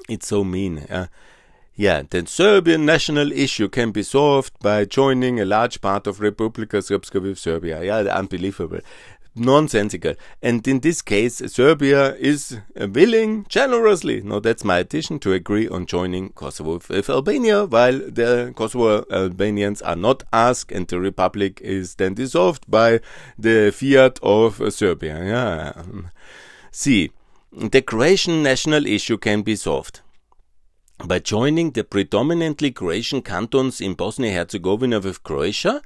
It's 0.08 0.26
so 0.26 0.44
mean. 0.44 0.78
Uh, 0.90 1.06
yeah, 1.76 2.02
the 2.08 2.24
Serbian 2.26 2.86
national 2.86 3.32
issue 3.32 3.68
can 3.68 3.90
be 3.90 4.04
solved 4.04 4.52
by 4.60 4.84
joining 4.84 5.40
a 5.40 5.44
large 5.44 5.80
part 5.80 6.06
of 6.06 6.18
Republika 6.18 6.78
Srpska 6.78 7.20
with 7.20 7.38
Serbia. 7.38 7.82
Yeah, 7.82 7.98
unbelievable 8.14 8.80
nonsensical. 9.34 10.14
And 10.42 10.66
in 10.66 10.80
this 10.80 11.02
case, 11.02 11.42
Serbia 11.52 12.14
is 12.16 12.58
willing 12.76 13.46
generously, 13.48 14.22
no, 14.22 14.40
that's 14.40 14.64
my 14.64 14.78
addition, 14.78 15.18
to 15.20 15.32
agree 15.32 15.68
on 15.68 15.86
joining 15.86 16.30
Kosovo 16.30 16.80
with 16.88 17.10
Albania, 17.10 17.64
while 17.64 17.98
the 17.98 18.52
Kosovo 18.56 19.04
Albanians 19.10 19.82
are 19.82 19.96
not 19.96 20.22
asked, 20.32 20.72
and 20.72 20.86
the 20.86 21.00
republic 21.00 21.60
is 21.62 21.96
then 21.96 22.14
dissolved 22.14 22.64
by 22.68 23.00
the 23.38 23.72
fiat 23.72 24.18
of 24.22 24.62
Serbia. 24.72 25.24
Yeah. 25.24 25.82
See, 26.70 27.10
the 27.52 27.82
Croatian 27.82 28.42
national 28.42 28.86
issue 28.86 29.18
can 29.18 29.42
be 29.42 29.56
solved 29.56 30.00
by 31.04 31.18
joining 31.18 31.72
the 31.72 31.84
predominantly 31.84 32.70
Croatian 32.70 33.20
cantons 33.20 33.80
in 33.80 33.94
Bosnia 33.94 34.32
Herzegovina 34.32 35.00
with 35.00 35.22
Croatia 35.22 35.82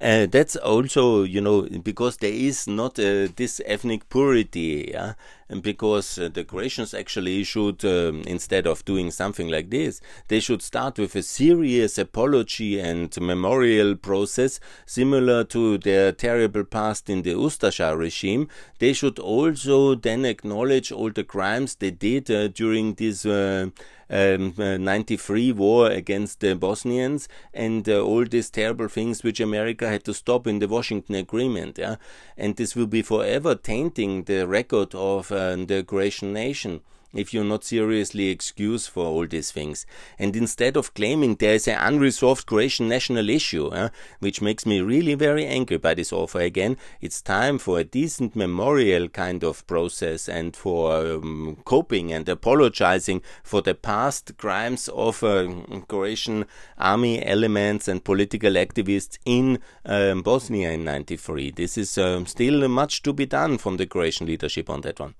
uh, 0.00 0.26
that's 0.26 0.56
also, 0.56 1.22
you 1.22 1.40
know, 1.40 1.62
because 1.62 2.18
there 2.18 2.32
is 2.32 2.66
not 2.66 2.98
uh, 2.98 3.28
this 3.36 3.60
ethnic 3.64 4.08
purity, 4.08 4.90
yeah? 4.92 5.14
and 5.48 5.62
because 5.62 6.18
uh, 6.18 6.28
the 6.32 6.44
Croatians 6.44 6.94
actually 6.94 7.44
should, 7.44 7.84
um, 7.84 8.22
instead 8.26 8.66
of 8.66 8.84
doing 8.84 9.10
something 9.10 9.48
like 9.48 9.70
this, 9.70 10.00
they 10.28 10.40
should 10.40 10.62
start 10.62 10.98
with 10.98 11.14
a 11.14 11.22
serious 11.22 11.98
apology 11.98 12.80
and 12.80 13.16
memorial 13.20 13.94
process 13.94 14.58
similar 14.86 15.44
to 15.44 15.78
their 15.78 16.12
terrible 16.12 16.64
past 16.64 17.08
in 17.08 17.22
the 17.22 17.34
Ustasha 17.34 17.96
regime. 17.96 18.48
They 18.78 18.92
should 18.92 19.18
also 19.18 19.94
then 19.94 20.24
acknowledge 20.24 20.90
all 20.90 21.10
the 21.10 21.24
crimes 21.24 21.76
they 21.76 21.90
did 21.90 22.30
uh, 22.30 22.48
during 22.48 22.94
this 22.94 23.24
uh, 23.24 23.68
um, 24.10 24.54
uh, 24.58 24.76
93 24.76 25.52
war 25.52 25.90
against 25.90 26.40
the 26.40 26.54
Bosnians 26.54 27.28
and 27.52 27.88
uh, 27.88 28.00
all 28.00 28.24
these 28.24 28.50
terrible 28.50 28.88
things 28.88 29.22
which 29.22 29.40
America 29.40 29.88
had 29.88 30.04
to 30.04 30.14
stop 30.14 30.46
in 30.46 30.58
the 30.58 30.68
Washington 30.68 31.14
Agreement. 31.14 31.78
Yeah? 31.78 31.96
And 32.36 32.56
this 32.56 32.74
will 32.74 32.86
be 32.86 33.02
forever 33.02 33.54
tainting 33.54 34.24
the 34.24 34.46
record 34.46 34.94
of 34.94 35.32
uh, 35.32 35.56
the 35.56 35.84
Croatian 35.86 36.32
nation 36.32 36.80
if 37.14 37.32
you're 37.32 37.44
not 37.44 37.64
seriously 37.64 38.28
excused 38.28 38.90
for 38.90 39.04
all 39.04 39.26
these 39.26 39.50
things. 39.50 39.86
And 40.18 40.36
instead 40.36 40.76
of 40.76 40.94
claiming 40.94 41.36
there 41.36 41.54
is 41.54 41.68
an 41.68 41.78
unresolved 41.78 42.46
Croatian 42.46 42.88
national 42.88 43.28
issue, 43.30 43.68
uh, 43.68 43.88
which 44.18 44.42
makes 44.42 44.66
me 44.66 44.80
really 44.80 45.14
very 45.14 45.46
angry 45.46 45.78
by 45.78 45.94
this 45.94 46.12
offer 46.12 46.40
again, 46.40 46.76
it's 47.00 47.22
time 47.22 47.58
for 47.58 47.78
a 47.78 47.84
decent 47.84 48.34
memorial 48.34 49.08
kind 49.08 49.44
of 49.44 49.66
process 49.66 50.28
and 50.28 50.56
for 50.56 50.96
um, 50.96 51.58
coping 51.64 52.12
and 52.12 52.28
apologizing 52.28 53.22
for 53.42 53.62
the 53.62 53.74
past 53.74 54.36
crimes 54.36 54.88
of 54.88 55.22
uh, 55.22 55.46
Croatian 55.88 56.44
army 56.78 57.24
elements 57.24 57.88
and 57.88 58.04
political 58.04 58.52
activists 58.52 59.18
in 59.24 59.58
um, 59.84 60.22
Bosnia 60.22 60.72
in 60.72 60.84
93. 60.84 61.50
This 61.50 61.78
is 61.78 61.96
um, 61.98 62.26
still 62.26 62.68
much 62.68 63.02
to 63.02 63.12
be 63.12 63.26
done 63.26 63.58
from 63.58 63.76
the 63.76 63.86
Croatian 63.86 64.26
leadership 64.26 64.68
on 64.68 64.80
that 64.82 65.00
one 65.00 65.14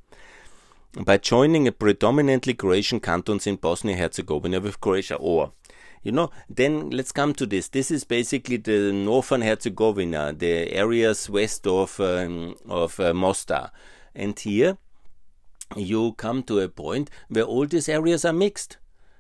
by 1.03 1.16
joining 1.18 1.66
a 1.66 1.72
predominantly 1.72 2.55
Croatian 2.55 3.01
cantons 3.01 3.47
in 3.47 3.57
Bosnia 3.57 3.97
Herzegovina 3.97 4.61
with 4.61 4.80
Croatia 4.80 5.16
or 5.16 5.53
you 6.03 6.12
know 6.12 6.30
then 6.49 6.90
let's 6.90 7.12
come 7.12 7.34
to 7.34 7.47
this. 7.47 7.68
This 7.68 7.90
is 7.90 8.05
basically 8.05 8.59
the 8.59 8.92
northern 8.92 9.42
Herzegovina 9.42 10.32
the 10.32 10.72
areas 10.72 11.28
west 11.28 11.66
of 11.66 11.99
um, 11.99 12.55
of 12.68 13.01
uh, 13.01 13.12
Mostar. 13.12 13.72
And 14.14 14.38
here 14.38 14.78
you 15.74 16.12
come 16.12 16.42
to 16.45 16.61
a 16.61 16.68
point 16.68 17.11
where 17.28 17.45
all 17.45 17.66
these 17.66 17.88
areas 17.88 18.24
are 18.24 18.32
mixed. 18.32 18.76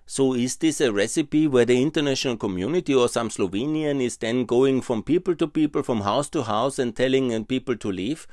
So 0.06 0.34
is 0.34 0.56
this 0.56 0.82
a 0.82 0.92
recipe 0.92 1.48
where 1.48 1.64
the 1.64 1.80
international 1.80 2.36
community 2.36 2.94
or 2.94 3.08
some 3.08 3.30
Slovenian 3.30 4.02
is 4.02 4.18
then 4.18 4.44
going 4.44 4.82
from 4.82 5.02
people 5.02 5.34
to 5.36 5.48
people, 5.48 5.82
from 5.82 6.02
house 6.02 6.28
to 6.30 6.42
house 6.42 6.78
and 6.78 6.94
telling 6.94 7.44
people 7.46 7.76
to 7.76 7.90
leave? 7.90 8.26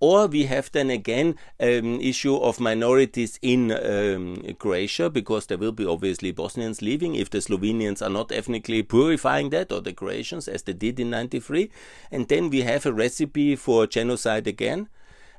Or 0.00 0.26
we 0.26 0.44
have 0.44 0.70
then 0.72 0.90
again 0.90 1.36
um, 1.60 2.00
issue 2.00 2.36
of 2.36 2.60
minorities 2.60 3.38
in 3.42 3.72
um, 3.72 4.54
Croatia 4.58 5.10
because 5.10 5.46
there 5.46 5.58
will 5.58 5.72
be 5.72 5.86
obviously 5.86 6.32
Bosnians 6.32 6.82
leaving 6.82 7.14
if 7.14 7.30
the 7.30 7.38
Slovenians 7.38 8.04
are 8.04 8.10
not 8.10 8.32
ethnically 8.32 8.82
purifying 8.82 9.50
that 9.50 9.72
or 9.72 9.80
the 9.80 9.92
Croatians 9.92 10.48
as 10.48 10.62
they 10.62 10.72
did 10.72 11.00
in 11.00 11.10
93. 11.10 11.70
And 12.10 12.28
then 12.28 12.50
we 12.50 12.62
have 12.62 12.86
a 12.86 12.92
recipe 12.92 13.56
for 13.56 13.86
genocide 13.86 14.46
again 14.46 14.88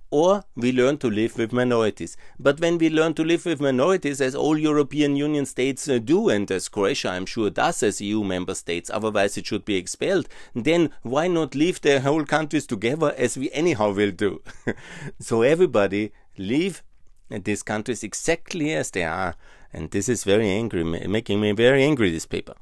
or 0.09 0.43
we 0.55 0.71
learn 0.71 0.97
to 0.97 1.09
live 1.09 1.37
with 1.37 1.51
minorities. 1.51 2.15
But 2.39 2.59
when 2.59 2.77
we 2.77 2.89
learn 2.89 3.13
to 3.15 3.23
live 3.23 3.45
with 3.45 3.59
minorities, 3.59 4.21
as 4.21 4.35
all 4.35 4.57
European 4.57 5.15
Union 5.15 5.45
states 5.45 5.87
uh, 5.89 5.99
do, 5.99 6.29
and 6.29 6.49
as 6.51 6.69
Croatia, 6.69 7.09
I'm 7.09 7.25
sure, 7.25 7.49
does 7.49 7.83
as 7.83 8.01
EU 8.01 8.23
member 8.23 8.55
states, 8.55 8.89
otherwise 8.93 9.37
it 9.37 9.45
should 9.47 9.65
be 9.65 9.75
expelled, 9.75 10.29
then 10.55 10.91
why 11.01 11.27
not 11.27 11.55
leave 11.55 11.81
the 11.81 11.99
whole 12.01 12.25
countries 12.25 12.65
together 12.65 13.13
as 13.17 13.37
we 13.37 13.51
anyhow 13.51 13.91
will 13.91 14.11
do? 14.11 14.41
so 15.19 15.41
everybody 15.41 16.11
leave 16.37 16.83
these 17.29 17.63
countries 17.63 18.03
exactly 18.03 18.73
as 18.73 18.91
they 18.91 19.03
are. 19.03 19.35
And 19.73 19.91
this 19.91 20.07
is 20.07 20.23
very 20.23 20.49
angry, 20.49 20.83
making 20.83 21.41
me 21.41 21.51
very 21.51 21.83
angry, 21.83 22.11
this 22.11 22.25
paper 22.25 22.53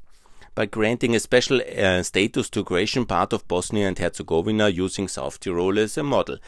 by 0.56 0.64
granting 0.64 1.14
a 1.14 1.20
special 1.20 1.60
uh, 1.60 2.02
status 2.02 2.48
to 2.48 2.64
Croatian 2.64 3.04
part 3.04 3.34
of 3.34 3.46
Bosnia 3.46 3.86
and 3.86 3.98
Herzegovina 3.98 4.70
using 4.70 5.06
South 5.06 5.38
Tyrol 5.38 5.78
as 5.78 5.98
a 5.98 6.02
model 6.02 6.38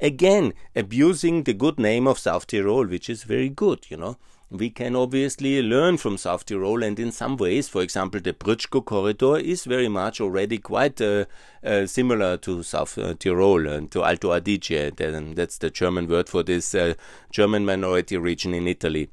again 0.00 0.52
abusing 0.74 1.44
the 1.44 1.54
good 1.54 1.78
name 1.78 2.06
of 2.06 2.18
South 2.18 2.46
Tyrol, 2.46 2.86
which 2.86 3.08
is 3.08 3.24
very 3.24 3.48
good, 3.48 3.90
you 3.90 3.96
know. 3.96 4.16
We 4.48 4.70
can 4.70 4.94
obviously 4.94 5.60
learn 5.60 5.96
from 5.96 6.16
South 6.16 6.46
Tyrol, 6.46 6.84
and 6.84 7.00
in 7.00 7.10
some 7.10 7.36
ways, 7.36 7.68
for 7.68 7.82
example, 7.82 8.20
the 8.20 8.32
Brčko 8.32 8.84
corridor 8.84 9.38
is 9.38 9.64
very 9.64 9.88
much 9.88 10.20
already 10.20 10.58
quite 10.58 11.00
uh, 11.00 11.24
uh, 11.64 11.86
similar 11.86 12.36
to 12.36 12.62
South 12.62 12.96
uh, 12.96 13.14
Tyrol 13.14 13.66
and 13.66 13.90
to 13.90 14.04
Alto 14.04 14.30
Adige. 14.30 14.94
That's 15.34 15.58
the 15.58 15.70
German 15.70 16.06
word 16.06 16.28
for 16.28 16.44
this 16.44 16.76
uh, 16.76 16.94
German 17.32 17.64
minority 17.64 18.16
region 18.18 18.54
in 18.54 18.68
Italy. 18.68 19.10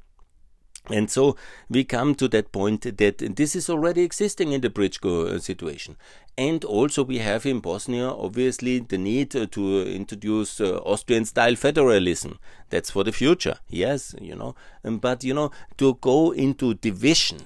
And 0.90 1.10
so 1.10 1.36
we 1.70 1.84
come 1.84 2.14
to 2.16 2.28
that 2.28 2.52
point 2.52 2.82
that 2.98 3.18
this 3.36 3.56
is 3.56 3.70
already 3.70 4.02
existing 4.02 4.52
in 4.52 4.60
the 4.60 4.68
Brčko 4.68 5.28
uh, 5.28 5.38
situation. 5.38 5.96
And 6.36 6.62
also 6.64 7.04
we 7.04 7.18
have 7.18 7.46
in 7.46 7.60
Bosnia 7.60 8.08
obviously 8.08 8.80
the 8.80 8.98
need 8.98 9.34
uh, 9.34 9.46
to 9.52 9.82
introduce 9.86 10.60
uh, 10.60 10.78
Austrian 10.84 11.24
style 11.24 11.56
federalism. 11.56 12.38
That's 12.68 12.90
for 12.90 13.02
the 13.02 13.12
future. 13.12 13.58
Yes, 13.68 14.14
you 14.20 14.34
know. 14.34 14.56
Um, 14.84 14.98
but 14.98 15.24
you 15.24 15.32
know, 15.32 15.52
to 15.78 15.94
go 16.02 16.32
into 16.32 16.74
division 16.74 17.38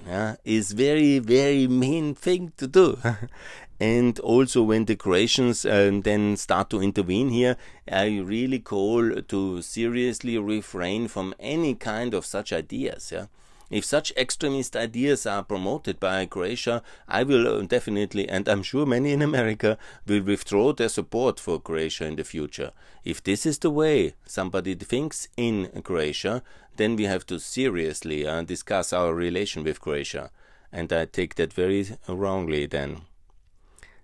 is 0.43 0.73
very, 0.73 1.19
very 1.19 1.67
mean 1.67 2.15
thing 2.15 2.51
to 2.57 2.67
do. 2.67 2.97
and 3.79 4.19
also 4.19 4.61
when 4.63 4.85
the 4.85 4.95
Croatians 4.95 5.65
uh, 5.65 5.91
then 6.03 6.35
start 6.35 6.69
to 6.69 6.81
intervene 6.81 7.29
here, 7.29 7.55
I 7.89 8.19
really 8.19 8.59
call 8.59 9.21
to 9.21 9.61
seriously 9.61 10.37
refrain 10.37 11.07
from 11.07 11.33
any 11.39 11.75
kind 11.75 12.13
of 12.13 12.25
such 12.25 12.51
ideas. 12.51 13.11
Yeah. 13.11 13.27
If 13.69 13.85
such 13.85 14.11
extremist 14.17 14.75
ideas 14.75 15.25
are 15.25 15.43
promoted 15.43 15.99
by 15.99 16.25
Croatia, 16.25 16.81
I 17.07 17.23
will 17.23 17.47
uh, 17.47 17.61
definitely, 17.61 18.27
and 18.27 18.47
I'm 18.49 18.63
sure 18.63 18.85
many 18.85 19.11
in 19.13 19.21
America, 19.21 19.77
will 20.07 20.23
withdraw 20.23 20.73
their 20.73 20.89
support 20.89 21.39
for 21.39 21.61
Croatia 21.61 22.05
in 22.05 22.15
the 22.15 22.23
future. 22.23 22.71
If 23.05 23.23
this 23.23 23.45
is 23.45 23.59
the 23.59 23.69
way 23.69 24.15
somebody 24.25 24.73
thinks 24.75 25.27
in 25.37 25.69
Croatia, 25.83 26.41
then 26.77 26.95
we 26.95 27.03
have 27.03 27.25
to 27.27 27.39
seriously 27.39 28.25
uh, 28.25 28.41
discuss 28.41 28.91
our 28.91 29.13
relation 29.13 29.63
with 29.63 29.79
Croatia. 29.79 30.31
And 30.71 30.91
I 30.91 31.05
take 31.05 31.35
that 31.35 31.53
very 31.53 31.87
wrongly 32.07 32.65
then. 32.65 33.01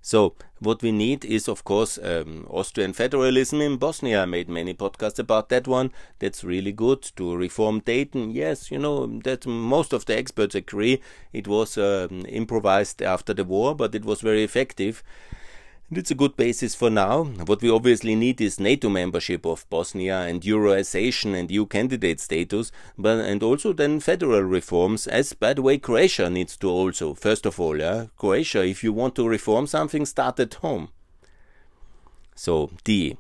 So 0.05 0.35
what 0.59 0.83
we 0.83 0.91
need 0.91 1.25
is, 1.25 1.47
of 1.47 1.63
course, 1.63 1.97
um, 1.97 2.45
Austrian 2.51 2.93
federalism 2.93 3.59
in 3.59 3.77
Bosnia. 3.77 4.21
I 4.21 4.25
made 4.25 4.47
many 4.47 4.75
podcasts 4.75 5.17
about 5.17 5.49
that 5.49 5.67
one. 5.67 5.91
That's 6.19 6.43
really 6.43 6.71
good 6.71 7.01
to 7.15 7.35
reform 7.35 7.79
Dayton. 7.79 8.29
Yes, 8.29 8.69
you 8.69 8.77
know 8.77 9.07
that 9.23 9.47
most 9.47 9.93
of 9.93 10.05
the 10.05 10.15
experts 10.15 10.53
agree 10.53 11.01
it 11.33 11.47
was 11.47 11.75
um, 11.79 12.23
improvised 12.29 13.01
after 13.01 13.33
the 13.33 13.43
war, 13.43 13.73
but 13.73 13.95
it 13.95 14.05
was 14.05 14.21
very 14.21 14.43
effective. 14.43 15.03
And 15.87 15.99
it's 15.99 16.09
a 16.09 16.15
good 16.15 16.35
basis 16.35 16.73
for 16.73 16.89
now. 16.89 17.23
What 17.23 17.61
we 17.61 17.69
obviously 17.69 18.15
need 18.15 18.41
is 18.41 18.59
NATO 18.59 18.89
membership 18.89 19.45
of 19.45 19.69
Bosnia 19.69 20.21
and 20.21 20.41
Euroization 20.41 21.37
and 21.39 21.51
EU 21.51 21.67
candidate 21.67 22.19
status, 22.19 22.71
but 22.97 23.19
and 23.19 23.43
also 23.43 23.71
then 23.71 23.99
federal 23.99 24.41
reforms, 24.41 25.05
as 25.05 25.33
by 25.33 25.53
the 25.53 25.61
way 25.61 25.77
Croatia 25.77 26.27
needs 26.27 26.57
to 26.57 26.69
also. 26.69 27.13
First 27.13 27.45
of 27.45 27.59
all, 27.59 27.77
yeah, 27.77 28.07
Croatia, 28.17 28.65
if 28.65 28.83
you 28.83 28.93
want 28.93 29.13
to 29.15 29.27
reform 29.27 29.67
something, 29.67 30.07
start 30.07 30.39
at 30.39 30.55
home. 30.55 30.89
So 32.35 32.71
D. 32.83 33.17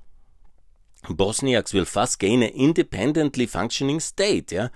Bosniaks 1.03 1.71
will 1.71 1.85
thus 1.85 2.15
gain 2.15 2.41
an 2.41 2.49
independently 2.49 3.45
functioning 3.45 3.99
state, 3.99 4.51
yeah, 4.51 4.69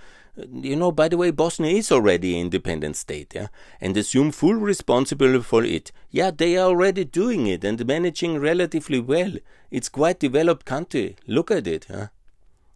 you 0.52 0.76
know, 0.76 0.92
by 0.92 1.08
the 1.08 1.16
way, 1.16 1.30
Bosnia 1.30 1.72
is 1.76 1.92
already 1.92 2.34
an 2.34 2.42
independent 2.42 2.96
state, 2.96 3.34
yeah, 3.34 3.48
and 3.80 3.96
assume 3.96 4.32
full 4.32 4.54
responsibility 4.54 5.42
for 5.42 5.64
it. 5.64 5.92
Yeah, 6.10 6.30
they 6.30 6.56
are 6.56 6.66
already 6.66 7.04
doing 7.04 7.46
it 7.46 7.64
and 7.64 7.84
managing 7.86 8.38
relatively 8.38 9.00
well. 9.00 9.32
It's 9.70 9.88
quite 9.88 10.20
developed 10.20 10.66
country. 10.66 11.16
Look 11.26 11.50
at 11.50 11.66
it, 11.66 11.86
huh? 11.90 12.08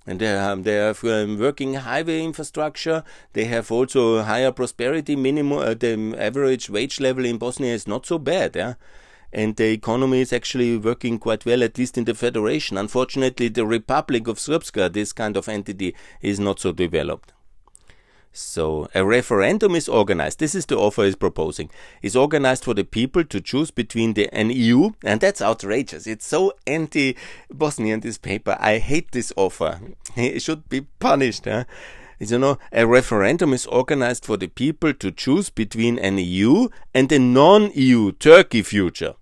And 0.07 0.21
they 0.21 0.27
have, 0.27 0.65
they 0.65 0.75
have 0.75 1.03
um, 1.05 1.39
working 1.39 1.75
highway 1.75 2.23
infrastructure. 2.23 3.05
They 3.33 3.47
have 3.47 3.73
also 3.73 4.23
higher 4.23 4.53
prosperity. 4.53 5.17
Minimum, 5.17 5.59
uh, 5.59 5.75
the 5.75 6.15
average 6.19 6.69
wage 6.69 7.01
level 7.01 7.25
in 7.25 7.39
Bosnia 7.39 7.73
is 7.73 7.87
not 7.87 8.05
so 8.05 8.19
bad, 8.19 8.55
yeah 8.55 8.75
and 9.35 9.57
the 9.57 9.73
economy 9.73 10.21
is 10.21 10.33
actually 10.33 10.79
working 10.79 11.19
quite 11.19 11.45
well, 11.45 11.63
at 11.63 11.77
least 11.77 11.99
in 11.99 12.05
the 12.05 12.15
federation. 12.15 12.79
Unfortunately, 12.79 13.49
the 13.49 13.67
Republic 13.67 14.29
of 14.29 14.39
Srpska, 14.39 14.93
this 14.93 15.13
kind 15.13 15.37
of 15.37 15.49
entity, 15.49 15.95
is 16.23 16.39
not 16.39 16.61
so 16.61 16.71
developed. 16.71 17.33
So 18.37 18.89
a 18.97 19.05
referendum 19.05 19.77
is 19.77 19.89
organized. 19.89 20.41
This 20.41 20.57
is 20.57 20.67
the 20.67 20.77
offer 20.77 21.05
is 21.05 21.15
proposing. 21.15 21.71
Is 22.03 22.17
organized 22.17 22.65
for 22.65 22.75
the 22.75 22.83
people 22.83 23.23
to 23.23 23.41
choose 23.41 23.71
between 23.71 24.15
the 24.15 24.29
an 24.35 24.51
EU, 24.51 24.91
and 25.05 25.21
that's 25.21 25.41
outrageous. 25.41 26.09
It's 26.09 26.27
so 26.27 26.53
anti-Bosnian 26.67 28.01
this 28.01 28.19
paper. 28.19 28.57
I 28.59 28.79
hate 28.79 29.13
this 29.13 29.33
offer. 29.37 29.81
It 30.17 30.43
should 30.43 30.69
be 30.69 30.81
punished. 30.99 31.45
Huh? 31.45 31.65
you 32.19 32.39
know, 32.39 32.59
a 32.73 32.87
referendum 32.87 33.53
is 33.53 33.67
organized 33.67 34.25
for 34.25 34.37
the 34.37 34.49
people 34.49 34.93
to 34.95 35.13
choose 35.13 35.51
between 35.51 35.99
an 35.99 36.19
EU 36.19 36.69
and 36.93 37.11
a 37.13 37.19
non-EU 37.21 38.13
Turkey 38.13 38.63
future. 38.63 39.15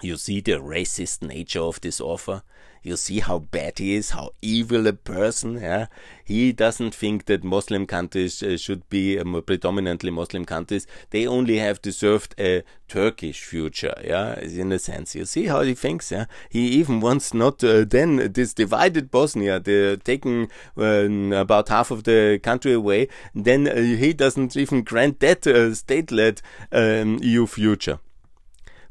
You 0.00 0.16
see 0.16 0.40
the 0.40 0.52
racist 0.52 1.22
nature 1.22 1.60
of 1.60 1.80
this 1.80 2.00
offer? 2.00 2.42
You 2.82 2.96
see 2.96 3.20
how 3.20 3.38
bad 3.38 3.78
he 3.78 3.94
is, 3.94 4.10
how 4.10 4.30
evil 4.42 4.86
a 4.86 4.92
person. 4.92 5.60
Yeah? 5.60 5.86
He 6.24 6.52
doesn't 6.52 6.94
think 6.94 7.26
that 7.26 7.44
Muslim 7.44 7.86
countries 7.86 8.42
uh, 8.42 8.56
should 8.56 8.88
be 8.88 9.18
um, 9.18 9.40
predominantly 9.46 10.10
Muslim 10.10 10.44
countries. 10.44 10.86
They 11.10 11.26
only 11.26 11.58
have 11.58 11.80
deserved 11.82 12.34
a 12.38 12.62
Turkish 12.88 13.42
future. 13.44 13.94
Yeah, 14.04 14.38
in 14.40 14.72
a 14.72 14.78
sense. 14.78 15.14
You 15.14 15.24
see 15.24 15.46
how 15.46 15.62
he 15.62 15.74
thinks. 15.74 16.10
Yeah, 16.10 16.26
he 16.48 16.68
even 16.68 17.00
wants 17.00 17.32
not 17.32 17.62
uh, 17.62 17.84
then 17.84 18.32
this 18.32 18.52
divided 18.52 19.10
Bosnia, 19.10 19.60
the 19.60 20.00
taking 20.02 20.50
uh, 20.76 21.08
about 21.34 21.68
half 21.68 21.90
of 21.90 22.04
the 22.04 22.40
country 22.42 22.72
away. 22.72 23.08
Then 23.34 23.68
uh, 23.68 23.76
he 23.76 24.12
doesn't 24.12 24.56
even 24.56 24.82
grant 24.82 25.20
that 25.20 25.46
uh, 25.46 25.74
state-led 25.74 26.42
um, 26.72 27.18
EU 27.22 27.46
future. 27.46 27.98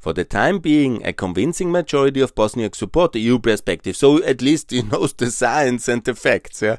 For 0.01 0.13
the 0.13 0.25
time 0.25 0.57
being, 0.57 1.05
a 1.05 1.13
convincing 1.13 1.71
majority 1.71 2.21
of 2.21 2.33
Bosniaks 2.33 2.77
support 2.77 3.11
the 3.11 3.19
EU 3.19 3.37
perspective, 3.37 3.95
so 3.95 4.23
at 4.23 4.41
least 4.41 4.71
he 4.71 4.81
knows 4.91 5.13
the 5.13 5.29
science 5.29 5.87
and 5.87 6.03
the 6.03 6.15
facts. 6.15 6.63
Yeah? 6.63 6.77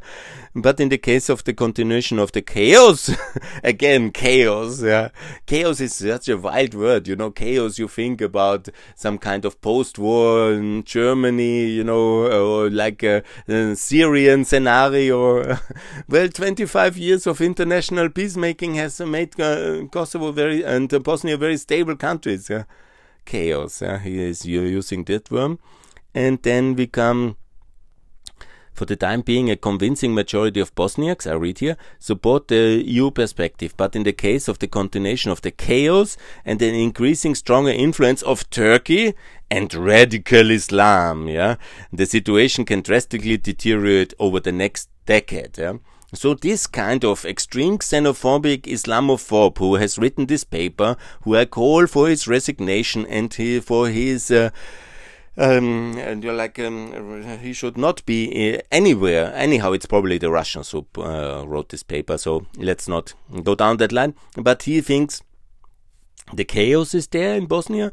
But 0.56 0.80
in 0.80 0.88
the 0.88 0.98
case 0.98 1.28
of 1.28 1.44
the 1.44 1.54
continuation 1.54 2.18
of 2.18 2.32
the 2.32 2.42
chaos, 2.42 3.14
again, 3.62 4.10
chaos, 4.10 4.82
yeah. 4.82 5.10
Chaos 5.46 5.80
is 5.80 5.94
such 5.94 6.28
a 6.30 6.36
wild 6.36 6.74
word, 6.74 7.06
you 7.06 7.14
know, 7.14 7.30
chaos, 7.30 7.78
you 7.78 7.86
think 7.86 8.20
about 8.20 8.68
some 8.96 9.18
kind 9.18 9.44
of 9.44 9.60
post-war 9.60 10.82
Germany, 10.84 11.66
you 11.66 11.84
know, 11.84 12.26
or 12.26 12.70
like 12.70 13.04
a, 13.04 13.22
a 13.46 13.76
Syrian 13.76 14.44
scenario. 14.44 15.58
well, 16.08 16.28
25 16.28 16.96
years 16.96 17.28
of 17.28 17.40
international 17.40 18.08
peacemaking 18.08 18.74
has 18.74 18.98
made 18.98 19.38
uh, 19.40 19.84
Kosovo 19.92 20.32
very, 20.32 20.64
and 20.64 20.88
Bosnia 21.04 21.36
very 21.36 21.56
stable 21.56 21.94
countries, 21.94 22.50
yeah 22.50 22.64
chaos. 23.24 23.82
Yeah? 23.82 23.98
He 23.98 24.22
is 24.22 24.44
using 24.46 25.04
that 25.04 25.30
worm. 25.30 25.58
And 26.14 26.42
then 26.42 26.76
we 26.76 26.86
come, 26.86 27.36
for 28.72 28.84
the 28.84 28.96
time 28.96 29.22
being, 29.22 29.50
a 29.50 29.56
convincing 29.56 30.14
majority 30.14 30.60
of 30.60 30.74
Bosniaks, 30.74 31.30
I 31.30 31.34
read 31.34 31.60
here, 31.60 31.76
support 31.98 32.48
the 32.48 32.82
EU 32.84 33.10
perspective. 33.10 33.74
But 33.76 33.96
in 33.96 34.02
the 34.02 34.12
case 34.12 34.48
of 34.48 34.58
the 34.58 34.68
continuation 34.68 35.30
of 35.30 35.40
the 35.42 35.50
chaos 35.50 36.16
and 36.44 36.60
an 36.60 36.74
increasing 36.74 37.34
stronger 37.34 37.70
influence 37.70 38.22
of 38.22 38.48
Turkey 38.50 39.14
and 39.50 39.72
radical 39.74 40.50
Islam, 40.50 41.28
yeah, 41.28 41.56
the 41.92 42.06
situation 42.06 42.64
can 42.64 42.82
drastically 42.82 43.36
deteriorate 43.36 44.14
over 44.18 44.40
the 44.40 44.52
next 44.52 44.88
decade. 45.06 45.56
Yeah? 45.58 45.74
So 46.14 46.34
this 46.34 46.66
kind 46.66 47.04
of 47.04 47.24
extreme 47.24 47.78
xenophobic 47.78 48.62
Islamophobe 48.62 49.58
who 49.58 49.76
has 49.76 49.98
written 49.98 50.26
this 50.26 50.44
paper, 50.44 50.96
who 51.22 51.36
I 51.36 51.46
call 51.46 51.86
for 51.86 52.08
his 52.08 52.28
resignation 52.28 53.06
and 53.06 53.32
he, 53.32 53.60
for 53.60 53.88
his 53.88 54.30
uh, 54.30 54.50
Um, 55.34 55.96
and 55.96 56.22
you're 56.22 56.36
like, 56.36 56.58
um, 56.58 57.40
he 57.40 57.54
should 57.54 57.78
not 57.78 58.04
be 58.04 58.54
uh, 58.54 58.60
anywhere. 58.70 59.32
Anyhow, 59.34 59.72
it's 59.72 59.86
probably 59.86 60.18
the 60.18 60.30
Russians 60.30 60.70
who 60.72 60.84
uh, 60.98 61.44
wrote 61.46 61.70
this 61.70 61.82
paper, 61.82 62.18
so 62.18 62.44
let's 62.58 62.86
not 62.86 63.14
go 63.42 63.54
down 63.54 63.78
that 63.78 63.92
line. 63.92 64.14
But 64.36 64.64
he 64.64 64.82
thinks 64.82 65.22
the 66.34 66.44
chaos 66.44 66.94
is 66.94 67.06
there 67.06 67.34
in 67.34 67.46
Bosnia, 67.46 67.92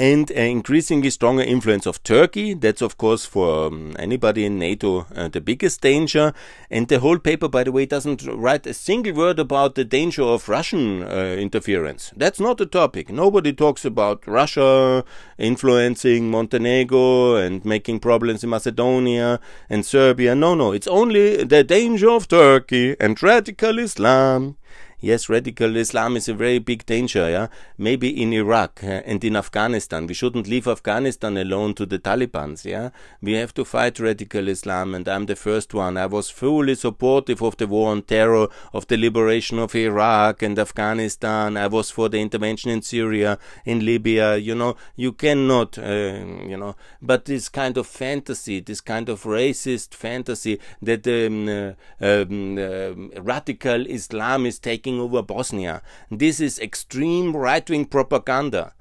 and 0.00 0.30
an 0.30 0.46
increasingly 0.46 1.10
stronger 1.10 1.42
influence 1.42 1.84
of 1.84 2.02
Turkey. 2.02 2.54
That's, 2.54 2.80
of 2.80 2.96
course, 2.96 3.26
for 3.26 3.66
um, 3.66 3.94
anybody 3.98 4.46
in 4.46 4.58
NATO 4.58 5.06
uh, 5.14 5.28
the 5.28 5.42
biggest 5.42 5.82
danger. 5.82 6.32
And 6.70 6.88
the 6.88 7.00
whole 7.00 7.18
paper, 7.18 7.48
by 7.48 7.64
the 7.64 7.72
way, 7.72 7.84
doesn't 7.84 8.26
write 8.26 8.66
a 8.66 8.72
single 8.72 9.12
word 9.12 9.38
about 9.38 9.74
the 9.74 9.84
danger 9.84 10.22
of 10.22 10.48
Russian 10.48 11.02
uh, 11.02 11.36
interference. 11.38 12.14
That's 12.16 12.40
not 12.40 12.62
a 12.62 12.66
topic. 12.66 13.10
Nobody 13.10 13.52
talks 13.52 13.84
about 13.84 14.26
Russia 14.26 15.04
influencing 15.36 16.30
Montenegro 16.30 17.36
and 17.36 17.62
making 17.66 18.00
problems 18.00 18.42
in 18.42 18.48
Macedonia 18.48 19.38
and 19.68 19.84
Serbia. 19.84 20.34
No, 20.34 20.54
no, 20.54 20.72
it's 20.72 20.86
only 20.86 21.44
the 21.44 21.62
danger 21.62 22.08
of 22.08 22.26
Turkey 22.26 22.96
and 22.98 23.22
radical 23.22 23.78
Islam 23.78 24.56
yes, 25.00 25.28
radical 25.28 25.76
Islam 25.76 26.16
is 26.16 26.28
a 26.28 26.34
very 26.34 26.58
big 26.58 26.86
danger, 26.86 27.28
yeah, 27.28 27.48
maybe 27.78 28.22
in 28.22 28.32
Iraq 28.32 28.82
uh, 28.82 29.02
and 29.04 29.22
in 29.24 29.36
Afghanistan. 29.36 30.06
We 30.06 30.14
shouldn't 30.14 30.46
leave 30.46 30.66
Afghanistan 30.66 31.36
alone 31.36 31.74
to 31.74 31.86
the 31.86 31.98
Taliban's, 31.98 32.64
yeah. 32.64 32.90
We 33.22 33.32
have 33.34 33.54
to 33.54 33.64
fight 33.64 33.98
radical 33.98 34.48
Islam, 34.48 34.94
and 34.94 35.08
I'm 35.08 35.26
the 35.26 35.36
first 35.36 35.74
one. 35.74 35.96
I 35.96 36.06
was 36.06 36.30
fully 36.30 36.74
supportive 36.74 37.42
of 37.42 37.56
the 37.56 37.66
war 37.66 37.90
on 37.90 38.02
terror, 38.02 38.48
of 38.72 38.86
the 38.86 38.96
liberation 38.96 39.58
of 39.58 39.74
Iraq 39.74 40.42
and 40.42 40.58
Afghanistan. 40.58 41.56
I 41.56 41.66
was 41.66 41.90
for 41.90 42.08
the 42.08 42.20
intervention 42.20 42.70
in 42.70 42.82
Syria, 42.82 43.38
in 43.64 43.84
Libya. 43.84 44.36
You 44.36 44.54
know, 44.54 44.76
you 44.96 45.12
cannot, 45.12 45.78
uh, 45.78 46.24
you 46.52 46.56
know, 46.56 46.76
but 47.00 47.24
this 47.24 47.48
kind 47.48 47.76
of 47.76 47.86
fantasy, 47.86 48.60
this 48.60 48.80
kind 48.80 49.08
of 49.08 49.22
racist 49.24 49.94
fantasy 49.94 50.58
that 50.82 51.06
um, 51.06 51.48
uh, 51.48 51.72
um, 52.04 52.58
uh, 52.58 53.20
radical 53.22 53.86
Islam 53.86 54.46
is 54.46 54.58
taking 54.58 54.89
taking 54.90 55.00
over 55.00 55.22
Bosnia. 55.22 55.82
This 56.10 56.40
is 56.40 56.58
extreme 56.58 57.36
right 57.36 57.68
wing 57.68 57.84
propaganda. 57.86 58.72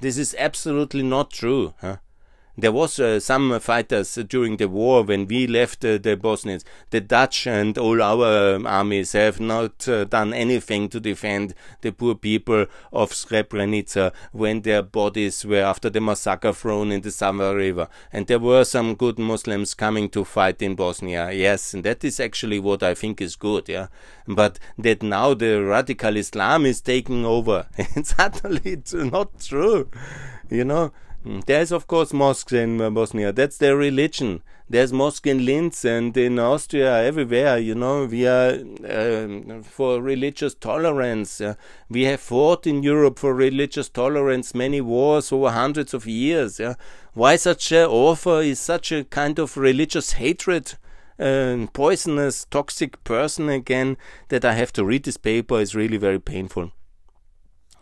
This 0.00 0.16
is 0.16 0.34
absolutely 0.38 1.02
not 1.02 1.30
true. 1.30 1.74
There 2.58 2.72
was 2.72 2.98
uh, 2.98 3.20
some 3.20 3.60
fighters 3.60 4.18
during 4.28 4.56
the 4.56 4.68
war 4.68 5.04
when 5.04 5.28
we 5.28 5.46
left 5.46 5.84
uh, 5.84 5.96
the 5.96 6.16
Bosnians. 6.16 6.64
The 6.90 7.00
Dutch 7.00 7.46
and 7.46 7.78
all 7.78 8.02
our 8.02 8.56
um, 8.56 8.66
armies 8.66 9.12
have 9.12 9.38
not 9.38 9.88
uh, 9.88 10.04
done 10.04 10.34
anything 10.34 10.88
to 10.88 10.98
defend 10.98 11.54
the 11.82 11.92
poor 11.92 12.16
people 12.16 12.66
of 12.92 13.12
Srebrenica 13.12 14.12
when 14.32 14.62
their 14.62 14.82
bodies 14.82 15.44
were 15.44 15.62
after 15.62 15.88
the 15.88 16.00
massacre 16.00 16.52
thrown 16.52 16.90
in 16.90 17.02
the 17.02 17.12
Sava 17.12 17.54
River. 17.54 17.86
And 18.12 18.26
there 18.26 18.40
were 18.40 18.64
some 18.64 18.96
good 18.96 19.20
Muslims 19.20 19.74
coming 19.74 20.08
to 20.10 20.24
fight 20.24 20.60
in 20.60 20.74
Bosnia. 20.74 21.30
Yes, 21.30 21.74
and 21.74 21.84
that 21.84 22.02
is 22.02 22.18
actually 22.18 22.58
what 22.58 22.82
I 22.82 22.94
think 22.94 23.20
is 23.20 23.36
good. 23.36 23.68
Yeah, 23.68 23.86
but 24.26 24.58
that 24.76 25.00
now 25.04 25.32
the 25.32 25.62
radical 25.62 26.16
Islam 26.16 26.66
is 26.66 26.80
taking 26.80 27.24
over, 27.24 27.68
it's 27.78 28.16
utterly 28.18 28.82
not 28.92 29.38
true. 29.38 29.88
You 30.50 30.64
know. 30.64 30.92
Mm. 31.28 31.44
There's 31.44 31.72
of 31.72 31.86
course 31.86 32.14
mosques 32.14 32.52
in 32.52 32.80
uh, 32.80 32.88
Bosnia. 32.88 33.32
That's 33.32 33.58
their 33.58 33.76
religion. 33.76 34.42
There's 34.70 34.94
mosque 34.94 35.26
in 35.26 35.44
Linz 35.44 35.84
and 35.84 36.16
in 36.16 36.38
Austria, 36.38 37.02
everywhere. 37.02 37.58
You 37.58 37.74
know, 37.74 38.06
we 38.06 38.26
are 38.26 38.58
uh, 38.84 39.62
for 39.62 40.00
religious 40.00 40.54
tolerance. 40.54 41.40
Uh, 41.40 41.54
we 41.90 42.04
have 42.04 42.20
fought 42.20 42.66
in 42.66 42.82
Europe 42.82 43.18
for 43.18 43.34
religious 43.34 43.90
tolerance, 43.90 44.54
many 44.54 44.80
wars 44.80 45.30
over 45.30 45.50
hundreds 45.50 45.92
of 45.92 46.06
years. 46.06 46.58
Yeah? 46.58 46.74
Why 47.12 47.36
such 47.36 47.72
a 47.72 47.86
author 47.86 48.40
is 48.40 48.58
such 48.58 48.90
a 48.90 49.04
kind 49.04 49.38
of 49.38 49.56
religious 49.56 50.12
hatred? 50.12 50.74
Uh, 51.18 51.66
poisonous, 51.72 52.44
toxic 52.44 53.02
person 53.02 53.48
again 53.48 53.96
that 54.28 54.44
I 54.44 54.52
have 54.52 54.72
to 54.74 54.84
read 54.84 55.02
this 55.02 55.16
paper 55.16 55.58
is 55.58 55.74
really 55.74 55.96
very 55.96 56.20
painful. 56.20 56.70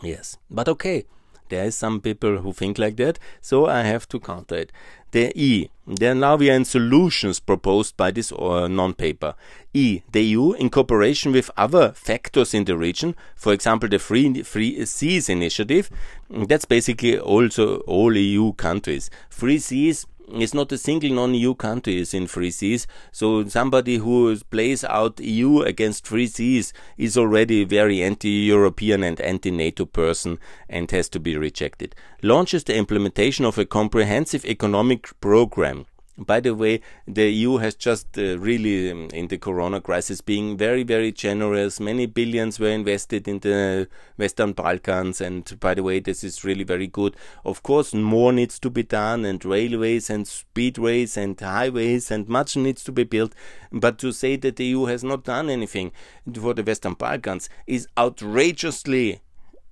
Yes, 0.03 0.39
but 0.51 0.69
okay. 0.69 1.05
There 1.49 1.65
is 1.65 1.77
some 1.77 2.01
people 2.01 2.39
who 2.39 2.53
think 2.53 2.79
like 2.79 2.97
that, 2.97 3.19
so 3.41 3.67
I 3.67 3.83
have 3.83 4.09
to 4.09 4.21
counter 4.21 4.57
it. 4.57 4.73
The 5.13 5.33
E. 5.35 5.71
Then 5.87 6.21
now 6.21 6.37
we 6.37 6.51
are 6.51 6.55
in 6.55 6.65
solutions 6.65 7.39
proposed 7.39 7.97
by 7.97 8.11
this 8.11 8.33
uh, 8.33 8.67
non-paper. 8.69 9.35
E. 9.73 10.03
The 10.11 10.23
EU, 10.23 10.53
in 10.53 10.69
cooperation 10.69 11.33
with 11.33 11.51
other 11.57 11.93
factors 11.93 12.53
in 12.53 12.65
the 12.65 12.77
region, 12.77 13.15
for 13.37 13.53
example, 13.53 13.89
the 13.89 13.99
Free, 13.99 14.43
Three 14.43 14.85
Seas 14.85 15.29
Initiative, 15.29 15.91
that's 16.29 16.65
basically 16.65 17.19
also 17.19 17.79
all 17.81 18.17
EU 18.17 18.53
countries. 18.55 19.11
Three 19.31 19.59
Seas 19.59 20.07
it's 20.29 20.55
not 20.55 20.73
a 20.73 20.79
single 20.79 21.11
non-EU 21.11 21.55
country 21.55 21.99
is 22.01 22.15
in 22.15 22.27
Three 22.27 22.51
Seas. 22.51 22.87
So 23.13 23.47
somebody 23.49 23.97
who 23.97 24.37
plays 24.51 24.85
out 24.85 25.21
EU 25.21 25.61
against 25.63 26.07
Three 26.07 26.27
Seas 26.27 26.73
is 26.97 27.17
already 27.17 27.63
a 27.63 27.67
very 27.67 28.03
anti-European 28.03 29.03
and 29.03 29.21
anti-NATO 29.21 29.87
person 29.87 30.39
and 30.69 30.91
has 30.91 31.09
to 31.11 31.21
be 31.21 31.37
rejected. 31.37 31.95
Launches 32.23 32.65
the 32.65 32.77
implementation 32.77 33.45
of 33.45 33.59
a 33.59 33.65
comprehensive 33.65 34.45
economic 34.45 35.09
program 35.21 35.87
by 36.19 36.41
the 36.41 36.55
way, 36.55 36.81
the 37.07 37.31
EU 37.31 37.59
has 37.59 37.75
just 37.75 38.19
uh, 38.19 38.39
really, 38.39 38.91
um, 38.91 39.09
in 39.13 39.29
the 39.29 39.37
corona 39.37 39.81
crisis, 39.81 40.21
being 40.21 40.57
very, 40.57 40.83
very 40.83 41.13
generous. 41.13 41.79
Many 41.79 42.07
billions 42.07 42.59
were 42.59 42.69
invested 42.69 43.29
in 43.29 43.41
the 43.41 43.89
Western 44.17 44.53
Balkans, 44.53 45.21
and 45.21 45.59
by 45.61 45.75
the 45.75 45.83
way, 45.83 46.01
this 46.01 46.25
is 46.25 46.45
really 46.45 46.65
very 46.65 46.87
good. 46.87 47.17
Of 47.45 47.63
course, 47.63 47.93
more 47.93 48.33
needs 48.33 48.59
to 48.61 48.71
be 48.71 48.83
done, 48.83 49.25
and 49.25 49.45
railways 49.45 50.09
and 50.09 50.25
speedways 50.25 51.17
and 51.17 51.39
highways, 51.39 52.11
and 52.11 52.29
much 52.29 52.57
needs 52.57 52.83
to 52.85 52.93
be 52.93 53.05
built. 53.05 53.35
But 53.71 53.99
to 53.99 54.13
say 54.13 54.37
that 54.37 54.57
the 54.57 54.65
EU 54.65 54.87
has 54.87 55.05
not 55.05 55.25
done 55.25 55.51
anything 55.51 55.93
for 56.35 56.55
the 56.55 56.63
Western 56.63 56.95
Balkans 56.95 57.49
is 57.67 57.89
outrageously 57.99 59.21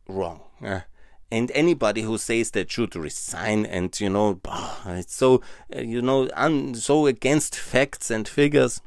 wrong. 0.08 0.40
Uh, 0.62 0.80
and 1.30 1.50
anybody 1.54 2.02
who 2.02 2.18
says 2.18 2.50
that 2.52 2.70
should 2.70 2.94
resign 2.94 3.66
and 3.66 3.98
you 4.00 4.08
know 4.08 4.40
it's 4.86 5.14
so 5.14 5.40
uh, 5.74 5.80
you 5.80 6.00
know 6.02 6.28
un- 6.34 6.74
so 6.74 7.06
against 7.06 7.56
facts 7.56 8.10
and 8.10 8.28
figures 8.28 8.80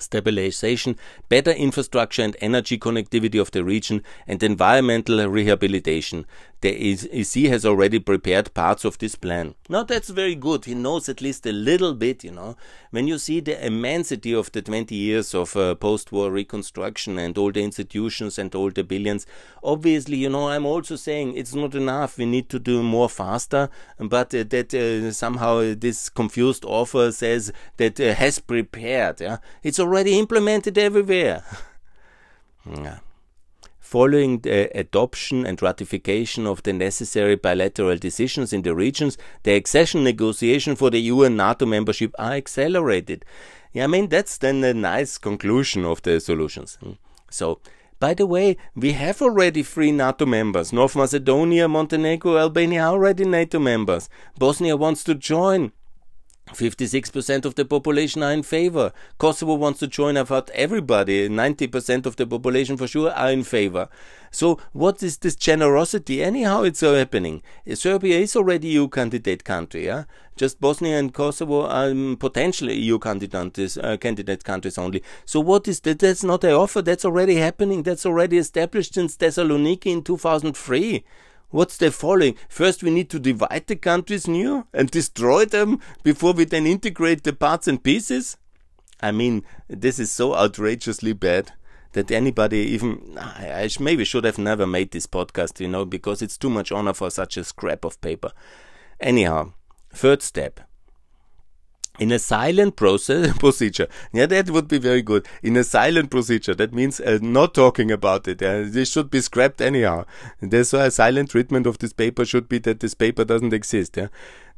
stabilization, 0.00 0.96
better 1.28 1.50
infrastructure 1.50 2.22
and 2.22 2.36
energy 2.40 2.78
connectivity 2.78 3.40
of 3.40 3.50
the 3.50 3.64
region, 3.64 4.02
and 4.26 4.42
environmental 4.42 5.26
rehabilitation. 5.28 6.26
The 6.60 6.70
EC 7.12 7.48
has 7.50 7.64
already 7.64 8.00
prepared 8.00 8.52
parts 8.52 8.84
of 8.84 8.98
this 8.98 9.14
plan. 9.14 9.54
Now 9.68 9.84
that's 9.84 10.08
very 10.08 10.34
good. 10.34 10.64
He 10.64 10.74
knows 10.74 11.08
at 11.08 11.20
least 11.20 11.46
a 11.46 11.52
little 11.52 11.94
bit, 11.94 12.24
you 12.24 12.32
know. 12.32 12.56
When 12.90 13.06
you 13.06 13.18
see 13.18 13.38
the 13.38 13.64
immensity 13.64 14.34
of 14.34 14.50
the 14.50 14.60
20 14.62 14.92
years 14.92 15.34
of 15.34 15.56
uh, 15.56 15.76
post-war 15.76 16.32
reconstruction 16.32 17.16
and 17.16 17.38
all 17.38 17.52
the 17.52 17.62
institutions 17.62 18.38
and 18.38 18.52
all 18.56 18.70
the 18.70 18.82
billions, 18.82 19.24
obviously, 19.62 20.16
you 20.16 20.30
know, 20.30 20.48
I'm 20.48 20.66
also 20.66 20.96
saying 20.96 21.36
it's 21.36 21.54
not 21.54 21.76
enough. 21.76 22.18
We 22.18 22.26
need 22.26 22.48
to 22.48 22.58
do 22.58 22.82
more 22.82 23.08
faster, 23.08 23.70
but 23.98 24.34
uh, 24.34 24.42
that 24.48 24.74
uh, 24.74 25.12
somehow 25.12 25.74
this 25.76 26.08
confused 26.08 26.64
author 26.64 27.12
says 27.12 27.52
that 27.76 28.00
uh, 28.00 28.14
has 28.14 28.40
prepared. 28.40 29.20
Yeah, 29.20 29.36
it's 29.62 29.78
already 29.88 30.18
implemented 30.18 30.78
everywhere. 30.78 31.44
yeah 32.66 32.98
following 33.88 34.40
the 34.40 34.70
adoption 34.78 35.46
and 35.46 35.62
ratification 35.62 36.46
of 36.46 36.62
the 36.62 36.72
necessary 36.74 37.36
bilateral 37.36 37.96
decisions 37.96 38.52
in 38.52 38.60
the 38.60 38.74
regions, 38.74 39.16
the 39.44 39.54
accession 39.54 40.04
negotiation 40.04 40.76
for 40.76 40.90
the 40.90 41.00
EU 41.00 41.22
and 41.22 41.38
NATO 41.38 41.64
membership 41.64 42.14
are 42.18 42.32
accelerated. 42.32 43.24
Yeah, 43.72 43.84
I 43.84 43.86
mean, 43.86 44.08
that's 44.08 44.36
then 44.36 44.62
a 44.62 44.74
nice 44.74 45.16
conclusion 45.16 45.86
of 45.86 46.02
the 46.02 46.20
solutions. 46.20 46.76
Hmm. 46.82 46.92
So, 47.30 47.60
by 47.98 48.12
the 48.12 48.26
way, 48.26 48.58
we 48.76 48.92
have 48.92 49.22
already 49.22 49.62
three 49.62 49.90
NATO 49.90 50.26
members. 50.26 50.70
North 50.70 50.94
Macedonia, 50.94 51.66
Montenegro, 51.66 52.36
Albania 52.36 52.82
are 52.82 52.92
already 52.92 53.24
NATO 53.24 53.58
members. 53.58 54.10
Bosnia 54.38 54.76
wants 54.76 55.02
to 55.04 55.14
join. 55.14 55.72
56% 56.48 57.44
of 57.44 57.54
the 57.54 57.64
population 57.64 58.22
are 58.22 58.32
in 58.32 58.42
favor. 58.42 58.92
Kosovo 59.18 59.54
wants 59.54 59.80
to 59.80 59.86
join. 59.86 60.16
I've 60.16 60.28
heard 60.28 60.50
everybody, 60.50 61.28
90% 61.28 62.06
of 62.06 62.16
the 62.16 62.26
population 62.26 62.76
for 62.76 62.86
sure, 62.86 63.10
are 63.12 63.30
in 63.30 63.44
favor. 63.44 63.88
So, 64.30 64.58
what 64.72 65.02
is 65.02 65.18
this 65.18 65.36
generosity? 65.36 66.22
Anyhow, 66.22 66.62
it's 66.62 66.80
happening. 66.80 67.42
Serbia 67.74 68.18
is 68.18 68.36
already 68.36 68.68
EU 68.68 68.88
candidate 68.88 69.44
country. 69.44 69.86
Yeah? 69.86 70.04
Just 70.36 70.60
Bosnia 70.60 70.98
and 70.98 71.12
Kosovo 71.12 71.66
are 71.66 71.90
um, 71.90 72.16
potentially 72.18 72.74
EU 72.74 72.98
candidates, 72.98 73.76
uh, 73.76 73.96
candidate 73.96 74.44
countries 74.44 74.78
only. 74.78 75.02
So, 75.24 75.40
what 75.40 75.66
is 75.66 75.80
that? 75.80 75.98
That's 75.98 76.22
not 76.22 76.44
an 76.44 76.52
offer. 76.52 76.82
That's 76.82 77.04
already 77.04 77.36
happening. 77.36 77.82
That's 77.82 78.06
already 78.06 78.38
established 78.38 78.94
since 78.94 79.16
Thessaloniki 79.16 79.86
in 79.86 80.02
2003. 80.02 81.04
What's 81.50 81.76
the 81.76 81.90
following? 81.90 82.36
First, 82.48 82.82
we 82.82 82.90
need 82.90 83.08
to 83.10 83.18
divide 83.18 83.66
the 83.66 83.76
countries 83.76 84.28
new 84.28 84.66
and 84.72 84.90
destroy 84.90 85.44
them 85.44 85.80
before 86.02 86.32
we 86.32 86.44
then 86.44 86.66
integrate 86.66 87.24
the 87.24 87.32
parts 87.32 87.66
and 87.66 87.82
pieces? 87.82 88.36
I 89.00 89.12
mean, 89.12 89.44
this 89.68 89.98
is 89.98 90.10
so 90.10 90.34
outrageously 90.34 91.14
bad 91.14 91.52
that 91.92 92.10
anybody 92.10 92.58
even 92.58 93.16
I 93.16 93.68
maybe 93.80 94.04
should 94.04 94.24
have 94.24 94.38
never 94.38 94.66
made 94.66 94.90
this 94.90 95.06
podcast, 95.06 95.60
you 95.60 95.68
know, 95.68 95.84
because 95.84 96.20
it's 96.20 96.36
too 96.36 96.50
much 96.50 96.70
honor 96.70 96.92
for 96.92 97.10
such 97.10 97.36
a 97.36 97.44
scrap 97.44 97.84
of 97.84 98.00
paper. 98.00 98.32
Anyhow, 99.00 99.52
Third 99.90 100.22
step. 100.22 100.60
In 101.98 102.12
a 102.12 102.18
silent 102.20 102.76
process 102.76 103.36
procedure, 103.38 103.88
yeah, 104.12 104.26
that 104.26 104.50
would 104.50 104.68
be 104.68 104.78
very 104.78 105.02
good. 105.02 105.26
In 105.42 105.56
a 105.56 105.64
silent 105.64 106.10
procedure, 106.10 106.54
that 106.54 106.72
means 106.72 107.00
uh, 107.00 107.18
not 107.20 107.54
talking 107.54 107.90
about 107.90 108.28
it. 108.28 108.40
Uh, 108.40 108.62
this 108.66 108.92
should 108.92 109.10
be 109.10 109.20
scrapped 109.20 109.60
anyhow. 109.60 110.04
That's 110.40 110.72
why 110.72 110.86
a 110.86 110.90
silent 110.92 111.30
treatment 111.30 111.66
of 111.66 111.78
this 111.78 111.92
paper 111.92 112.24
should 112.24 112.48
be 112.48 112.58
that 112.58 112.78
this 112.78 112.94
paper 112.94 113.24
doesn't 113.24 113.52
exist. 113.52 113.96
Yeah? 113.96 114.08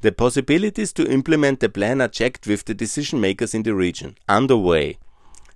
The 0.03 0.13
possibilities 0.13 0.93
to 0.95 1.11
implement 1.11 1.61
the 1.61 1.71
plan 1.71 2.03
are 2.03 2.09
checked 2.09 2.47
with 2.47 2.67
the 2.67 2.75
decision 2.75 3.23
makers 3.23 3.55
in 3.55 3.63
the 3.63 3.75
region. 3.75 4.17
Underway. 4.29 4.99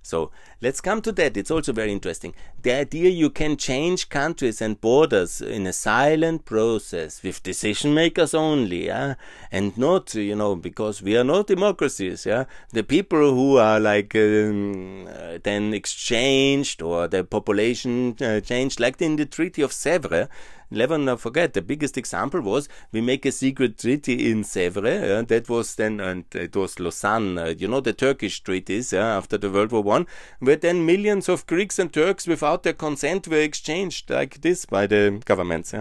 So 0.05 0.31
let's 0.61 0.81
come 0.81 1.01
to 1.01 1.11
that. 1.13 1.35
It's 1.35 1.49
also 1.49 1.73
very 1.73 1.91
interesting. 1.91 2.35
The 2.61 2.73
idea 2.73 3.09
you 3.09 3.29
can 3.29 3.57
change 3.57 4.09
countries 4.09 4.61
and 4.61 4.79
borders 4.79 5.41
in 5.41 5.65
a 5.65 5.73
silent 5.73 6.45
process 6.45 7.23
with 7.23 7.41
decision 7.41 7.93
makers 7.93 8.33
only, 8.33 8.85
yeah, 8.85 9.15
and 9.51 9.75
not, 9.77 10.13
you 10.13 10.35
know, 10.35 10.55
because 10.55 11.01
we 11.01 11.17
are 11.17 11.23
not 11.23 11.47
democracies, 11.47 12.25
yeah. 12.25 12.45
The 12.71 12.83
people 12.83 13.33
who 13.33 13.57
are 13.57 13.79
like 13.79 14.15
um, 14.15 15.07
uh, 15.07 15.39
then 15.41 15.73
exchanged 15.73 16.81
or 16.81 17.07
the 17.07 17.23
population 17.23 18.15
uh, 18.21 18.41
changed, 18.41 18.79
like 18.79 19.01
in 19.01 19.15
the 19.15 19.25
Treaty 19.25 19.63
of 19.63 19.71
Sèvres, 19.71 20.29
never 20.71 21.17
forget, 21.17 21.53
the 21.53 21.61
biggest 21.61 21.97
example 21.97 22.41
was 22.41 22.67
we 22.91 23.01
make 23.01 23.25
a 23.25 23.31
secret 23.31 23.77
treaty 23.77 24.31
in 24.31 24.43
Sèvres. 24.43 25.19
Uh, 25.19 25.21
that 25.23 25.49
was 25.49 25.75
then, 25.75 25.99
and 25.99 26.25
it 26.33 26.55
was 26.55 26.79
Lausanne, 26.79 27.37
uh, 27.37 27.45
you 27.57 27.67
know, 27.67 27.81
the 27.81 27.93
Turkish 27.93 28.41
treaties 28.41 28.93
uh, 28.93 28.97
after 28.97 29.37
the 29.37 29.49
World 29.49 29.71
War 29.71 29.83
One, 29.83 30.07
where 30.39 30.55
then 30.55 30.85
millions 30.85 31.29
of 31.29 31.47
Greeks 31.47 31.79
and 31.79 31.91
Turks 31.91 32.27
without 32.27 32.63
their 32.63 32.73
consent 32.73 33.27
were 33.27 33.37
exchanged 33.37 34.09
like 34.09 34.41
this 34.41 34.65
by 34.65 34.87
the 34.87 35.21
governments. 35.25 35.73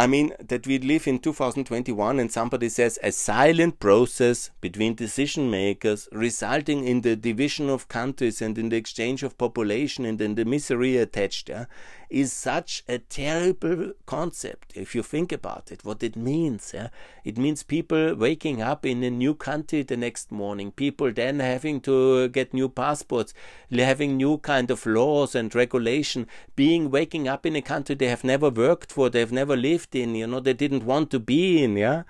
I 0.00 0.06
mean, 0.06 0.32
that 0.40 0.66
we 0.66 0.78
live 0.78 1.06
in 1.06 1.18
2021 1.18 2.18
and 2.18 2.32
somebody 2.32 2.70
says 2.70 2.98
a 3.02 3.12
silent 3.12 3.80
process 3.80 4.50
between 4.62 4.94
decision 4.94 5.50
makers 5.50 6.08
resulting 6.10 6.86
in 6.86 7.02
the 7.02 7.16
division 7.16 7.68
of 7.68 7.88
countries 7.88 8.40
and 8.40 8.56
in 8.56 8.70
the 8.70 8.78
exchange 8.78 9.22
of 9.22 9.36
population 9.36 10.06
and 10.06 10.18
in 10.22 10.36
the 10.36 10.46
misery 10.46 10.96
attached 10.96 11.50
yeah, 11.50 11.66
is 12.10 12.32
such 12.32 12.82
a 12.88 12.98
terrible 12.98 13.92
concept 14.04 14.72
if 14.74 14.94
you 14.94 15.02
think 15.02 15.32
about 15.32 15.70
it, 15.70 15.84
what 15.84 16.02
it 16.02 16.16
means. 16.16 16.72
Yeah? 16.74 16.88
It 17.24 17.38
means 17.38 17.62
people 17.62 18.14
waking 18.14 18.60
up 18.60 18.84
in 18.84 19.02
a 19.04 19.10
new 19.10 19.34
country 19.34 19.82
the 19.82 19.96
next 19.96 20.32
morning, 20.32 20.72
people 20.72 21.12
then 21.12 21.40
having 21.40 21.80
to 21.82 22.28
get 22.28 22.52
new 22.52 22.68
passports, 22.68 23.32
having 23.70 24.16
new 24.16 24.38
kind 24.38 24.70
of 24.70 24.84
laws 24.86 25.34
and 25.34 25.54
regulation, 25.54 26.26
being 26.56 26.90
waking 26.90 27.28
up 27.28 27.46
in 27.46 27.56
a 27.56 27.62
country 27.62 27.94
they 27.94 28.08
have 28.08 28.24
never 28.24 28.50
worked 28.50 28.90
for, 28.90 29.08
they've 29.08 29.32
never 29.32 29.56
lived 29.56 29.94
in, 29.94 30.14
you 30.14 30.26
know, 30.26 30.40
they 30.40 30.54
didn't 30.54 30.84
want 30.84 31.10
to 31.10 31.20
be 31.20 31.62
in, 31.62 31.76
yeah 31.76 32.02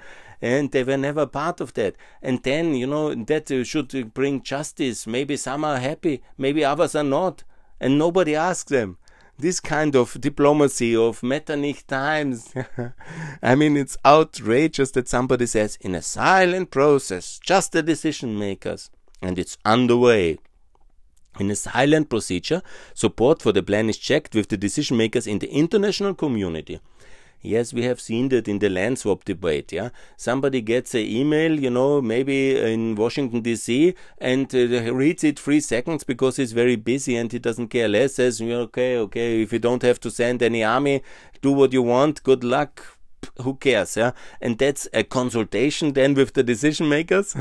and 0.42 0.70
they 0.70 0.82
were 0.82 0.96
never 0.96 1.26
part 1.26 1.60
of 1.60 1.74
that. 1.74 1.94
And 2.22 2.42
then, 2.42 2.74
you 2.74 2.86
know, 2.86 3.14
that 3.14 3.50
uh, 3.50 3.62
should 3.62 4.14
bring 4.14 4.42
justice. 4.42 5.06
Maybe 5.06 5.36
some 5.36 5.64
are 5.64 5.78
happy, 5.78 6.22
maybe 6.38 6.64
others 6.64 6.94
are 6.94 7.04
not, 7.04 7.44
and 7.78 7.98
nobody 7.98 8.34
asks 8.34 8.70
them. 8.70 8.98
This 9.40 9.58
kind 9.58 9.96
of 9.96 10.20
diplomacy 10.20 10.94
of 10.94 11.22
Metternich 11.22 11.86
times. 11.86 12.52
I 13.42 13.54
mean, 13.54 13.74
it's 13.74 13.96
outrageous 14.04 14.90
that 14.90 15.08
somebody 15.08 15.46
says, 15.46 15.78
in 15.80 15.94
a 15.94 16.02
silent 16.02 16.70
process, 16.70 17.40
just 17.42 17.72
the 17.72 17.82
decision 17.82 18.38
makers, 18.38 18.90
and 19.22 19.38
it's 19.38 19.56
underway. 19.64 20.38
In 21.38 21.50
a 21.50 21.56
silent 21.56 22.10
procedure, 22.10 22.60
support 22.92 23.40
for 23.40 23.50
the 23.52 23.62
plan 23.62 23.88
is 23.88 23.96
checked 23.96 24.34
with 24.34 24.50
the 24.50 24.58
decision 24.58 24.98
makers 24.98 25.26
in 25.26 25.38
the 25.38 25.48
international 25.48 26.14
community. 26.14 26.78
Yes, 27.42 27.72
we 27.72 27.84
have 27.84 28.00
seen 28.00 28.28
that 28.28 28.48
in 28.48 28.58
the 28.58 28.68
land 28.68 28.98
swap 28.98 29.24
debate. 29.24 29.72
Yeah, 29.72 29.90
somebody 30.16 30.60
gets 30.60 30.94
an 30.94 31.00
email, 31.00 31.58
you 31.58 31.70
know, 31.70 32.02
maybe 32.02 32.58
in 32.58 32.96
Washington 32.96 33.40
D.C. 33.40 33.94
and 34.18 34.54
uh, 34.54 34.92
reads 34.92 35.24
it 35.24 35.38
three 35.38 35.60
seconds 35.60 36.04
because 36.04 36.36
he's 36.36 36.52
very 36.52 36.76
busy 36.76 37.16
and 37.16 37.32
he 37.32 37.38
doesn't 37.38 37.68
care 37.68 37.88
less. 37.88 38.16
Says, 38.16 38.42
okay, 38.42 38.98
okay, 38.98 39.42
if 39.42 39.54
you 39.54 39.58
don't 39.58 39.82
have 39.82 39.98
to 40.00 40.10
send 40.10 40.42
any 40.42 40.62
army, 40.62 41.02
do 41.40 41.52
what 41.52 41.72
you 41.72 41.82
want. 41.82 42.22
Good 42.22 42.44
luck. 42.44 42.98
Who 43.42 43.54
cares? 43.54 43.96
Yeah, 43.96 44.12
and 44.40 44.58
that's 44.58 44.86
a 44.92 45.02
consultation 45.02 45.94
then 45.94 46.14
with 46.14 46.34
the 46.34 46.42
decision 46.42 46.88
makers 46.90 47.34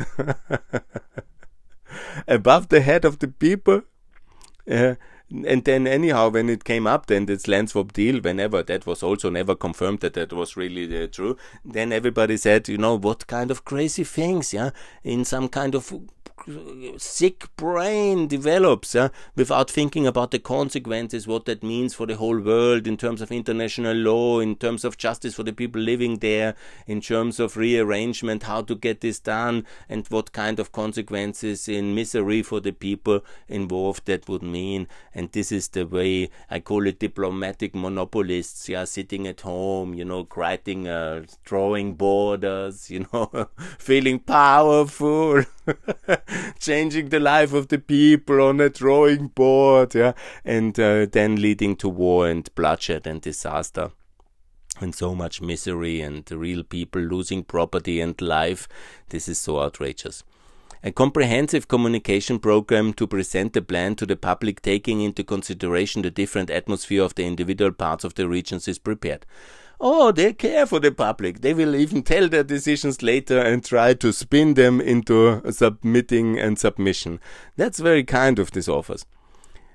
above 2.28 2.70
the 2.70 2.82
head 2.82 3.04
of 3.04 3.20
the 3.20 3.28
people. 3.28 3.82
Uh, 4.70 4.96
and 5.32 5.64
then 5.64 5.86
anyhow 5.86 6.30
when 6.30 6.50
it 6.50 6.64
came 6.64 6.88
up 6.88 7.06
then 7.06 7.26
this 7.26 7.48
land 7.48 7.70
swap 7.70 7.94
deal 7.94 8.20
whenever 8.22 8.64
that 8.64 8.86
was 8.86 9.04
also 9.04 9.30
never 9.30 9.56
confirmed 9.56 10.00
that 10.00 10.14
that 10.14 10.34
was 10.34 10.58
really 10.58 11.04
uh, 11.04 11.08
true. 11.08 11.38
Then 11.64 11.92
everybody 11.92 12.38
said 12.38 12.68
you 12.68 12.78
know 12.78 12.96
what 12.96 13.28
kind 13.28 13.52
of 13.52 13.66
crazy 13.66 14.04
things 14.04 14.54
yeah? 14.54 14.72
In 15.04 15.26
some 15.26 15.50
kind 15.50 15.76
of 15.76 15.94
sick 16.98 17.48
brain 17.56 18.28
develops 18.28 18.96
without 19.36 19.70
thinking 19.70 20.08
about 20.08 20.32
the 20.32 20.40
consequences, 20.40 21.28
what 21.28 21.46
that 21.46 21.64
means 21.64 21.94
for 21.94 22.06
the 22.06 22.16
whole 22.16 22.40
world 22.40 22.88
in 22.88 22.98
terms 22.98 23.22
of 23.22 23.32
international 23.32 23.96
law, 23.96 24.40
in 24.40 24.56
terms 24.56 24.84
of 24.84 24.98
justice 24.98 25.36
for 25.36 25.44
the 25.44 25.54
people 25.54 25.82
living 25.82 26.18
there, 26.18 26.56
in 26.88 27.02
terms 27.02 27.40
of 27.40 27.58
rearrangement, 27.58 28.44
how 28.44 28.62
to 28.62 28.76
get 28.76 29.02
this 29.02 29.20
done, 29.20 29.66
and 29.88 30.08
what 30.08 30.32
kind 30.32 30.60
of 30.60 30.72
consequences 30.72 31.68
in 31.68 31.96
misery 31.96 32.42
for 32.42 32.60
the 32.60 32.72
people 32.72 33.24
involved 33.48 34.06
that 34.06 34.28
would 34.28 34.44
mean. 34.44 34.88
And 35.14 35.32
this 35.32 35.52
is 35.52 35.68
the 35.70 35.86
way 35.86 36.30
I 36.50 36.60
call 36.60 36.88
it 36.88 37.00
diplomatic 37.00 37.76
monopolists, 37.76 38.70
yeah, 38.70 38.86
sitting 38.86 39.28
at 39.28 39.42
home, 39.42 39.94
you 39.94 40.06
know, 40.06 40.28
writing, 40.36 40.88
uh, 40.88 41.26
drawing 41.44 41.96
borders, 41.96 42.90
you 42.94 43.06
know, 43.12 43.50
feeling 43.78 44.20
powerful. 44.20 45.44
changing 46.60 47.10
the 47.10 47.20
life 47.20 47.54
of 47.54 47.68
the 47.68 47.80
people 47.80 48.42
on 48.42 48.60
a 48.60 48.70
drawing 48.70 49.28
board, 49.28 49.96
yeah, 49.96 50.14
and 50.46 50.80
uh, 50.80 51.06
then 51.06 51.36
leading 51.36 51.76
to 51.78 51.90
war 51.90 52.28
and 52.28 52.54
bloodshed 52.56 53.08
and 53.08 53.22
disaster 53.22 53.92
and 54.82 54.96
so 54.96 55.14
much 55.14 55.42
misery 55.42 56.02
and 56.02 56.30
real 56.32 56.64
people 56.64 57.02
losing 57.02 57.44
property 57.44 58.00
and 58.00 58.20
life. 58.22 58.68
This 59.10 59.28
is 59.28 59.40
so 59.40 59.60
outrageous. 59.60 60.24
A 60.82 60.92
comprehensive 60.92 61.68
communication 61.68 62.40
program 62.40 62.94
to 62.94 63.06
present 63.06 63.52
the 63.52 63.62
plan 63.62 63.96
to 63.96 64.06
the 64.06 64.16
public, 64.16 64.62
taking 64.62 65.02
into 65.02 65.26
consideration 65.26 66.02
the 66.02 66.10
different 66.10 66.50
atmosphere 66.50 67.04
of 67.04 67.16
the 67.16 67.26
individual 67.26 67.74
parts 67.74 68.06
of 68.06 68.16
the 68.16 68.30
regions, 68.30 68.66
is 68.66 68.80
prepared. 68.80 69.26
Oh, 69.82 70.12
they 70.12 70.34
care 70.34 70.66
for 70.66 70.80
the 70.80 70.92
public. 70.92 71.40
They 71.40 71.54
will 71.54 71.74
even 71.74 72.04
tell 72.04 72.28
their 72.28 72.44
decisions 72.44 73.02
later 73.02 73.40
and 73.40 73.64
try 73.64 73.94
to 73.94 74.12
spin 74.12 74.56
them 74.56 74.82
into 74.82 75.42
submitting 75.52 76.38
and 76.38 76.60
submission. 76.60 77.22
That's 77.56 77.80
very 77.80 78.04
kind 78.04 78.40
of 78.40 78.52
these 78.52 78.68
authors. 78.68 79.06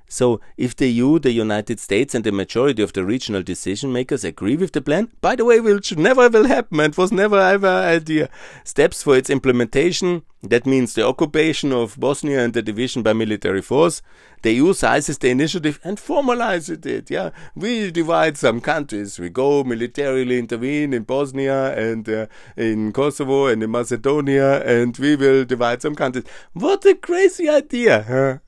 So, 0.08 0.40
if 0.56 0.76
the 0.76 0.88
EU, 0.88 1.18
the 1.18 1.32
United 1.32 1.80
States, 1.80 2.14
and 2.14 2.24
the 2.24 2.32
majority 2.32 2.82
of 2.82 2.92
the 2.92 3.04
regional 3.04 3.42
decision 3.42 3.92
makers 3.92 4.24
agree 4.24 4.56
with 4.56 4.72
the 4.72 4.82
plan, 4.82 5.10
by 5.20 5.34
the 5.34 5.44
way, 5.44 5.60
which 5.60 5.96
never 5.96 6.28
will 6.28 6.46
happen 6.46 6.80
and 6.80 6.94
was 6.94 7.10
never 7.10 7.38
ever 7.38 7.66
idea, 7.66 8.28
steps 8.64 9.02
for 9.02 9.16
its 9.16 9.30
implementation, 9.30 10.22
that 10.42 10.66
means 10.66 10.94
the 10.94 11.06
occupation 11.06 11.72
of 11.72 11.98
Bosnia 11.98 12.44
and 12.44 12.52
the 12.52 12.62
division 12.62 13.02
by 13.02 13.12
military 13.12 13.62
force, 13.62 14.02
the 14.42 14.52
EU 14.52 14.74
sizes 14.74 15.18
the 15.18 15.30
initiative 15.30 15.80
and 15.82 15.96
formalizes 15.96 16.84
it. 16.84 17.10
Yeah, 17.10 17.30
we 17.54 17.90
divide 17.90 18.36
some 18.36 18.60
countries. 18.60 19.18
We 19.18 19.30
go 19.30 19.64
militarily 19.64 20.38
intervene 20.38 20.92
in 20.92 21.04
Bosnia 21.04 21.76
and 21.76 22.06
uh, 22.08 22.26
in 22.56 22.92
Kosovo 22.92 23.46
and 23.46 23.62
in 23.62 23.70
Macedonia, 23.70 24.62
and 24.64 24.96
we 24.98 25.16
will 25.16 25.44
divide 25.44 25.80
some 25.80 25.94
countries. 25.94 26.24
What 26.52 26.84
a 26.84 26.94
crazy 26.94 27.48
idea! 27.48 28.02
Huh? 28.02 28.38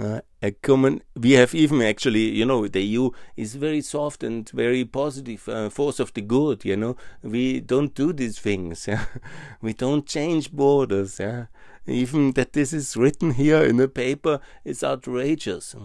Uh, 0.00 0.20
a 0.42 0.50
common 0.50 1.02
we 1.16 1.32
have 1.32 1.54
even 1.54 1.80
actually 1.80 2.30
you 2.30 2.44
know 2.44 2.66
the 2.66 2.82
eu 2.82 3.10
is 3.36 3.54
very 3.54 3.80
soft 3.80 4.22
and 4.24 4.50
very 4.50 4.84
positive 4.84 5.48
uh, 5.48 5.70
force 5.70 6.00
of 6.00 6.12
the 6.14 6.20
good 6.20 6.64
you 6.64 6.76
know 6.76 6.96
we 7.22 7.60
don't 7.60 7.94
do 7.94 8.12
these 8.12 8.38
things 8.38 8.86
yeah? 8.88 9.04
we 9.60 9.72
don't 9.72 10.06
change 10.06 10.50
borders 10.50 11.20
yeah? 11.20 11.46
even 11.86 12.32
that 12.32 12.52
this 12.54 12.72
is 12.72 12.96
written 12.96 13.32
here 13.32 13.62
in 13.62 13.78
a 13.78 13.88
paper 13.88 14.40
is 14.64 14.82
outrageous 14.82 15.76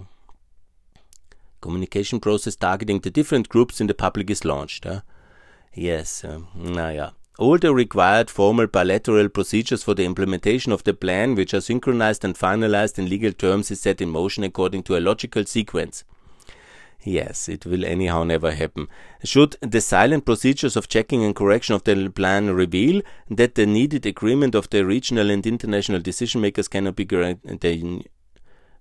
communication 1.61 2.19
process 2.19 2.55
targeting 2.55 2.99
the 3.01 3.11
different 3.11 3.47
groups 3.47 3.79
in 3.79 3.87
the 3.87 3.93
public 3.93 4.29
is 4.29 4.43
launched 4.43 4.87
yes 5.73 6.23
um, 6.23 6.47
yeah. 6.55 7.11
All 7.39 7.57
the 7.57 7.73
required 7.73 8.29
formal 8.29 8.67
bilateral 8.67 9.29
procedures 9.29 9.81
for 9.81 9.93
the 9.93 10.03
implementation 10.03 10.73
of 10.73 10.83
the 10.83 10.93
plan, 10.93 11.35
which 11.35 11.53
are 11.53 11.61
synchronized 11.61 12.25
and 12.25 12.35
finalized 12.35 12.99
in 12.99 13.09
legal 13.09 13.31
terms, 13.31 13.71
is 13.71 13.79
set 13.79 14.01
in 14.01 14.09
motion 14.09 14.43
according 14.43 14.83
to 14.83 14.97
a 14.97 14.99
logical 14.99 15.45
sequence. 15.45 16.03
Yes, 17.01 17.47
it 17.47 17.65
will 17.65 17.85
anyhow 17.85 18.25
never 18.25 18.51
happen. 18.51 18.89
Should 19.23 19.55
the 19.61 19.79
silent 19.79 20.25
procedures 20.25 20.75
of 20.75 20.89
checking 20.89 21.23
and 21.23 21.33
correction 21.33 21.75
of 21.75 21.85
the 21.85 22.09
plan 22.09 22.49
reveal 22.49 23.01
that 23.29 23.55
the 23.55 23.65
needed 23.65 24.05
agreement 24.05 24.53
of 24.53 24.69
the 24.69 24.85
regional 24.85 25.31
and 25.31 25.47
international 25.47 26.01
decision 26.01 26.41
makers 26.41 26.67
cannot 26.67 26.97
be 26.97 27.05
granted, 27.05 27.61
the, 27.61 28.03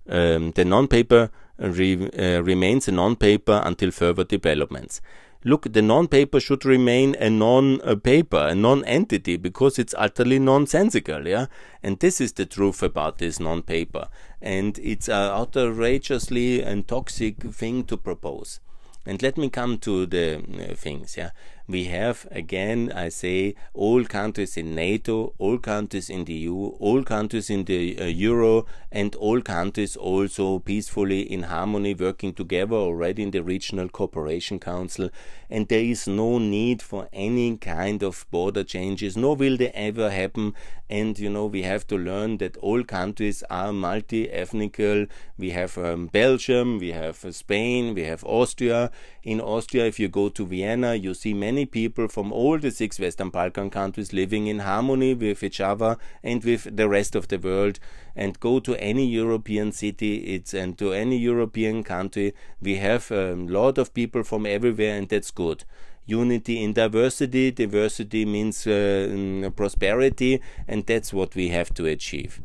um, 0.09 0.51
the 0.51 0.65
non-paper 0.65 1.31
re, 1.59 2.09
uh, 2.09 2.41
remains 2.41 2.89
a 2.89 2.91
non-paper 2.91 3.61
until 3.63 3.91
further 3.91 4.25
developments. 4.25 4.99
Look, 5.43 5.71
the 5.71 5.81
non-paper 5.81 6.39
should 6.39 6.65
remain 6.65 7.15
a 7.15 7.29
non-paper, 7.29 8.47
a 8.49 8.55
non-entity, 8.55 9.37
because 9.37 9.79
it's 9.79 9.95
utterly 9.97 10.39
nonsensical, 10.39 11.27
yeah? 11.27 11.47
And 11.81 11.99
this 11.99 12.19
is 12.19 12.33
the 12.33 12.45
truth 12.45 12.83
about 12.83 13.17
this 13.17 13.39
non-paper. 13.39 14.07
And 14.41 14.77
it's 14.79 15.07
an 15.07 15.31
outrageously 15.31 16.61
and 16.61 16.87
toxic 16.87 17.41
thing 17.41 17.83
to 17.85 17.97
propose. 17.97 18.59
And 19.05 19.21
let 19.21 19.37
me 19.37 19.49
come 19.49 19.77
to 19.79 20.05
the 20.05 20.37
uh, 20.37 20.75
things, 20.75 21.17
yeah 21.17 21.31
we 21.69 21.85
have 21.85 22.27
again, 22.31 22.91
I 22.95 23.09
say, 23.09 23.53
all 23.75 24.03
countries 24.03 24.57
in 24.57 24.73
NATO, 24.73 25.35
all 25.37 25.59
countries 25.59 26.09
in 26.09 26.25
the 26.25 26.33
EU, 26.33 26.55
all 26.79 27.03
countries 27.03 27.51
in 27.51 27.65
the 27.65 27.99
uh, 28.01 28.05
Euro, 28.05 28.65
and 28.91 29.13
all 29.15 29.39
countries 29.41 29.95
also 29.95 30.57
peacefully 30.57 31.21
in 31.21 31.43
harmony 31.43 31.93
working 31.93 32.33
together 32.33 32.75
already 32.75 33.21
in 33.21 33.29
the 33.29 33.43
Regional 33.43 33.87
Cooperation 33.87 34.57
Council. 34.59 35.11
And 35.47 35.67
there 35.67 35.83
is 35.83 36.07
no 36.07 36.39
need 36.39 36.81
for 36.81 37.07
any 37.13 37.55
kind 37.57 38.01
of 38.01 38.25
border 38.31 38.63
changes, 38.63 39.15
nor 39.15 39.35
will 39.35 39.55
they 39.55 39.69
ever 39.69 40.09
happen. 40.09 40.55
And 40.89 41.19
you 41.19 41.29
know, 41.29 41.45
we 41.45 41.61
have 41.61 41.85
to 41.87 41.97
learn 41.97 42.37
that 42.37 42.57
all 42.57 42.83
countries 42.83 43.43
are 43.51 43.71
multi 43.71 44.31
ethnical. 44.31 45.05
We 45.37 45.51
have 45.51 45.77
um, 45.77 46.07
Belgium, 46.07 46.79
we 46.79 46.93
have 46.93 47.23
uh, 47.23 47.31
Spain, 47.31 47.93
we 47.93 48.05
have 48.05 48.23
Austria. 48.23 48.91
In 49.23 49.41
Austria, 49.41 49.85
if 49.85 49.99
you 49.99 50.07
go 50.07 50.29
to 50.29 50.45
Vienna, 50.45 50.95
you 50.95 51.13
see 51.13 51.33
many 51.33 51.65
people 51.65 52.07
from 52.07 52.31
all 52.31 52.57
the 52.57 52.71
six 52.71 52.99
Western 52.99 53.29
Balkan 53.29 53.69
countries 53.69 54.13
living 54.13 54.47
in 54.47 54.59
harmony 54.59 55.13
with 55.13 55.43
each 55.43 55.59
other 55.59 55.97
and 56.23 56.43
with 56.43 56.75
the 56.75 56.87
rest 56.87 57.15
of 57.15 57.27
the 57.27 57.37
world. 57.37 57.79
And 58.15 58.39
go 58.39 58.59
to 58.61 58.75
any 58.75 59.05
European 59.07 59.71
city, 59.71 60.35
it's 60.35 60.53
and 60.53 60.77
to 60.77 60.93
any 60.93 61.17
European 61.17 61.83
country, 61.83 62.33
we 62.61 62.75
have 62.77 63.11
a 63.11 63.35
lot 63.35 63.77
of 63.77 63.93
people 63.93 64.23
from 64.23 64.45
everywhere, 64.45 64.97
and 64.97 65.09
that's 65.09 65.31
good 65.31 65.63
unity 66.05 66.63
in 66.63 66.73
diversity. 66.73 67.51
Diversity 67.51 68.25
means 68.25 68.65
uh, 68.65 69.49
prosperity, 69.55 70.41
and 70.67 70.85
that's 70.85 71.13
what 71.13 71.35
we 71.35 71.49
have 71.49 71.73
to 71.75 71.85
achieve 71.85 72.41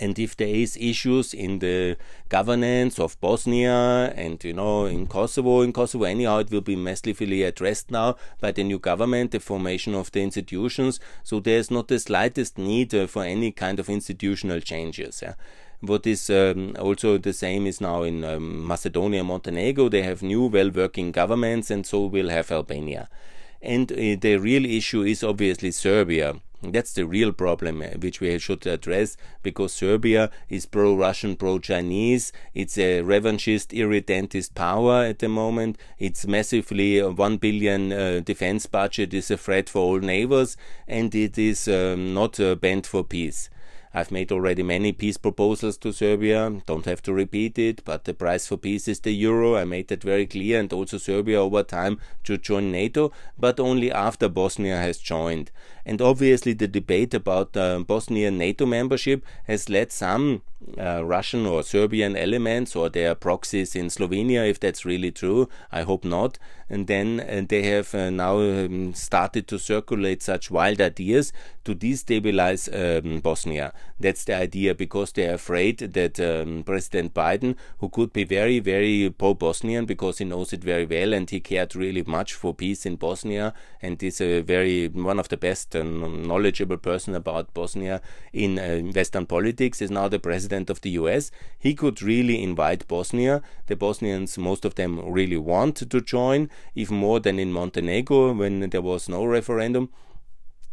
and 0.00 0.18
if 0.18 0.36
there 0.36 0.48
is 0.48 0.76
issues 0.80 1.34
in 1.34 1.58
the 1.58 1.96
governance 2.30 2.98
of 2.98 3.20
Bosnia 3.20 4.12
and 4.16 4.42
you 4.42 4.54
know 4.54 4.86
in 4.86 5.06
Kosovo, 5.06 5.60
in 5.60 5.72
Kosovo 5.72 6.04
anyhow 6.04 6.38
it 6.38 6.50
will 6.50 6.62
be 6.62 6.74
massively 6.74 7.42
addressed 7.42 7.90
now 7.90 8.16
by 8.40 8.50
the 8.50 8.64
new 8.64 8.78
government, 8.78 9.30
the 9.30 9.40
formation 9.40 9.94
of 9.94 10.10
the 10.12 10.22
institutions. 10.22 10.98
So 11.22 11.38
there's 11.38 11.70
not 11.70 11.88
the 11.88 11.98
slightest 11.98 12.56
need 12.56 12.94
uh, 12.94 13.06
for 13.06 13.24
any 13.24 13.52
kind 13.52 13.78
of 13.78 13.90
institutional 13.90 14.60
changes. 14.60 15.20
Yeah. 15.22 15.34
What 15.80 16.06
is 16.06 16.28
um, 16.30 16.76
also 16.78 17.18
the 17.18 17.32
same 17.32 17.66
is 17.66 17.80
now 17.80 18.02
in 18.02 18.24
um, 18.24 18.66
Macedonia, 18.66 19.22
Montenegro. 19.22 19.88
They 19.88 20.02
have 20.02 20.22
new, 20.22 20.46
well-working 20.46 21.12
governments, 21.12 21.70
and 21.70 21.86
so 21.86 22.04
will 22.04 22.28
have 22.28 22.50
Albania. 22.50 23.08
And 23.62 23.90
uh, 23.90 24.16
the 24.20 24.36
real 24.38 24.66
issue 24.66 25.02
is 25.02 25.24
obviously 25.24 25.70
Serbia 25.70 26.34
that's 26.62 26.92
the 26.92 27.06
real 27.06 27.32
problem 27.32 27.82
uh, 27.82 27.86
which 27.98 28.20
we 28.20 28.38
should 28.38 28.66
address 28.66 29.16
because 29.42 29.72
Serbia 29.72 30.30
is 30.48 30.66
pro 30.66 30.94
Russian, 30.94 31.36
pro 31.36 31.58
Chinese. 31.58 32.32
It's 32.54 32.76
a 32.76 33.02
revanchist, 33.02 33.72
irredentist 33.72 34.54
power 34.54 35.04
at 35.04 35.20
the 35.20 35.28
moment. 35.28 35.78
It's 35.98 36.26
massively 36.26 37.00
uh, 37.00 37.10
1 37.10 37.36
billion 37.38 37.92
uh, 37.92 38.20
defense 38.24 38.66
budget 38.66 39.14
is 39.14 39.30
a 39.30 39.36
threat 39.36 39.68
for 39.68 39.80
all 39.80 40.00
neighbors 40.00 40.56
and 40.86 41.14
it 41.14 41.38
is 41.38 41.66
um, 41.68 42.12
not 42.14 42.38
uh, 42.38 42.54
bent 42.54 42.86
for 42.86 43.04
peace. 43.04 43.48
I've 43.92 44.12
made 44.12 44.30
already 44.30 44.62
many 44.62 44.92
peace 44.92 45.16
proposals 45.16 45.76
to 45.78 45.92
Serbia, 45.92 46.62
don't 46.64 46.84
have 46.84 47.02
to 47.02 47.12
repeat 47.12 47.58
it, 47.58 47.84
but 47.84 48.04
the 48.04 48.14
price 48.14 48.46
for 48.46 48.56
peace 48.56 48.86
is 48.86 49.00
the 49.00 49.10
euro. 49.10 49.56
I 49.56 49.64
made 49.64 49.88
that 49.88 50.04
very 50.04 50.28
clear, 50.28 50.60
and 50.60 50.72
also 50.72 50.96
Serbia 50.96 51.40
over 51.40 51.64
time 51.64 51.98
to 52.22 52.38
join 52.38 52.70
NATO, 52.70 53.10
but 53.36 53.58
only 53.58 53.90
after 53.90 54.28
Bosnia 54.28 54.76
has 54.76 54.98
joined. 54.98 55.50
And 55.84 56.00
obviously, 56.00 56.52
the 56.52 56.68
debate 56.68 57.14
about 57.14 57.56
uh, 57.56 57.80
Bosnian 57.80 58.38
NATO 58.38 58.66
membership 58.66 59.24
has 59.44 59.68
led 59.68 59.92
some 59.92 60.42
uh, 60.78 61.02
Russian 61.04 61.46
or 61.46 61.62
Serbian 61.62 62.16
elements 62.16 62.76
or 62.76 62.88
their 62.88 63.14
proxies 63.14 63.74
in 63.74 63.86
Slovenia, 63.86 64.48
if 64.48 64.60
that's 64.60 64.84
really 64.84 65.10
true. 65.10 65.48
I 65.72 65.82
hope 65.82 66.04
not. 66.04 66.38
And 66.68 66.86
then 66.86 67.20
uh, 67.20 67.42
they 67.48 67.62
have 67.64 67.94
uh, 67.94 68.10
now 68.10 68.38
um, 68.38 68.94
started 68.94 69.48
to 69.48 69.58
circulate 69.58 70.22
such 70.22 70.50
wild 70.50 70.80
ideas 70.80 71.32
to 71.64 71.74
destabilize 71.74 72.68
um, 72.72 73.20
Bosnia. 73.20 73.72
That's 73.98 74.24
the 74.24 74.36
idea 74.36 74.74
because 74.74 75.12
they're 75.12 75.34
afraid 75.34 75.78
that 75.78 76.20
um, 76.20 76.62
President 76.64 77.12
Biden, 77.12 77.56
who 77.78 77.88
could 77.88 78.12
be 78.12 78.24
very, 78.24 78.60
very 78.60 79.10
pro 79.10 79.34
Bosnian 79.34 79.86
because 79.86 80.18
he 80.18 80.24
knows 80.24 80.52
it 80.52 80.62
very 80.62 80.86
well 80.86 81.12
and 81.12 81.28
he 81.28 81.40
cared 81.40 81.74
really 81.74 82.04
much 82.04 82.34
for 82.34 82.54
peace 82.54 82.86
in 82.86 82.96
Bosnia 82.96 83.52
and 83.82 84.00
is 84.02 84.20
a 84.20 84.40
very 84.42 84.88
one 84.88 85.18
of 85.18 85.28
the 85.28 85.36
best 85.36 85.69
and 85.74 86.26
knowledgeable 86.26 86.76
person 86.76 87.14
about 87.14 87.52
Bosnia 87.54 88.00
in 88.32 88.58
uh, 88.58 88.78
Western 88.94 89.26
politics, 89.26 89.80
is 89.80 89.90
now 89.90 90.08
the 90.08 90.18
president 90.18 90.70
of 90.70 90.80
the 90.80 90.90
US, 90.90 91.30
he 91.58 91.74
could 91.74 92.02
really 92.02 92.42
invite 92.42 92.88
Bosnia. 92.88 93.42
The 93.66 93.76
Bosnians, 93.76 94.38
most 94.38 94.64
of 94.64 94.74
them 94.74 95.00
really 95.10 95.36
want 95.36 95.76
to 95.76 96.00
join, 96.00 96.50
even 96.74 96.96
more 96.96 97.20
than 97.20 97.38
in 97.38 97.52
Montenegro 97.52 98.32
when 98.32 98.70
there 98.70 98.82
was 98.82 99.08
no 99.08 99.24
referendum 99.24 99.90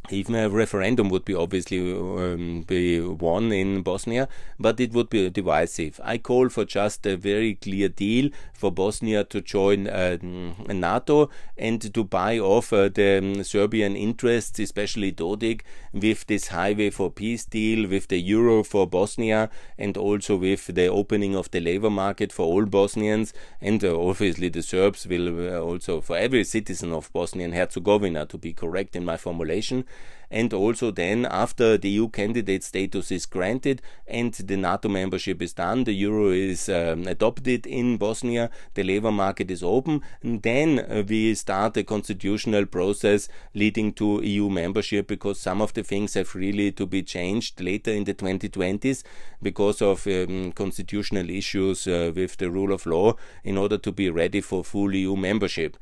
even 0.10 0.36
a 0.36 0.50
referendum 0.50 1.10
would 1.10 1.26
be 1.26 1.34
obviously 1.34 1.80
um, 1.80 2.64
be 2.66 3.00
won 3.00 3.52
in 3.52 3.82
Bosnia, 3.82 4.28
but 4.60 4.80
it 4.80 4.94
would 4.94 5.10
be 5.10 5.30
divisive. 5.30 6.00
I 6.04 6.18
call 6.18 6.50
for 6.50 6.66
just 6.66 7.06
a 7.06 7.18
very 7.18 7.56
clear 7.56 7.90
deal 7.90 8.30
for 8.54 8.72
Bosnia 8.72 9.24
to 9.26 9.42
join 9.42 9.88
uh, 9.88 10.18
NATO 10.22 11.30
and 11.58 11.94
to 11.94 12.04
buy 12.04 12.40
off 12.40 12.72
uh, 12.72 12.90
the 12.90 13.18
um, 13.18 13.44
Serbian 13.44 13.96
interests, 13.96 14.60
especially 14.60 15.12
Dodik, 15.12 15.62
with 15.94 16.26
this 16.28 16.48
highway 16.50 16.90
for 16.90 17.12
peace 17.12 17.46
deal, 17.46 17.90
with 17.90 18.08
the 18.08 18.20
euro 18.20 18.64
for 18.64 18.88
Bosnia, 18.88 19.50
and 19.78 19.98
also 19.98 20.36
with 20.36 20.68
the 20.68 20.88
opening 20.88 21.36
of 21.36 21.52
the 21.52 21.60
labor 21.60 21.90
market 21.90 22.32
for 22.32 22.46
all 22.46 22.66
Bosnians, 22.66 23.34
and 23.62 23.84
uh, 23.84 24.00
obviously 24.00 24.50
the 24.50 24.62
Serbs 24.62 25.06
will 25.06 25.54
uh, 25.54 25.60
also 25.60 26.02
for 26.02 26.18
every 26.18 26.44
citizen 26.44 26.94
of 26.94 27.12
Bosnia 27.12 27.46
and 27.46 27.54
Herzegovina, 27.54 28.26
to 28.28 28.38
be 28.38 28.54
correct 28.54 28.96
in 28.96 29.04
my 29.04 29.18
formulation 29.18 29.86
and 30.30 30.54
also 30.54 30.92
then 30.92 31.26
after 31.26 31.78
the 31.78 31.90
EU 31.90 32.10
candidate 32.10 32.64
status 32.64 33.12
is 33.12 33.26
granted 33.26 33.82
and 34.08 34.34
the 34.34 34.58
NATO 34.58 34.90
membership 34.90 35.42
is 35.42 35.54
done, 35.54 35.84
the 35.86 35.94
euro 35.94 36.30
is 36.30 36.70
um, 36.70 37.08
adopted 37.08 37.66
in 37.66 37.98
Bosnia, 37.98 38.50
the 38.74 38.84
labor 38.84 39.12
market 39.12 39.50
is 39.50 39.64
open, 39.64 40.02
and 40.22 40.42
then 40.42 40.80
uh, 40.80 41.04
we 41.08 41.34
start 41.36 41.78
a 41.78 41.84
constitutional 41.84 42.66
process 42.66 43.30
leading 43.54 43.94
to 43.94 44.22
EU 44.24 44.50
membership 44.50 45.08
because 45.08 45.40
some 45.40 45.62
of 45.62 45.74
the 45.74 45.84
things 45.84 46.14
have 46.16 46.36
really 46.36 46.72
to 46.72 46.86
be 46.86 47.04
changed 47.04 47.62
later 47.62 47.92
in 47.92 48.04
the 48.04 48.14
2020s 48.14 49.04
because 49.42 49.82
of 49.82 50.06
um, 50.08 50.52
constitutional 50.52 51.30
issues 51.30 51.88
uh, 51.88 52.12
with 52.16 52.38
the 52.38 52.50
rule 52.50 52.74
of 52.74 52.86
law 52.86 53.16
in 53.44 53.58
order 53.58 53.78
to 53.78 53.92
be 53.92 54.10
ready 54.10 54.42
for 54.42 54.64
full 54.64 54.94
EU 54.94 55.16
membership. 55.16 55.78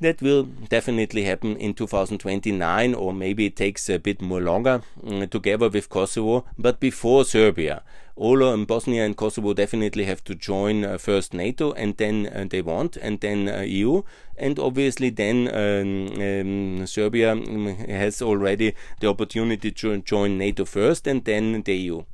That 0.00 0.22
will 0.22 0.44
definitely 0.44 1.24
happen 1.24 1.56
in 1.56 1.74
2029, 1.74 2.94
or 2.94 3.12
maybe 3.12 3.46
it 3.46 3.56
takes 3.56 3.90
a 3.90 3.98
bit 3.98 4.22
more 4.22 4.40
longer, 4.40 4.82
um, 5.04 5.26
together 5.26 5.68
with 5.68 5.88
Kosovo, 5.88 6.44
but 6.56 6.78
before 6.78 7.24
Serbia. 7.24 7.82
All 8.14 8.44
um, 8.44 8.64
Bosnia 8.64 9.04
and 9.04 9.16
Kosovo 9.16 9.54
definitely 9.54 10.04
have 10.04 10.22
to 10.24 10.36
join 10.36 10.84
uh, 10.84 10.98
first 10.98 11.34
NATO, 11.34 11.72
and 11.72 11.96
then 11.96 12.28
uh, 12.28 12.46
they 12.48 12.62
want, 12.62 12.96
and 12.96 13.18
then 13.20 13.48
uh, 13.48 13.62
EU, 13.62 14.02
and 14.36 14.58
obviously 14.60 15.10
then 15.10 15.48
um, 15.48 16.20
um 16.20 16.86
Serbia 16.86 17.32
um, 17.32 17.66
has 17.88 18.22
already 18.22 18.74
the 19.00 19.08
opportunity 19.08 19.72
to 19.72 19.98
join 19.98 20.38
NATO 20.38 20.64
first, 20.64 21.08
and 21.08 21.24
then 21.24 21.62
the 21.62 21.76
EU 21.76 22.04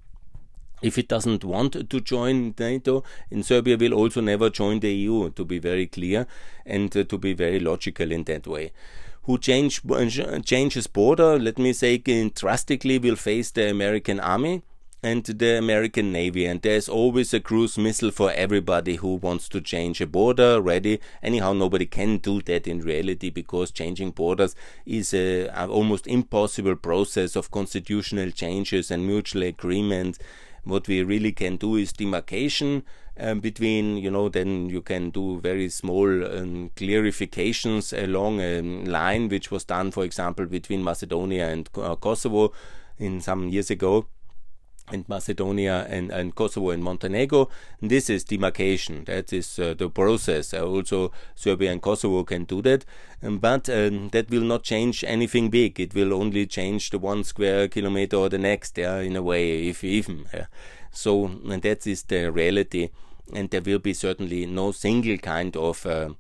if 0.85 0.99
it 0.99 1.09
doesn't 1.09 1.43
want 1.45 1.73
to 1.89 2.01
join 2.01 2.55
NATO, 2.59 3.03
and 3.31 3.45
Serbia 3.45 3.79
will 3.79 3.95
also 3.95 4.21
never 4.21 4.51
join 4.51 4.81
the 4.81 4.93
EU, 4.93 5.31
to 5.31 5.45
be 5.45 5.59
very 5.59 5.87
clear 5.87 6.27
and 6.67 6.95
uh, 6.95 7.05
to 7.05 7.17
be 7.17 7.33
very 7.33 7.59
logical 7.59 8.13
in 8.13 8.25
that 8.25 8.47
way. 8.47 8.71
Who 9.23 9.39
change, 9.39 9.81
uh, 9.91 10.41
changes 10.41 10.87
border, 10.87 11.39
let 11.39 11.59
me 11.59 11.73
say, 11.73 11.97
drastically 11.97 12.99
will 12.99 13.17
face 13.17 13.51
the 13.51 13.71
American 13.71 14.21
army 14.21 14.63
and 15.03 15.25
the 15.25 15.59
American 15.59 16.13
Navy. 16.13 16.45
And 16.45 16.61
there's 16.61 16.89
always 16.89 17.33
a 17.33 17.41
cruise 17.41 17.79
missile 17.79 18.11
for 18.11 18.31
everybody 18.33 18.97
who 18.97 19.15
wants 19.15 19.49
to 19.51 19.63
change 19.63 20.03
a 20.03 20.07
border 20.07 20.61
ready. 20.61 21.01
Anyhow, 21.23 21.53
nobody 21.53 21.87
can 21.87 22.19
do 22.19 22.43
that 22.43 22.67
in 22.67 22.81
reality 22.81 23.31
because 23.31 23.71
changing 23.71 24.13
borders 24.13 24.55
is 24.85 25.15
a, 25.15 25.47
a 25.49 25.67
almost 25.67 26.07
impossible 26.07 26.77
process 26.77 27.37
of 27.37 27.51
constitutional 27.51 28.31
changes 28.31 28.91
and 28.91 29.07
mutual 29.07 29.43
agreement 29.43 30.19
what 30.65 30.89
we 30.89 31.03
really 31.03 31.33
can 31.33 31.57
do 31.57 31.77
is 31.77 31.93
demarcation 31.93 32.85
um, 33.19 33.41
between, 33.41 33.97
you 33.97 34.11
know, 34.11 34.29
then 34.29 34.69
you 34.69 34.83
can 34.83 35.11
do 35.11 35.41
very 35.41 35.69
small 35.69 36.09
um, 36.25 36.71
clarifications 36.77 37.93
along 37.97 38.41
a 38.41 38.61
line 38.61 39.29
which 39.29 39.51
was 39.51 39.65
done, 39.65 39.91
for 39.91 40.05
example, 40.05 40.47
between 40.47 40.83
Macedonia 40.83 41.49
and 41.49 41.69
uh, 41.77 41.95
Kosovo 41.95 42.53
in 42.99 43.21
some 43.21 43.49
years 43.49 43.71
ago 43.71 44.07
and 44.93 45.09
Macedonia 45.09 45.87
and, 45.89 46.11
and 46.11 46.35
Kosovo 46.35 46.71
and 46.71 46.83
Montenegro. 46.83 47.49
And 47.81 47.91
this 47.91 48.11
is 48.11 48.25
demarcation. 48.25 49.05
That 49.05 49.33
is 49.33 49.59
uh, 49.59 49.75
the 49.75 49.89
process. 49.89 50.53
Uh, 50.53 50.67
also, 50.67 51.13
Serbia 51.35 51.73
and 51.73 51.81
Kosovo 51.81 52.25
can 52.25 52.45
do 52.45 52.63
that, 52.63 52.85
um, 53.23 53.39
but 53.39 53.69
um, 53.69 54.11
that 54.11 54.31
will 54.31 54.43
not 54.43 54.63
change 54.63 55.05
anything 55.05 55.51
big. 55.51 55.81
It 55.81 55.95
will 55.95 56.13
only 56.13 56.47
change 56.47 56.91
the 56.91 56.99
one 56.99 57.25
square 57.25 57.69
kilometer 57.69 58.17
or 58.17 58.29
the 58.29 58.39
next, 58.39 58.77
yeah, 58.77 58.99
in 58.99 59.17
a 59.17 59.23
way, 59.23 59.69
if 59.69 59.83
even. 59.83 60.27
Yeah. 60.33 60.47
So, 60.93 61.29
that 61.45 61.87
is 61.87 62.05
the 62.05 62.31
reality. 62.31 62.91
And 63.33 63.49
there 63.51 63.63
will 63.63 63.79
be 63.79 63.95
certainly 63.95 64.45
no 64.47 64.71
single 64.73 65.17
kind 65.17 65.57
of 65.57 65.87
uh, 65.87 66.11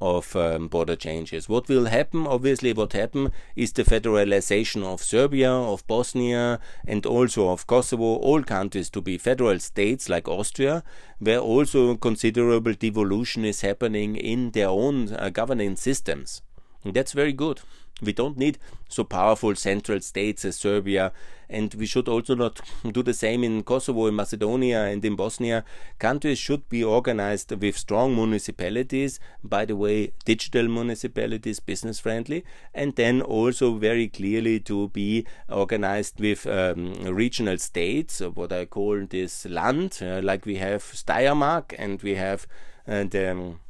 of 0.00 0.34
um, 0.34 0.68
border 0.68 0.96
changes. 0.96 1.48
What 1.48 1.68
will 1.68 1.86
happen, 1.86 2.26
obviously, 2.26 2.72
what 2.72 2.92
happened 2.92 3.32
is 3.54 3.72
the 3.72 3.84
federalization 3.84 4.82
of 4.82 5.02
Serbia, 5.02 5.50
of 5.50 5.86
Bosnia, 5.86 6.58
and 6.86 7.04
also 7.06 7.50
of 7.50 7.66
Kosovo, 7.66 8.16
all 8.16 8.42
countries 8.42 8.90
to 8.90 9.00
be 9.00 9.18
federal 9.18 9.58
states 9.58 10.08
like 10.08 10.28
Austria, 10.28 10.82
where 11.18 11.38
also 11.38 11.96
considerable 11.96 12.72
devolution 12.72 13.44
is 13.44 13.60
happening 13.60 14.16
in 14.16 14.50
their 14.52 14.68
own 14.68 15.12
uh, 15.12 15.28
governing 15.30 15.76
systems. 15.76 16.42
That's 16.84 17.12
very 17.12 17.32
good. 17.32 17.60
We 18.02 18.14
don't 18.14 18.38
need 18.38 18.58
so 18.88 19.04
powerful 19.04 19.54
central 19.54 20.00
states 20.00 20.44
as 20.46 20.56
Serbia, 20.56 21.12
and 21.50 21.74
we 21.74 21.84
should 21.84 22.08
also 22.08 22.34
not 22.34 22.60
do 22.90 23.02
the 23.02 23.12
same 23.12 23.44
in 23.44 23.62
Kosovo, 23.62 24.06
in 24.06 24.16
Macedonia, 24.16 24.84
and 24.84 25.04
in 25.04 25.16
Bosnia. 25.16 25.64
Countries 25.98 26.38
should 26.38 26.66
be 26.70 26.82
organized 26.82 27.50
with 27.50 27.76
strong 27.76 28.14
municipalities, 28.14 29.20
by 29.44 29.66
the 29.66 29.76
way, 29.76 30.12
digital 30.24 30.66
municipalities, 30.66 31.60
business 31.60 32.00
friendly, 32.00 32.42
and 32.72 32.96
then 32.96 33.20
also 33.20 33.74
very 33.74 34.08
clearly 34.08 34.60
to 34.60 34.88
be 34.88 35.26
organized 35.50 36.18
with 36.20 36.46
um, 36.46 36.94
regional 37.04 37.58
states, 37.58 38.20
what 38.20 38.52
I 38.52 38.64
call 38.64 39.04
this 39.04 39.44
land, 39.44 39.98
uh, 40.00 40.20
like 40.22 40.46
we 40.46 40.56
have 40.56 40.82
Steiermark 40.82 41.74
and 41.76 42.00
we 42.02 42.14
have 42.14 42.46
and 42.86 43.14
um, 43.14 43.60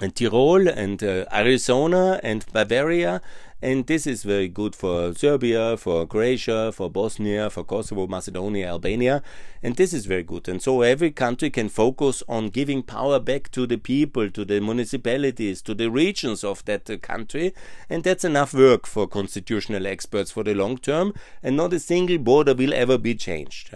and 0.00 0.14
Tyrol 0.14 0.68
and 0.68 1.02
uh, 1.02 1.24
Arizona 1.32 2.20
and 2.22 2.44
Bavaria. 2.52 3.20
And 3.62 3.86
this 3.86 4.06
is 4.06 4.24
very 4.24 4.48
good 4.48 4.74
for 4.76 5.14
Serbia, 5.14 5.78
for 5.78 6.06
Croatia, 6.06 6.70
for 6.70 6.90
Bosnia, 6.90 7.48
for 7.48 7.64
Kosovo, 7.64 8.06
Macedonia, 8.06 8.68
Albania. 8.68 9.22
And 9.62 9.76
this 9.76 9.94
is 9.94 10.04
very 10.04 10.22
good. 10.22 10.48
And 10.48 10.60
so 10.60 10.82
every 10.82 11.10
country 11.10 11.48
can 11.48 11.70
focus 11.70 12.22
on 12.28 12.50
giving 12.50 12.82
power 12.82 13.18
back 13.18 13.50
to 13.52 13.66
the 13.66 13.78
people, 13.78 14.28
to 14.30 14.44
the 14.44 14.60
municipalities, 14.60 15.62
to 15.62 15.72
the 15.72 15.90
regions 15.90 16.44
of 16.44 16.62
that 16.66 16.90
uh, 16.90 16.98
country. 16.98 17.54
And 17.88 18.04
that's 18.04 18.24
enough 18.24 18.52
work 18.52 18.86
for 18.86 19.06
constitutional 19.06 19.86
experts 19.86 20.30
for 20.30 20.42
the 20.44 20.54
long 20.54 20.76
term. 20.76 21.14
And 21.42 21.56
not 21.56 21.72
a 21.72 21.78
single 21.78 22.18
border 22.18 22.54
will 22.54 22.74
ever 22.74 22.98
be 22.98 23.14
changed 23.14 23.74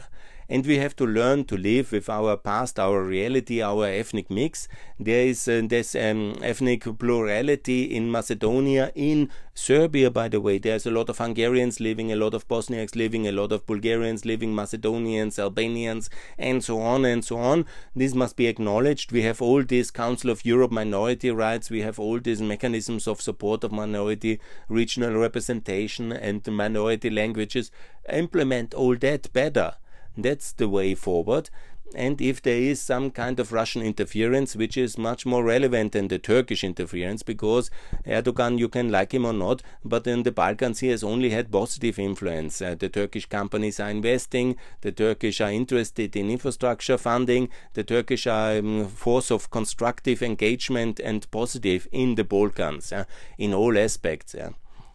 and 0.49 0.64
we 0.66 0.78
have 0.78 0.96
to 0.96 1.07
learn 1.07 1.44
to 1.44 1.57
live 1.57 1.92
with 1.92 2.09
our 2.09 2.36
past, 2.36 2.78
our 2.78 3.03
reality, 3.03 3.61
our 3.61 3.84
ethnic 3.84 4.30
mix. 4.30 4.66
There 4.99 5.26
is 5.26 5.46
uh, 5.46 5.62
this 5.68 5.94
um, 5.94 6.38
ethnic 6.42 6.84
plurality 6.99 7.84
in 7.84 8.11
Macedonia, 8.11 8.90
in 8.94 9.28
Serbia, 9.53 10.11
by 10.11 10.28
the 10.28 10.40
way. 10.40 10.57
There's 10.57 10.86
a 10.86 10.90
lot 10.90 11.11
of 11.11 11.18
Hungarians 11.18 11.80
living, 11.80 12.11
a 12.11 12.16
lot 12.16 12.32
of 12.32 12.49
Bosniaks 12.49 12.96
living, 12.96 13.26
a 13.26 13.32
lot 13.32 13.53
of 13.53 13.66
Bulgarians 13.66 14.24
living, 14.24 14.55
Macedonians, 14.55 15.38
Albanians, 15.38 16.09
and 16.38 16.64
so 16.64 16.80
on 16.80 17.05
and 17.05 17.22
so 17.22 17.36
on. 17.36 17.66
This 17.94 18.14
must 18.14 18.36
be 18.36 18.46
acknowledged. 18.46 19.12
We 19.12 19.22
have 19.22 19.42
all 19.42 19.62
these 19.62 19.90
Council 19.90 20.30
of 20.30 20.46
Europe 20.46 20.72
minority 20.72 21.30
rights. 21.30 21.68
We 21.68 21.82
have 21.82 21.99
all 21.99 22.20
these 22.20 22.40
mechanisms 22.40 23.07
of 23.07 23.20
support 23.20 23.64
of 23.64 23.72
minority 23.72 24.40
regional 24.68 25.14
representation 25.14 26.11
and 26.11 26.46
minority 26.46 27.11
languages. 27.11 27.70
Implement 28.11 28.72
all 28.72 28.96
that 28.96 29.30
better. 29.34 29.74
That's 30.18 30.52
the 30.52 30.68
way 30.68 30.96
forward. 30.96 31.48
And 31.94 32.20
if 32.20 32.42
there 32.42 32.60
is 32.60 32.82
some 32.82 33.10
kind 33.10 33.40
of 33.40 33.52
Russian 33.52 33.82
interference, 33.82 34.54
which 34.54 34.76
is 34.76 34.98
much 34.98 35.24
more 35.24 35.42
relevant 35.42 35.92
than 35.92 36.08
the 36.08 36.18
Turkish 36.18 36.62
interference, 36.62 37.22
because 37.22 37.70
Erdogan, 38.06 38.58
you 38.58 38.68
can 38.68 38.90
like 38.90 39.14
him 39.14 39.24
or 39.24 39.32
not, 39.32 39.62
but 39.84 40.06
in 40.06 40.24
the 40.24 40.32
Balkans 40.32 40.80
he 40.80 40.88
has 40.88 41.02
only 41.02 41.30
had 41.30 41.50
positive 41.50 41.98
influence. 41.98 42.60
Uh, 42.60 42.74
the 42.78 42.90
Turkish 42.90 43.26
companies 43.26 43.80
are 43.80 43.90
investing, 43.90 44.56
the 44.82 44.92
Turkish 44.92 45.40
are 45.40 45.52
interested 45.52 46.14
in 46.14 46.30
infrastructure 46.30 46.98
funding, 46.98 47.48
the 47.72 47.84
Turkish 47.84 48.26
are 48.26 48.58
um, 48.58 48.86
force 48.88 49.30
of 49.30 49.50
constructive 49.50 50.20
engagement 50.20 51.00
and 51.00 51.30
positive 51.30 51.88
in 51.90 52.16
the 52.16 52.24
Balkans, 52.24 52.92
uh, 52.92 53.04
in 53.38 53.54
all 53.54 53.78
aspects. 53.78 54.34
Uh. 54.34 54.50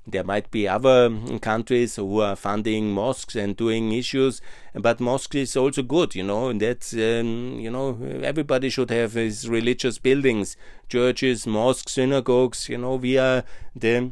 There 0.05 0.23
might 0.23 0.51
be 0.51 0.67
other 0.67 1.09
countries 1.39 1.95
who 1.95 2.19
are 2.19 2.35
funding 2.35 2.91
mosques 2.91 3.35
and 3.35 3.55
doing 3.55 3.93
issues, 3.93 4.41
but 4.73 4.99
mosque 4.99 5.35
is 5.35 5.55
also 5.55 5.81
good, 5.81 6.13
you 6.13 6.23
know. 6.23 6.49
And 6.49 6.61
that's 6.61 6.93
um, 6.93 7.57
you 7.59 7.71
know 7.71 7.97
everybody 8.21 8.69
should 8.69 8.89
have 8.89 9.13
his 9.13 9.47
religious 9.47 9.99
buildings, 9.99 10.57
churches, 10.89 11.47
mosques, 11.47 11.93
synagogues. 11.93 12.67
You 12.67 12.79
know, 12.79 12.95
we 12.95 13.17
are 13.17 13.45
the 13.75 14.11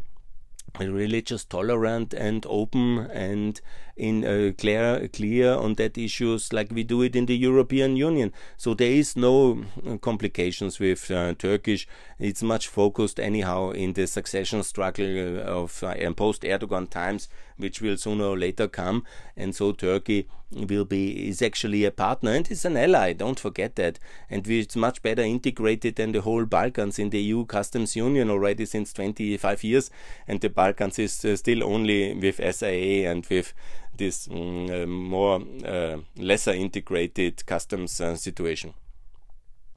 religious 0.80 1.46
tolerant 1.46 2.14
and 2.14 2.46
open 2.50 3.00
and 3.12 3.62
in 3.98 4.26
uh, 4.26 4.52
clear 4.58 5.08
clear 5.10 5.54
on 5.54 5.76
that 5.76 5.98
issues 5.98 6.52
like 6.52 6.72
we 6.72 6.84
do 6.84 7.02
it 7.02 7.16
in 7.16 7.26
the 7.28 7.38
European 7.38 7.96
Union. 7.96 8.34
So 8.58 8.74
there 8.74 8.92
is 8.92 9.16
no 9.16 9.64
uh, 9.86 9.98
complications 9.98 10.80
with 10.80 11.12
uh, 11.12 11.36
Turkish. 11.38 11.88
It's 12.18 12.42
much 12.42 12.68
focused 12.68 13.20
anyhow 13.20 13.72
in 13.72 13.94
the 13.94 14.08
succession 14.08 14.64
struggle 14.64 15.38
uh, 15.38 15.42
of 15.44 15.84
uh, 15.84 16.12
post 16.14 16.42
Erdogan 16.44 16.90
times, 16.90 17.30
which 17.62 17.82
will 17.82 17.97
sooner 17.97 18.26
or 18.26 18.38
later 18.38 18.68
come. 18.68 19.05
And 19.38 19.55
so 19.55 19.72
Turkey 19.72 20.28
will 20.51 20.86
be 20.86 21.30
is 21.30 21.41
actually 21.41 21.86
a 21.86 21.91
partner 21.91 22.32
and 22.32 22.51
is 22.51 22.66
an 22.66 22.76
ally. 22.76 23.14
Don't 23.14 23.39
forget 23.39 23.76
that. 23.78 23.99
And 24.30 24.45
it's 24.47 24.76
much 24.76 25.01
better 25.01 25.22
integrated 25.22 25.95
than 25.95 26.12
the 26.12 26.22
whole 26.22 26.45
Balkans 26.45 26.99
in 26.99 27.09
the 27.09 27.22
EU 27.22 27.45
customs 27.45 27.95
union 27.95 28.30
already 28.30 28.66
since 28.66 28.91
25 28.93 29.64
years. 29.64 29.89
And 30.28 30.41
the 30.41 30.49
Balkans 30.49 30.99
is 30.99 31.24
uh, 31.24 31.36
still 31.38 31.64
only 31.64 32.14
with 32.14 32.41
SIA 32.55 33.09
and 33.09 33.26
with 33.28 33.53
this 33.95 34.28
um, 34.30 34.89
more 34.89 35.41
uh, 35.66 35.97
lesser 36.18 36.51
integrated 36.51 37.45
customs 37.45 38.01
uh, 38.01 38.16
situation. 38.16 38.74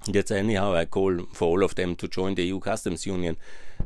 That's 0.06 0.30
anyhow 0.30 0.74
I 0.74 0.84
call 0.84 1.26
for 1.32 1.48
all 1.48 1.64
of 1.64 1.74
them 1.76 1.96
to 1.96 2.08
join 2.08 2.34
the 2.34 2.44
EU 2.44 2.60
customs 2.60 3.06
union, 3.06 3.36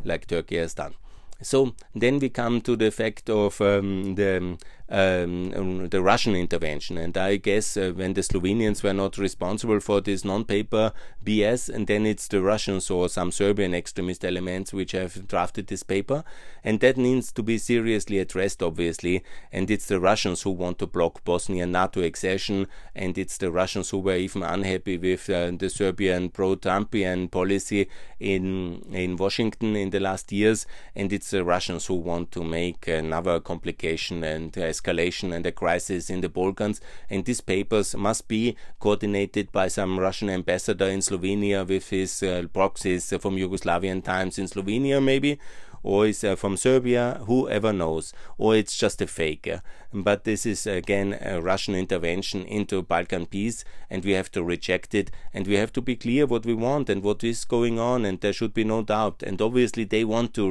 like 0.05 0.27
Turkey 0.27 0.57
has 0.57 0.75
done. 0.75 0.95
So 1.41 1.75
then 1.95 2.19
we 2.19 2.29
come 2.31 2.61
to 2.63 2.77
the 2.77 2.91
fact 2.91 3.31
of 3.31 3.61
um, 3.61 4.15
the 4.17 4.59
um, 4.91 5.89
the 5.89 6.03
Russian 6.03 6.35
intervention. 6.35 6.97
And 6.97 7.17
I 7.17 7.37
guess 7.37 7.77
uh, 7.77 7.93
when 7.95 8.15
the 8.15 8.23
Slovenians 8.23 8.83
were 8.83 8.95
not 8.95 9.19
responsible 9.19 9.81
for 9.81 10.01
this 10.01 10.25
non-paper 10.25 10.93
BS, 11.25 11.69
and 11.69 11.87
then 11.87 12.07
it's 12.07 12.29
the 12.29 12.41
Russians 12.41 12.91
or 12.91 13.09
some 13.09 13.31
Serbian 13.31 13.75
extremist 13.75 14.25
elements 14.25 14.73
which 14.73 14.93
have 14.93 15.29
drafted 15.29 15.67
this 15.67 15.83
paper, 15.83 16.25
and 16.65 16.81
that 16.81 16.97
needs 16.97 17.33
to 17.33 17.43
be 17.43 17.59
seriously 17.59 18.19
addressed, 18.19 18.63
obviously. 18.63 19.23
And 19.53 19.71
it's 19.71 19.87
the 19.87 20.01
Russians 20.01 20.43
who 20.43 20.51
want 20.51 20.79
to 20.79 20.87
block 20.87 21.23
Bosnian 21.25 21.73
NATO 21.73 22.03
accession, 22.03 22.67
and 22.95 23.19
it's 23.19 23.37
the 23.37 23.51
Russians 23.51 23.91
who 23.91 23.99
were 23.99 24.17
even 24.17 24.43
unhappy 24.43 24.97
with 24.97 25.29
uh, 25.29 25.51
the 25.57 25.69
Serbian 25.69 26.31
pro-Trumpian 26.31 27.31
policy 27.31 27.89
in 28.19 28.83
in 28.93 29.17
Washington 29.17 29.77
in 29.77 29.91
the 29.91 30.01
last 30.01 30.33
years, 30.33 30.67
and 30.95 31.13
it's 31.13 31.31
the 31.31 31.45
Russians 31.45 31.87
who 31.87 31.95
want 31.95 32.33
to 32.33 32.43
make 32.43 32.89
another 32.89 33.41
complication 33.41 34.25
and 34.25 34.57
uh, 34.57 34.73
escalation 34.79 35.35
and 35.35 35.45
a 35.47 35.53
crisis 35.53 36.11
in 36.11 36.21
the 36.21 36.29
Balkans. 36.29 36.81
And 37.11 37.25
these 37.25 37.41
papers 37.41 37.95
must 37.97 38.29
be 38.29 38.57
coordinated 38.79 39.51
by 39.53 39.69
some 39.69 39.99
Russian 39.99 40.31
ambassador 40.31 40.87
in 40.87 41.01
Slovenia 41.01 41.67
with 41.67 41.89
his 41.91 42.23
uh, 42.23 42.45
proxies 42.53 43.09
from 43.09 43.37
Yugoslavian 43.37 44.05
times 44.05 44.39
in 44.39 44.47
Slovenia, 44.47 45.03
maybe 45.03 45.39
or 45.83 46.07
is 46.07 46.25
uh, 46.25 46.37
from 46.37 46.57
Serbia, 46.57 47.21
whoever 47.27 47.73
knows, 47.73 48.13
or 48.37 48.57
it's 48.57 48.77
just 48.77 49.01
a 49.01 49.07
fake. 49.07 49.49
But 49.93 50.25
this 50.25 50.45
is 50.45 50.67
again 50.67 51.19
a 51.23 51.41
Russian 51.41 51.75
intervention 51.75 52.45
into 52.45 52.83
Balkan 52.83 53.25
peace, 53.25 53.65
and 53.89 54.05
we 54.05 54.13
have 54.13 54.31
to 54.33 54.45
reject 54.45 54.95
it, 54.95 55.11
and 55.33 55.47
we 55.47 55.55
have 55.55 55.73
to 55.73 55.81
be 55.81 55.97
clear 55.97 56.27
what 56.27 56.45
we 56.45 56.53
want 56.53 56.91
and 56.91 57.03
what 57.03 57.25
is 57.25 57.47
going 57.47 57.79
on, 57.79 58.05
and 58.05 58.21
there 58.21 58.35
should 58.35 58.53
be 58.53 58.65
no 58.65 58.83
doubt. 58.83 59.23
And 59.23 59.41
obviously, 59.41 59.85
they 59.85 60.05
want 60.05 60.35
to 60.35 60.45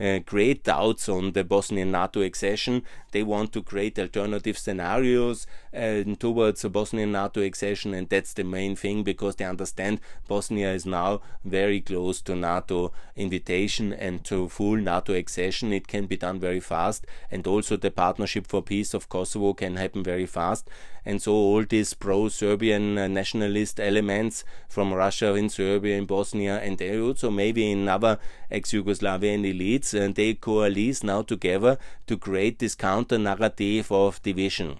uh, 0.00 0.02
uh 0.02 0.20
create 0.24 0.64
doubts 0.64 1.10
on 1.10 1.32
the 1.32 1.44
Bosnian 1.44 1.92
NATO 1.92 2.22
accession. 2.22 2.84
They 3.12 3.22
want 3.22 3.52
to 3.52 3.62
create 3.62 3.98
alternative 3.98 4.56
scenarios 4.56 5.46
uh, 5.76 6.02
towards 6.18 6.64
a 6.64 6.70
Bosnian 6.70 7.12
NATO 7.12 7.42
accession, 7.42 7.92
and 7.92 8.08
that's 8.08 8.32
the 8.32 8.44
main 8.44 8.76
thing 8.76 9.02
because 9.02 9.36
they 9.36 9.44
understand 9.44 10.00
Bosnia 10.26 10.72
is 10.72 10.86
now 10.86 11.20
very 11.44 11.82
close 11.82 12.22
to 12.22 12.34
NATO 12.34 12.92
invitation 13.14 13.92
and 13.92 14.24
to 14.24 14.48
full 14.48 14.76
NATO 14.76 15.12
accession. 15.12 15.70
It 15.70 15.86
can 15.86 16.06
be 16.06 16.16
done 16.16 16.40
very 16.40 16.60
fast, 16.60 17.06
and 17.30 17.46
also 17.46 17.76
the 17.76 17.90
partnership 17.90 18.46
for 18.54 18.62
peace 18.62 18.94
of 18.94 19.08
Kosovo 19.08 19.52
can 19.52 19.74
happen 19.74 20.04
very 20.04 20.26
fast. 20.26 20.70
And 21.04 21.20
so 21.20 21.32
all 21.32 21.64
these 21.64 21.92
pro-Serbian 21.92 22.96
uh, 22.96 23.08
nationalist 23.08 23.80
elements 23.80 24.44
from 24.68 24.94
Russia 24.94 25.34
in 25.34 25.48
Serbia, 25.48 25.96
in 25.96 26.06
Bosnia, 26.06 26.60
and 26.60 26.80
also 27.00 27.32
maybe 27.32 27.68
in 27.68 27.88
other 27.88 28.20
ex-Yugoslavian 28.52 29.42
elites, 29.42 29.92
and 29.92 30.12
uh, 30.12 30.14
they 30.14 30.34
coalesce 30.34 31.02
now 31.02 31.22
together 31.22 31.78
to 32.06 32.16
create 32.16 32.60
this 32.60 32.76
counter 32.76 33.18
narrative 33.18 33.90
of 33.90 34.22
division 34.22 34.78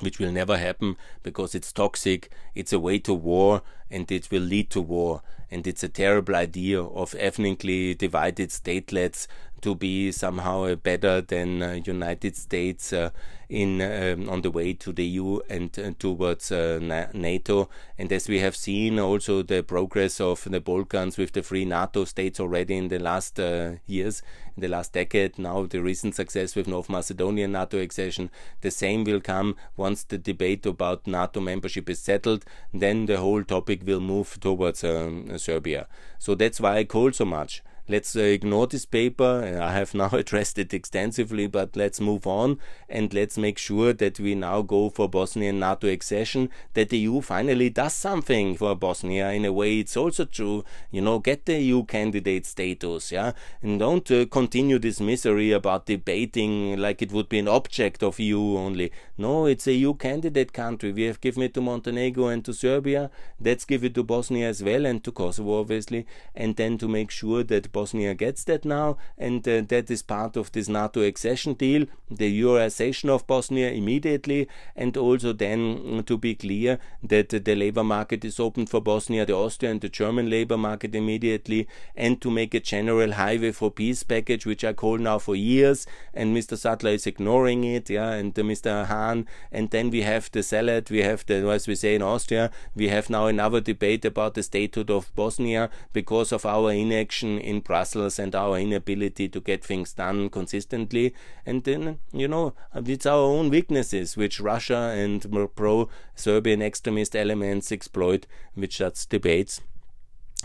which 0.00 0.20
will 0.20 0.30
never 0.30 0.56
happen 0.56 0.96
because 1.24 1.56
it's 1.56 1.72
toxic, 1.72 2.30
it's 2.54 2.72
a 2.72 2.78
way 2.78 3.00
to 3.00 3.12
war, 3.12 3.62
and 3.90 4.12
it 4.12 4.30
will 4.30 4.42
lead 4.42 4.70
to 4.70 4.80
war. 4.80 5.22
And 5.50 5.66
it's 5.66 5.82
a 5.82 5.88
terrible 5.88 6.36
idea 6.36 6.82
of 6.82 7.14
ethnically 7.18 7.94
divided 7.94 8.50
statelets 8.50 9.26
to 9.62 9.74
be 9.74 10.12
somehow 10.12 10.74
better 10.74 11.20
than 11.20 11.62
uh, 11.62 11.80
United 11.84 12.36
States 12.36 12.92
uh, 12.92 13.10
in 13.48 13.80
um, 13.80 14.28
on 14.28 14.42
the 14.42 14.50
way 14.50 14.74
to 14.74 14.92
the 14.92 15.04
EU 15.04 15.40
and 15.48 15.76
uh, 15.78 15.92
towards 15.98 16.52
uh, 16.52 17.08
NATO. 17.14 17.68
And 17.96 18.12
as 18.12 18.28
we 18.28 18.40
have 18.40 18.54
seen, 18.54 18.98
also 18.98 19.42
the 19.42 19.62
progress 19.62 20.20
of 20.20 20.44
the 20.44 20.60
Balkans 20.60 21.16
with 21.16 21.32
the 21.32 21.42
free 21.42 21.64
NATO 21.64 22.04
states 22.04 22.40
already 22.40 22.76
in 22.76 22.88
the 22.88 22.98
last 22.98 23.40
uh, 23.40 23.72
years, 23.86 24.22
in 24.56 24.60
the 24.60 24.68
last 24.68 24.92
decade. 24.92 25.38
Now 25.38 25.64
the 25.64 25.80
recent 25.80 26.14
success 26.14 26.54
with 26.54 26.68
North 26.68 26.90
Macedonia 26.90 27.48
NATO 27.48 27.80
accession. 27.80 28.30
The 28.60 28.70
same 28.70 29.04
will 29.04 29.20
come 29.20 29.56
once 29.76 30.04
the 30.04 30.18
debate 30.18 30.66
about 30.66 31.06
NATO 31.06 31.40
membership 31.40 31.88
is 31.88 32.00
settled. 32.00 32.44
Then 32.74 33.06
the 33.06 33.18
whole 33.18 33.44
topic 33.44 33.80
will 33.86 34.00
move 34.00 34.38
towards 34.40 34.84
um, 34.84 35.38
Serbia. 35.38 35.86
So 36.18 36.34
that's 36.34 36.60
why 36.60 36.78
I 36.78 36.84
call 36.84 37.12
so 37.12 37.24
much 37.24 37.62
let's 37.88 38.14
uh, 38.14 38.20
ignore 38.20 38.66
this 38.66 38.84
paper. 38.84 39.58
I 39.60 39.72
have 39.72 39.94
now 39.94 40.08
addressed 40.12 40.58
it 40.58 40.74
extensively, 40.74 41.46
but 41.46 41.76
let's 41.76 42.00
move 42.00 42.26
on 42.26 42.58
and 42.88 43.12
let's 43.12 43.38
make 43.38 43.58
sure 43.58 43.92
that 43.92 44.20
we 44.20 44.34
now 44.34 44.62
go 44.62 44.90
for 44.90 45.08
Bosnian 45.08 45.58
NATO 45.58 45.88
accession, 45.88 46.50
that 46.74 46.90
the 46.90 46.98
EU 46.98 47.20
finally 47.20 47.70
does 47.70 47.94
something 47.94 48.56
for 48.56 48.74
Bosnia. 48.74 49.30
In 49.32 49.44
a 49.44 49.52
way, 49.52 49.78
it's 49.78 49.96
also 49.96 50.24
true, 50.24 50.64
you 50.90 51.00
know, 51.00 51.18
get 51.18 51.46
the 51.46 51.60
EU 51.60 51.84
candidate 51.84 52.46
status, 52.46 53.12
yeah, 53.12 53.32
and 53.62 53.78
don't 53.78 54.10
uh, 54.10 54.26
continue 54.26 54.78
this 54.78 55.00
misery 55.00 55.52
about 55.52 55.86
debating 55.86 56.78
like 56.78 57.02
it 57.02 57.12
would 57.12 57.28
be 57.28 57.38
an 57.38 57.48
object 57.48 58.02
of 58.02 58.20
EU 58.20 58.56
only. 58.56 58.92
No, 59.16 59.46
it's 59.46 59.66
a 59.66 59.72
EU 59.72 59.94
candidate 59.94 60.52
country. 60.52 60.92
We 60.92 61.02
have 61.04 61.20
given 61.20 61.42
it 61.42 61.54
to 61.54 61.60
Montenegro 61.60 62.28
and 62.28 62.44
to 62.44 62.52
Serbia. 62.52 63.10
Let's 63.40 63.64
give 63.64 63.84
it 63.84 63.94
to 63.94 64.04
Bosnia 64.04 64.48
as 64.48 64.62
well 64.62 64.86
and 64.86 65.02
to 65.04 65.12
Kosovo, 65.12 65.60
obviously, 65.60 66.06
and 66.34 66.56
then 66.56 66.78
to 66.78 66.88
make 66.88 67.10
sure 67.10 67.42
that 67.44 67.72
Bosnia 67.78 68.14
gets 68.14 68.42
that 68.44 68.64
now, 68.64 68.96
and 69.16 69.46
uh, 69.46 69.62
that 69.68 69.88
is 69.88 70.02
part 70.02 70.36
of 70.36 70.50
this 70.52 70.68
NATO 70.68 71.00
accession 71.02 71.54
deal, 71.54 71.86
the 72.10 72.30
Euroization 72.42 73.08
of 73.08 73.26
Bosnia 73.26 73.70
immediately, 73.70 74.48
and 74.74 74.96
also 74.96 75.32
then 75.32 75.60
mm, 75.78 76.06
to 76.06 76.18
be 76.18 76.34
clear 76.34 76.78
that 77.02 77.28
the 77.28 77.54
labor 77.54 77.84
market 77.84 78.24
is 78.24 78.40
open 78.40 78.66
for 78.66 78.80
Bosnia, 78.80 79.24
the 79.24 79.34
Austrian 79.34 79.68
and 79.68 79.80
the 79.80 79.88
German 79.88 80.28
labor 80.30 80.56
market 80.56 80.94
immediately, 80.94 81.68
and 81.94 82.20
to 82.20 82.30
make 82.30 82.54
a 82.54 82.60
general 82.60 83.12
highway 83.12 83.52
for 83.52 83.70
peace 83.70 84.02
package, 84.02 84.46
which 84.46 84.64
I 84.64 84.72
call 84.72 84.98
now 84.98 85.18
for 85.18 85.36
years, 85.36 85.86
and 86.14 86.36
Mr. 86.36 86.56
Sattler 86.56 86.90
is 86.90 87.06
ignoring 87.06 87.62
it, 87.64 87.90
yeah, 87.90 88.12
and 88.12 88.36
uh, 88.38 88.42
Mr. 88.42 88.86
Hahn, 88.86 89.26
and 89.52 89.70
then 89.70 89.90
we 89.90 90.02
have 90.02 90.30
the 90.32 90.42
salad, 90.42 90.90
we 90.90 91.02
have 91.02 91.24
the, 91.26 91.48
as 91.50 91.68
we 91.68 91.74
say 91.74 91.94
in 91.94 92.02
Austria, 92.02 92.50
we 92.74 92.88
have 92.88 93.08
now 93.08 93.26
another 93.26 93.60
debate 93.60 94.04
about 94.04 94.34
the 94.34 94.42
statehood 94.42 94.90
of 94.90 95.14
Bosnia 95.14 95.70
because 95.92 96.32
of 96.32 96.44
our 96.44 96.72
inaction 96.72 97.38
in 97.38 97.60
Brussels 97.68 98.18
and 98.18 98.34
our 98.34 98.58
inability 98.58 99.28
to 99.28 99.40
get 99.40 99.64
things 99.64 99.92
done 99.92 100.30
consistently. 100.30 101.14
And 101.46 101.62
then, 101.62 102.00
you 102.12 102.26
know, 102.26 102.54
it's 102.74 103.06
our 103.06 103.20
own 103.20 103.50
weaknesses 103.50 104.16
which 104.16 104.40
Russia 104.40 104.92
and 104.96 105.24
pro 105.54 105.88
Serbian 106.16 106.62
extremist 106.62 107.14
elements 107.14 107.70
exploit, 107.70 108.26
which 108.54 108.78
such 108.78 109.08
debates 109.08 109.60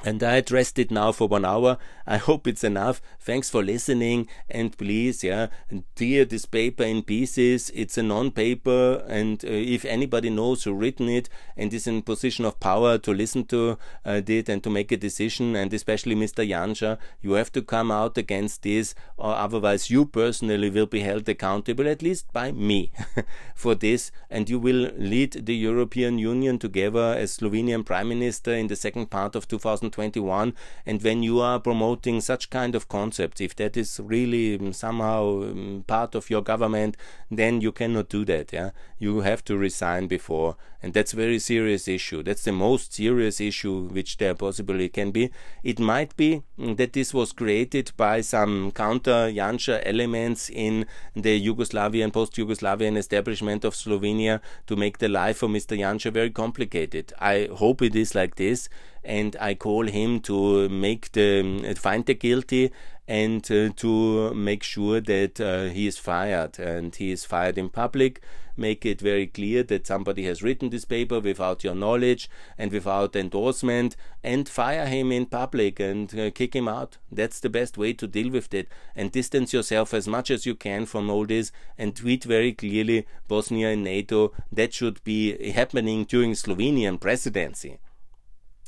and 0.01 0.21
I 0.21 0.35
addressed 0.35 0.79
it 0.79 0.91
now 0.91 1.11
for 1.11 1.27
one 1.27 1.45
hour. 1.45 1.77
I 2.05 2.17
hope 2.17 2.47
it's 2.47 2.63
enough. 2.63 3.01
Thanks 3.19 3.49
for 3.49 3.63
listening. 3.63 4.27
And 4.49 4.77
please, 4.77 5.23
yeah, 5.23 5.47
tear 5.95 6.25
this 6.25 6.45
paper 6.45 6.83
in 6.83 7.03
pieces. 7.03 7.71
It's 7.73 7.97
a 7.97 8.03
non 8.03 8.31
paper. 8.31 9.05
And 9.07 9.43
uh, 9.45 9.47
if 9.49 9.85
anybody 9.85 10.29
knows 10.29 10.63
who 10.63 10.73
written 10.73 11.07
it 11.07 11.29
and 11.55 11.73
is 11.73 11.87
in 11.87 12.01
position 12.01 12.43
of 12.43 12.59
power 12.59 12.97
to 12.97 13.13
listen 13.13 13.45
to 13.45 13.77
uh, 14.05 14.21
it 14.27 14.49
and 14.49 14.61
to 14.63 14.69
make 14.69 14.91
a 14.91 14.97
decision, 14.97 15.55
and 15.55 15.73
especially 15.73 16.15
Mr. 16.15 16.45
Janša, 16.45 16.97
you 17.21 17.33
have 17.33 17.51
to 17.53 17.61
come 17.61 17.89
out 17.89 18.17
against 18.17 18.63
this, 18.63 18.95
or 19.15 19.33
otherwise 19.33 19.89
you 19.89 20.05
personally 20.05 20.69
will 20.69 20.87
be 20.87 20.99
held 20.99 21.29
accountable, 21.29 21.87
at 21.87 22.01
least 22.01 22.31
by 22.33 22.51
me, 22.51 22.91
for 23.55 23.73
this. 23.73 24.11
And 24.29 24.49
you 24.49 24.59
will 24.59 24.91
lead 24.97 25.45
the 25.45 25.55
European 25.55 26.19
Union 26.19 26.59
together 26.59 27.15
as 27.17 27.37
Slovenian 27.37 27.85
Prime 27.85 28.09
Minister 28.09 28.53
in 28.53 28.67
the 28.67 28.75
second 28.75 29.09
part 29.09 29.35
of 29.37 29.47
2000. 29.47 29.82
2021 29.91 30.53
and 30.85 31.01
when 31.01 31.23
you 31.23 31.39
are 31.39 31.59
promoting 31.59 32.21
such 32.21 32.49
kind 32.49 32.75
of 32.75 32.87
concepts 32.87 33.41
if 33.41 33.55
that 33.55 33.77
is 33.77 33.99
really 34.03 34.57
um, 34.59 34.73
somehow 34.73 35.43
um, 35.43 35.83
part 35.87 36.15
of 36.15 36.29
your 36.29 36.41
government 36.41 36.97
then 37.31 37.61
you 37.61 37.71
cannot 37.71 38.09
do 38.09 38.25
that 38.25 38.51
yeah? 38.53 38.71
You 38.99 39.21
have 39.21 39.43
to 39.45 39.57
resign 39.57 40.07
before 40.07 40.55
and 40.83 40.93
that's 40.93 41.13
a 41.13 41.15
very 41.15 41.39
serious 41.39 41.87
issue. 41.87 42.21
That's 42.21 42.43
the 42.43 42.51
most 42.51 42.93
serious 42.93 43.39
issue 43.39 43.87
which 43.87 44.17
there 44.17 44.35
possibly 44.35 44.89
can 44.89 45.11
be. 45.11 45.31
It 45.63 45.79
might 45.79 46.15
be 46.17 46.43
mm, 46.59 46.75
that 46.75 46.91
this 46.91 47.13
was 47.13 47.31
created 47.31 47.93
by 47.95 48.19
some 48.19 48.71
counter 48.71 49.31
Janša 49.31 49.81
elements 49.85 50.49
in 50.49 50.85
the 51.15 51.41
Yugoslavian 51.47 52.11
post-Yugoslavian 52.11 52.97
establishment 52.97 53.63
of 53.63 53.75
Slovenia 53.75 54.41
to 54.67 54.75
make 54.75 54.97
the 54.97 55.07
life 55.07 55.41
of 55.41 55.51
Mr. 55.51 55.79
Janša 55.79 56.11
very 56.11 56.29
complicated. 56.31 57.13
I 57.17 57.47
hope 57.55 57.81
it 57.81 57.95
is 57.95 58.13
like 58.13 58.35
this 58.35 58.67
and 59.03 59.35
I 59.39 59.55
call 59.55 59.87
him 59.87 60.19
to 60.21 60.69
make 60.69 61.11
the 61.11 61.75
find 61.77 62.05
the 62.05 62.13
guilty 62.13 62.71
and 63.07 63.43
uh, 63.51 63.69
to 63.75 64.33
make 64.33 64.63
sure 64.63 65.01
that 65.01 65.39
uh, 65.41 65.65
he 65.65 65.87
is 65.87 65.97
fired. 65.97 66.57
And 66.59 66.95
he 66.95 67.11
is 67.11 67.25
fired 67.25 67.57
in 67.57 67.69
public. 67.69 68.21
Make 68.55 68.85
it 68.85 69.01
very 69.01 69.25
clear 69.25 69.63
that 69.63 69.87
somebody 69.87 70.25
has 70.25 70.43
written 70.43 70.69
this 70.69 70.85
paper 70.85 71.19
without 71.19 71.63
your 71.63 71.73
knowledge 71.73 72.29
and 72.55 72.71
without 72.71 73.15
endorsement 73.15 73.95
and 74.23 74.47
fire 74.47 74.85
him 74.85 75.11
in 75.11 75.25
public 75.25 75.79
and 75.79 76.17
uh, 76.17 76.29
kick 76.29 76.55
him 76.55 76.67
out. 76.67 76.97
That's 77.11 77.39
the 77.39 77.49
best 77.49 77.79
way 77.79 77.93
to 77.93 78.05
deal 78.05 78.29
with 78.29 78.53
it. 78.53 78.69
And 78.95 79.11
distance 79.11 79.53
yourself 79.53 79.91
as 79.91 80.07
much 80.07 80.29
as 80.29 80.45
you 80.45 80.53
can 80.53 80.85
from 80.85 81.09
all 81.09 81.25
this 81.25 81.51
and 81.79 81.95
tweet 81.95 82.25
very 82.25 82.53
clearly 82.53 83.07
Bosnia 83.27 83.69
and 83.69 83.83
NATO. 83.83 84.33
That 84.51 84.71
should 84.71 85.03
be 85.03 85.51
happening 85.51 86.05
during 86.05 86.33
Slovenian 86.33 86.99
presidency 86.99 87.79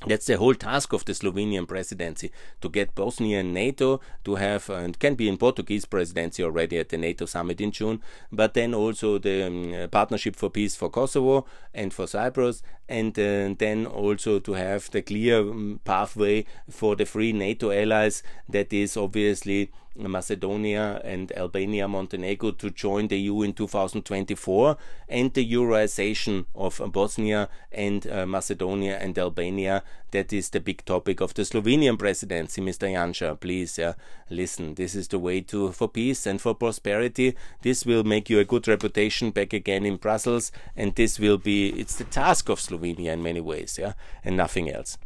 that's 0.05 0.25
the 0.25 0.37
whole 0.37 0.53
task 0.53 0.93
of 0.93 1.05
the 1.05 1.13
Slovenian 1.13 1.67
presidency 1.67 2.31
to 2.61 2.69
get 2.69 2.93
Bosnia 2.95 3.39
and 3.39 3.53
NATO 3.53 4.01
to 4.25 4.35
have, 4.35 4.69
and 4.69 4.99
can 4.99 5.15
be 5.15 5.29
in 5.29 5.37
Portuguese 5.37 5.85
presidency 5.85 6.43
already 6.43 6.77
at 6.77 6.89
the 6.89 6.97
NATO 6.97 7.25
summit 7.25 7.61
in 7.61 7.71
June, 7.71 8.01
but 8.31 8.53
then 8.53 8.73
also 8.73 9.17
the 9.17 9.47
um, 9.47 9.89
Partnership 9.89 10.35
for 10.35 10.49
Peace 10.49 10.75
for 10.75 10.89
Kosovo 10.89 11.45
and 11.73 11.93
for 11.93 12.07
Cyprus, 12.07 12.61
and 12.89 13.17
uh, 13.17 13.55
then 13.57 13.85
also 13.85 14.39
to 14.39 14.53
have 14.53 14.91
the 14.91 15.01
clear 15.01 15.39
um, 15.39 15.79
pathway 15.85 16.45
for 16.69 16.95
the 16.95 17.05
free 17.05 17.31
NATO 17.31 17.71
allies 17.71 18.21
that 18.49 18.73
is 18.73 18.97
obviously 18.97 19.71
Macedonia 19.95 21.01
and 21.03 21.31
Albania, 21.33 21.87
Montenegro 21.87 22.51
to 22.51 22.69
join 22.69 23.07
the 23.07 23.17
EU 23.17 23.41
in 23.41 23.53
2024, 23.53 24.77
and 25.07 25.33
the 25.33 25.53
Euroization 25.53 26.45
of 26.53 26.81
Bosnia 26.91 27.49
and 27.71 28.07
uh, 28.07 28.25
Macedonia 28.25 28.97
and 28.97 29.17
Albania. 29.17 29.83
That 30.11 30.31
is 30.31 30.49
the 30.49 30.59
big 30.59 30.85
topic 30.85 31.21
of 31.21 31.33
the 31.33 31.43
Slovenian 31.43 31.97
presidency, 31.97 32.61
Mr. 32.61 32.89
Janša. 32.89 33.39
Please 33.39 33.77
uh, 33.79 33.93
listen. 34.29 34.75
This 34.75 34.95
is 34.95 35.07
the 35.09 35.19
way 35.19 35.41
to 35.41 35.71
for 35.71 35.89
peace 35.89 36.25
and 36.25 36.39
for 36.41 36.55
prosperity. 36.55 37.35
This 37.61 37.85
will 37.85 38.03
make 38.03 38.29
you 38.29 38.39
a 38.39 38.45
good 38.45 38.67
reputation 38.67 39.31
back 39.31 39.53
again 39.53 39.85
in 39.85 39.97
Brussels, 39.97 40.51
and 40.75 40.95
this 40.95 41.19
will 41.19 41.37
be 41.37 41.69
it's 41.69 41.95
the 41.95 42.05
task 42.05 42.49
of 42.49 42.59
Slovenia 42.59 43.13
in 43.13 43.23
many 43.23 43.41
ways, 43.41 43.77
yeah, 43.79 43.93
and 44.23 44.37
nothing 44.37 44.69
else. 44.69 44.97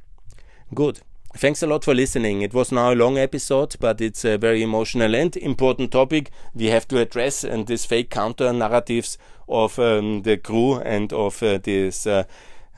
Good. 0.74 1.02
Thanks 1.36 1.62
a 1.62 1.68
lot 1.68 1.86
for 1.86 1.94
listening. 1.94 2.42
It 2.42 2.54
was 2.54 2.72
now 2.72 2.92
a 2.92 2.96
long 2.96 3.18
episode, 3.18 3.76
but 3.80 4.02
it's 4.02 4.26
a 4.26 4.38
very 4.38 4.64
emotional 4.64 5.16
and 5.16 5.38
important 5.38 5.92
topic 5.92 6.32
we 6.56 6.66
have 6.66 6.88
to 6.88 6.98
address, 7.00 7.44
and 7.44 7.68
these 7.68 7.86
fake 7.86 8.10
counter 8.10 8.52
narratives 8.52 9.18
of 9.48 9.78
um, 9.78 10.24
the 10.24 10.38
GRU 10.38 10.80
and 10.80 11.14
of 11.14 11.42
uh, 11.44 11.60
these 11.60 12.08
uh, 12.08 12.24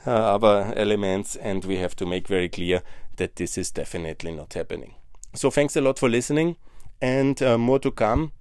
uh, 0.06 0.10
other 0.10 0.72
elements, 0.76 1.34
and 1.36 1.64
we 1.64 1.78
have 1.78 1.96
to 1.96 2.06
make 2.06 2.28
very 2.28 2.48
clear 2.48 2.82
that 3.16 3.36
this 3.36 3.56
is 3.56 3.70
definitely 3.70 4.32
not 4.32 4.52
happening. 4.52 4.94
So, 5.34 5.50
thanks 5.50 5.74
a 5.76 5.80
lot 5.80 5.98
for 5.98 6.10
listening, 6.10 6.56
and 7.00 7.42
uh, 7.42 7.56
more 7.56 7.78
to 7.78 7.90
come 7.90 8.32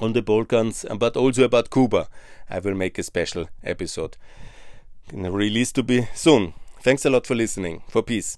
on 0.00 0.12
the 0.12 0.22
Balkans, 0.22 0.84
but 0.98 1.16
also 1.16 1.44
about 1.44 1.70
Cuba. 1.70 2.08
I 2.50 2.58
will 2.58 2.74
make 2.74 2.98
a 2.98 3.02
special 3.02 3.48
episode. 3.62 4.18
Release 5.12 5.72
to 5.72 5.82
be 5.82 6.08
soon. 6.14 6.52
Thanks 6.82 7.06
a 7.06 7.10
lot 7.10 7.26
for 7.26 7.34
listening. 7.34 7.82
For 7.88 8.02
peace. 8.02 8.36